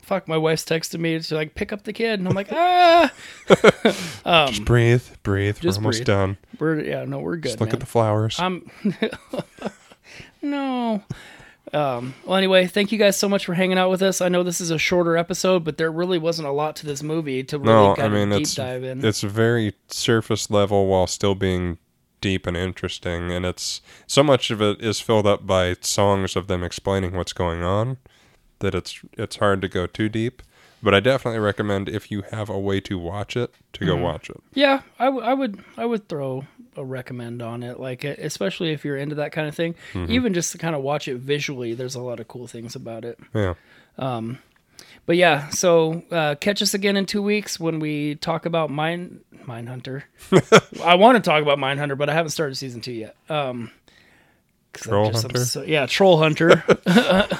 fuck 0.00 0.26
my 0.26 0.38
wife's 0.38 0.64
texted 0.64 0.98
me 0.98 1.20
to 1.20 1.34
like 1.34 1.54
pick 1.54 1.70
up 1.72 1.82
the 1.84 1.92
kid 1.92 2.18
and 2.18 2.26
i'm 2.26 2.34
like 2.34 2.50
ah 2.50 3.12
just 4.48 4.64
breathe, 4.64 5.02
breathe. 5.22 5.58
We're 5.62 5.72
almost 5.74 5.98
breathe. 5.98 6.06
done. 6.06 6.38
we're 6.58 6.80
yeah 6.80 7.04
no 7.04 7.18
we're 7.18 7.36
good 7.36 7.50
Just 7.50 7.60
look 7.60 7.68
man. 7.68 7.74
at 7.74 7.80
the 7.80 7.86
flowers. 7.86 8.40
i'm 8.40 8.70
no 10.42 11.02
um, 11.74 12.14
well 12.24 12.36
anyway 12.38 12.66
thank 12.66 12.90
you 12.92 12.98
guys 12.98 13.18
so 13.18 13.28
much 13.28 13.44
for 13.44 13.52
hanging 13.52 13.76
out 13.76 13.90
with 13.90 14.00
us 14.00 14.22
i 14.22 14.28
know 14.30 14.42
this 14.42 14.62
is 14.62 14.70
a 14.70 14.78
shorter 14.78 15.18
episode 15.18 15.64
but 15.64 15.76
there 15.76 15.92
really 15.92 16.18
wasn't 16.18 16.48
a 16.48 16.52
lot 16.52 16.76
to 16.76 16.86
this 16.86 17.02
movie 17.02 17.44
to 17.44 17.58
really 17.58 17.70
no, 17.88 17.94
kind 17.94 18.14
I 18.14 18.16
mean 18.16 18.32
of 18.32 18.38
deep 18.38 18.42
it's 18.46 18.54
dive 18.54 18.84
in 18.84 19.04
it's 19.04 19.20
very 19.20 19.74
surface 19.88 20.50
level 20.50 20.86
while 20.86 21.06
still 21.06 21.34
being 21.34 21.76
deep 22.20 22.46
and 22.46 22.56
interesting, 22.56 23.30
and 23.32 23.44
it's 23.46 23.80
so 24.06 24.22
much 24.22 24.50
of 24.50 24.60
it 24.62 24.80
is 24.80 25.00
filled 25.00 25.26
up 25.26 25.46
by 25.46 25.76
songs 25.80 26.36
of 26.36 26.46
them 26.46 26.62
explaining 26.62 27.14
what's 27.14 27.32
going 27.32 27.62
on 27.62 27.96
that 28.60 28.74
it's 28.74 29.00
it's 29.14 29.36
hard 29.36 29.60
to 29.62 29.68
go 29.68 29.86
too 29.86 30.08
deep. 30.08 30.42
But 30.80 30.94
I 30.94 31.00
definitely 31.00 31.40
recommend 31.40 31.88
if 31.88 32.08
you 32.10 32.22
have 32.30 32.48
a 32.48 32.58
way 32.58 32.78
to 32.82 32.96
watch 32.98 33.36
it 33.36 33.52
to 33.72 33.80
Mm-hmm. 33.80 33.88
go 33.96 33.96
watch 34.02 34.30
it. 34.30 34.36
Yeah, 34.54 34.82
I, 35.00 35.06
w- 35.06 35.24
I 35.24 35.34
would 35.34 35.62
I 35.76 35.84
would 35.84 36.08
throw 36.08 36.44
a 36.76 36.84
recommend 36.84 37.42
on 37.42 37.64
it, 37.64 37.80
like 37.80 38.04
especially 38.04 38.70
if 38.72 38.84
you're 38.84 38.96
into 38.96 39.16
that 39.16 39.32
kind 39.32 39.48
of 39.48 39.56
thing. 39.56 39.74
Mm-hmm. 39.92 40.12
Even 40.12 40.34
just 40.34 40.52
to 40.52 40.58
kind 40.58 40.76
of 40.76 40.82
watch 40.82 41.08
it 41.08 41.16
visually, 41.16 41.74
there's 41.74 41.96
a 41.96 42.00
lot 42.00 42.20
of 42.20 42.28
cool 42.28 42.46
things 42.46 42.76
about 42.76 43.04
it. 43.04 43.18
Yeah. 43.34 43.54
But 45.08 45.16
yeah, 45.16 45.48
so 45.48 46.02
uh, 46.10 46.34
catch 46.34 46.60
us 46.60 46.74
again 46.74 46.94
in 46.98 47.06
two 47.06 47.22
weeks 47.22 47.58
when 47.58 47.80
we 47.80 48.16
talk 48.16 48.44
about 48.44 48.68
Mine 48.68 49.20
Hunter. 49.46 50.04
I 50.84 50.96
want 50.96 51.16
to 51.16 51.22
talk 51.22 51.40
about 51.40 51.56
Mindhunter, 51.56 51.96
but 51.96 52.10
I 52.10 52.12
haven't 52.12 52.28
started 52.32 52.56
season 52.56 52.82
two 52.82 52.92
yet. 52.92 53.16
Um, 53.30 53.70
Troll 54.74 55.10
just- 55.10 55.22
Hunter? 55.22 55.44
so- 55.46 55.62
yeah, 55.62 55.86
Troll 55.86 56.18
Hunter. 56.18 56.62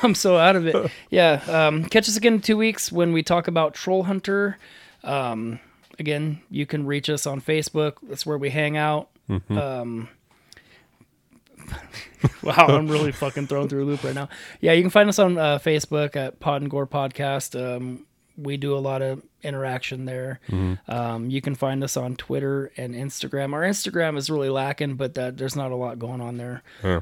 I'm 0.03 0.15
so 0.15 0.39
out 0.39 0.57
of 0.57 0.67
it. 0.67 0.91
Yeah, 1.11 1.43
um, 1.47 1.85
catch 1.85 2.09
us 2.09 2.17
again 2.17 2.33
in 2.33 2.41
two 2.41 2.57
weeks 2.57 2.91
when 2.91 3.13
we 3.13 3.23
talk 3.23 3.49
about 3.49 3.75
Troll 3.75 4.05
Hunter. 4.05 4.57
Um, 5.05 5.61
again, 5.99 6.41
you 6.51 6.65
can 6.65 6.87
reach 6.87 7.11
us 7.11 7.27
on 7.27 7.43
Facebook. 7.43 7.97
That's 8.03 8.25
where 8.25 8.39
we 8.39 8.49
hang 8.49 8.79
out. 8.79 9.11
Um, 9.51 10.09
wow, 12.49 12.67
I'm 12.69 12.89
really 12.89 13.13
fucking 13.13 13.47
thrown 13.47 13.69
through 13.69 13.85
a 13.85 13.87
loop 13.87 14.03
right 14.05 14.15
now. 14.15 14.29
Yeah, 14.61 14.73
you 14.73 14.83
can 14.83 14.91
find 14.91 15.09
us 15.09 15.19
on 15.19 15.39
uh, 15.39 15.59
Facebook 15.59 16.17
at 16.17 16.41
Pod 16.41 16.63
and 16.63 16.71
Gore 16.71 16.87
Podcast. 16.87 17.59
Um, 17.59 18.07
we 18.37 18.57
do 18.57 18.77
a 18.77 18.79
lot 18.79 19.03
of 19.03 19.23
interaction 19.43 20.05
there. 20.05 20.41
Um, 20.89 21.31
you 21.31 21.41
can 21.41 21.55
find 21.55 21.83
us 21.83 21.97
on 21.97 22.17
Twitter 22.17 22.71
and 22.77 22.95
Instagram. 22.95 23.53
Our 23.53 23.63
Instagram 23.63 24.17
is 24.17 24.31
really 24.31 24.49
lacking, 24.51 24.95
but 24.95 25.15
that 25.15 25.37
there's 25.37 25.57
not 25.57 25.73
a 25.73 25.77
lot 25.77 25.99
going 25.99 26.21
on 26.21 26.37
there. 26.37 26.63
Yeah. 26.85 27.01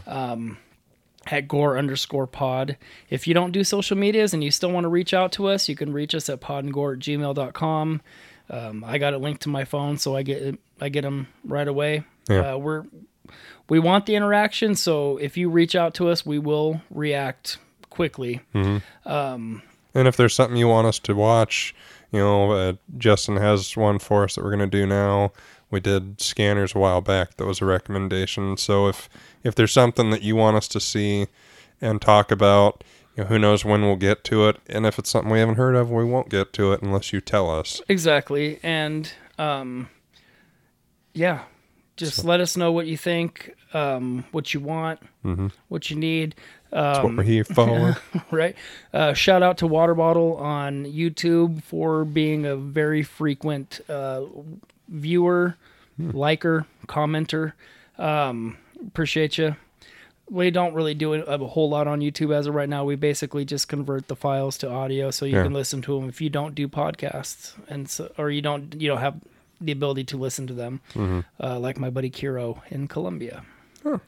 At 1.29 1.49
Gore 1.49 1.77
underscore 1.77 2.29
Pod. 2.29 2.77
If 3.11 3.27
you 3.27 3.35
don't 3.35 3.51
do 3.51 3.65
social 3.65 3.97
medias 3.97 4.33
and 4.33 4.45
you 4.45 4.53
still 4.53 4.71
want 4.71 4.85
to 4.85 4.89
reach 4.89 5.13
out 5.13 5.33
to 5.33 5.49
us, 5.49 5.69
you 5.69 5.75
can 5.75 5.93
reach 5.93 6.15
us 6.15 6.29
at 6.29 6.41
podandgore 6.41 6.95
at 6.95 7.01
gmail.com. 7.01 8.01
Um, 8.49 8.85
I 8.85 8.99
got 8.99 9.13
it 9.13 9.19
linked 9.19 9.43
to 9.43 9.49
my 9.49 9.65
phone, 9.65 9.99
so 9.99 10.15
I 10.15 10.23
get 10.23 10.41
it, 10.41 10.59
I 10.81 10.89
get 10.89 11.03
them 11.03 11.27
right 11.45 11.67
away. 11.67 12.05
Yeah. 12.31 12.55
Uh, 12.55 12.59
we're 12.59 12.85
we 13.69 13.79
want 13.79 14.07
the 14.07 14.15
interaction, 14.15 14.75
so 14.75 15.17
if 15.19 15.37
you 15.37 15.49
reach 15.51 15.75
out 15.75 15.95
to 15.95 16.09
us, 16.09 16.25
we 16.25 16.39
will 16.39 16.81
react 16.91 17.59
quickly. 17.91 18.41
And 19.97 20.07
if 20.09 20.17
there's 20.17 20.35
something 20.35 20.59
you 20.59 20.69
want 20.69 20.87
us 20.87 20.99
to 21.01 21.15
watch, 21.15 21.75
you 22.13 22.21
know, 22.21 22.53
uh, 22.53 22.73
Justin 22.99 23.37
has 23.37 23.77
one 23.77 23.99
for 23.99 24.25
us 24.25 24.35
that 24.35 24.45
we're 24.45 24.55
going 24.55 24.71
to 24.71 24.79
do 24.79 24.87
now. 24.87 25.33
We 25.71 25.81
did 25.81 26.21
Scanners 26.21 26.75
a 26.75 26.79
while 26.79 27.01
back. 27.01 27.37
That 27.37 27.47
was 27.47 27.61
a 27.61 27.65
recommendation. 27.65 28.57
So 28.57 28.89
if 28.89 29.09
if 29.43 29.55
there's 29.55 29.73
something 29.73 30.11
that 30.11 30.23
you 30.23 30.37
want 30.37 30.57
us 30.57 30.69
to 30.69 30.81
see 30.81 31.27
and 31.81 32.01
talk 32.01 32.31
about, 32.31 32.85
you 33.17 33.25
know, 33.25 33.29
who 33.29 33.39
knows 33.39 33.65
when 33.65 33.83
we'll 33.83 33.97
get 33.97 34.23
to 34.25 34.49
it. 34.49 34.59
And 34.69 34.87
if 34.87 34.99
it's 34.99 35.11
something 35.11 35.31
we 35.33 35.41
haven't 35.41 35.57
heard 35.57 35.75
of, 35.75 35.91
we 35.91 36.05
won't 36.05 36.29
get 36.29 36.53
to 36.55 36.73
it 36.73 36.83
unless 36.83 37.13
you 37.13 37.21
tell 37.21 37.51
us. 37.51 37.81
Exactly. 37.89 38.61
And 38.63 39.13
um 39.39 39.89
yeah, 41.15 41.45
just 41.97 42.25
let 42.25 42.41
us 42.41 42.57
know 42.57 42.73
what 42.73 42.87
you 42.87 42.97
think, 42.97 43.55
um, 43.73 44.25
what 44.33 44.53
you 44.55 44.61
want, 44.61 45.01
what 45.69 45.91
you 45.91 45.97
need. 45.97 46.35
That's 46.71 47.03
what 47.05 47.15
we're 47.15 47.21
Um, 47.21 47.27
here 47.27 47.45
for. 47.57 47.97
right? 48.31 48.55
Uh, 48.93 49.13
shout 49.15 49.43
out 49.43 49.59
to 49.59 49.67
Water 49.67 49.95
Bottle 49.95 50.37
on 50.37 50.85
YouTube 50.85 51.63
for 51.63 52.05
being 52.05 52.45
a 52.45 52.57
very 52.57 53.03
frequent 53.03 53.81
uh, 53.89 54.23
viewer, 54.89 55.57
liker, 55.99 56.67
commenter. 56.87 57.53
Um, 57.99 58.59
appreciate 58.87 59.39
you. 59.39 59.57
We 60.29 60.51
don't 60.51 60.75
really 60.75 60.95
do 60.95 61.15
a, 61.15 61.21
a 61.21 61.39
whole 61.39 61.71
lot 61.71 61.87
on 61.87 62.01
YouTube 62.01 62.35
as 62.35 62.47
of 62.49 62.55
right 62.55 62.69
now. 62.69 62.85
We 62.85 62.97
basically 62.97 63.45
just 63.45 63.69
convert 63.69 64.09
the 64.09 64.17
files 64.17 64.59
to 64.59 64.69
audio 64.71 65.11
so 65.13 65.25
you 65.25 65.37
Yeah. 65.37 65.45
can 65.45 65.53
listen 65.53 65.83
to 65.83 65.99
them 65.99 66.09
if 66.09 66.21
you 66.21 66.29
don't 66.29 66.55
do 66.55 66.67
podcasts 66.67 67.53
and 67.69 67.89
so, 67.89 68.11
or 68.19 68.31
you 68.31 68.43
don't 68.43 68.75
you 68.81 68.89
don't 68.89 68.99
have 68.99 69.15
the 69.61 69.73
ability 69.73 70.05
to 70.05 70.17
listen 70.17 70.47
to 70.47 70.55
them, 70.55 70.81
uh, 71.41 71.59
like 71.59 71.79
my 71.79 71.91
buddy 71.91 72.11
Kiro 72.11 72.61
in 72.71 72.89
Colombia. 72.89 73.45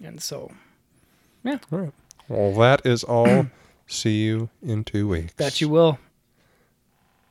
And 0.05 0.20
so, 0.22 0.51
yeah, 1.44 1.59
All 1.72 1.78
right. 1.78 1.92
Well, 2.28 2.53
that 2.55 2.84
is 2.84 3.05
all. 3.05 3.46
See 3.86 4.22
you 4.22 4.51
in 4.62 4.84
two 4.84 5.09
weeks. 5.09 5.32
that 5.38 5.61
you 5.62 5.68
will. 5.70 5.99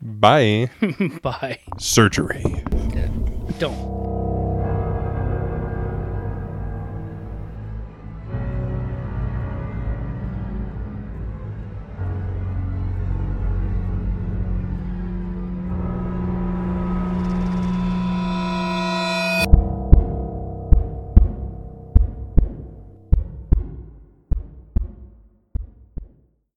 Bye. 0.02 0.72
Bye. 1.22 1.60
Surgery. 1.78 2.44
Don't. 3.60 3.97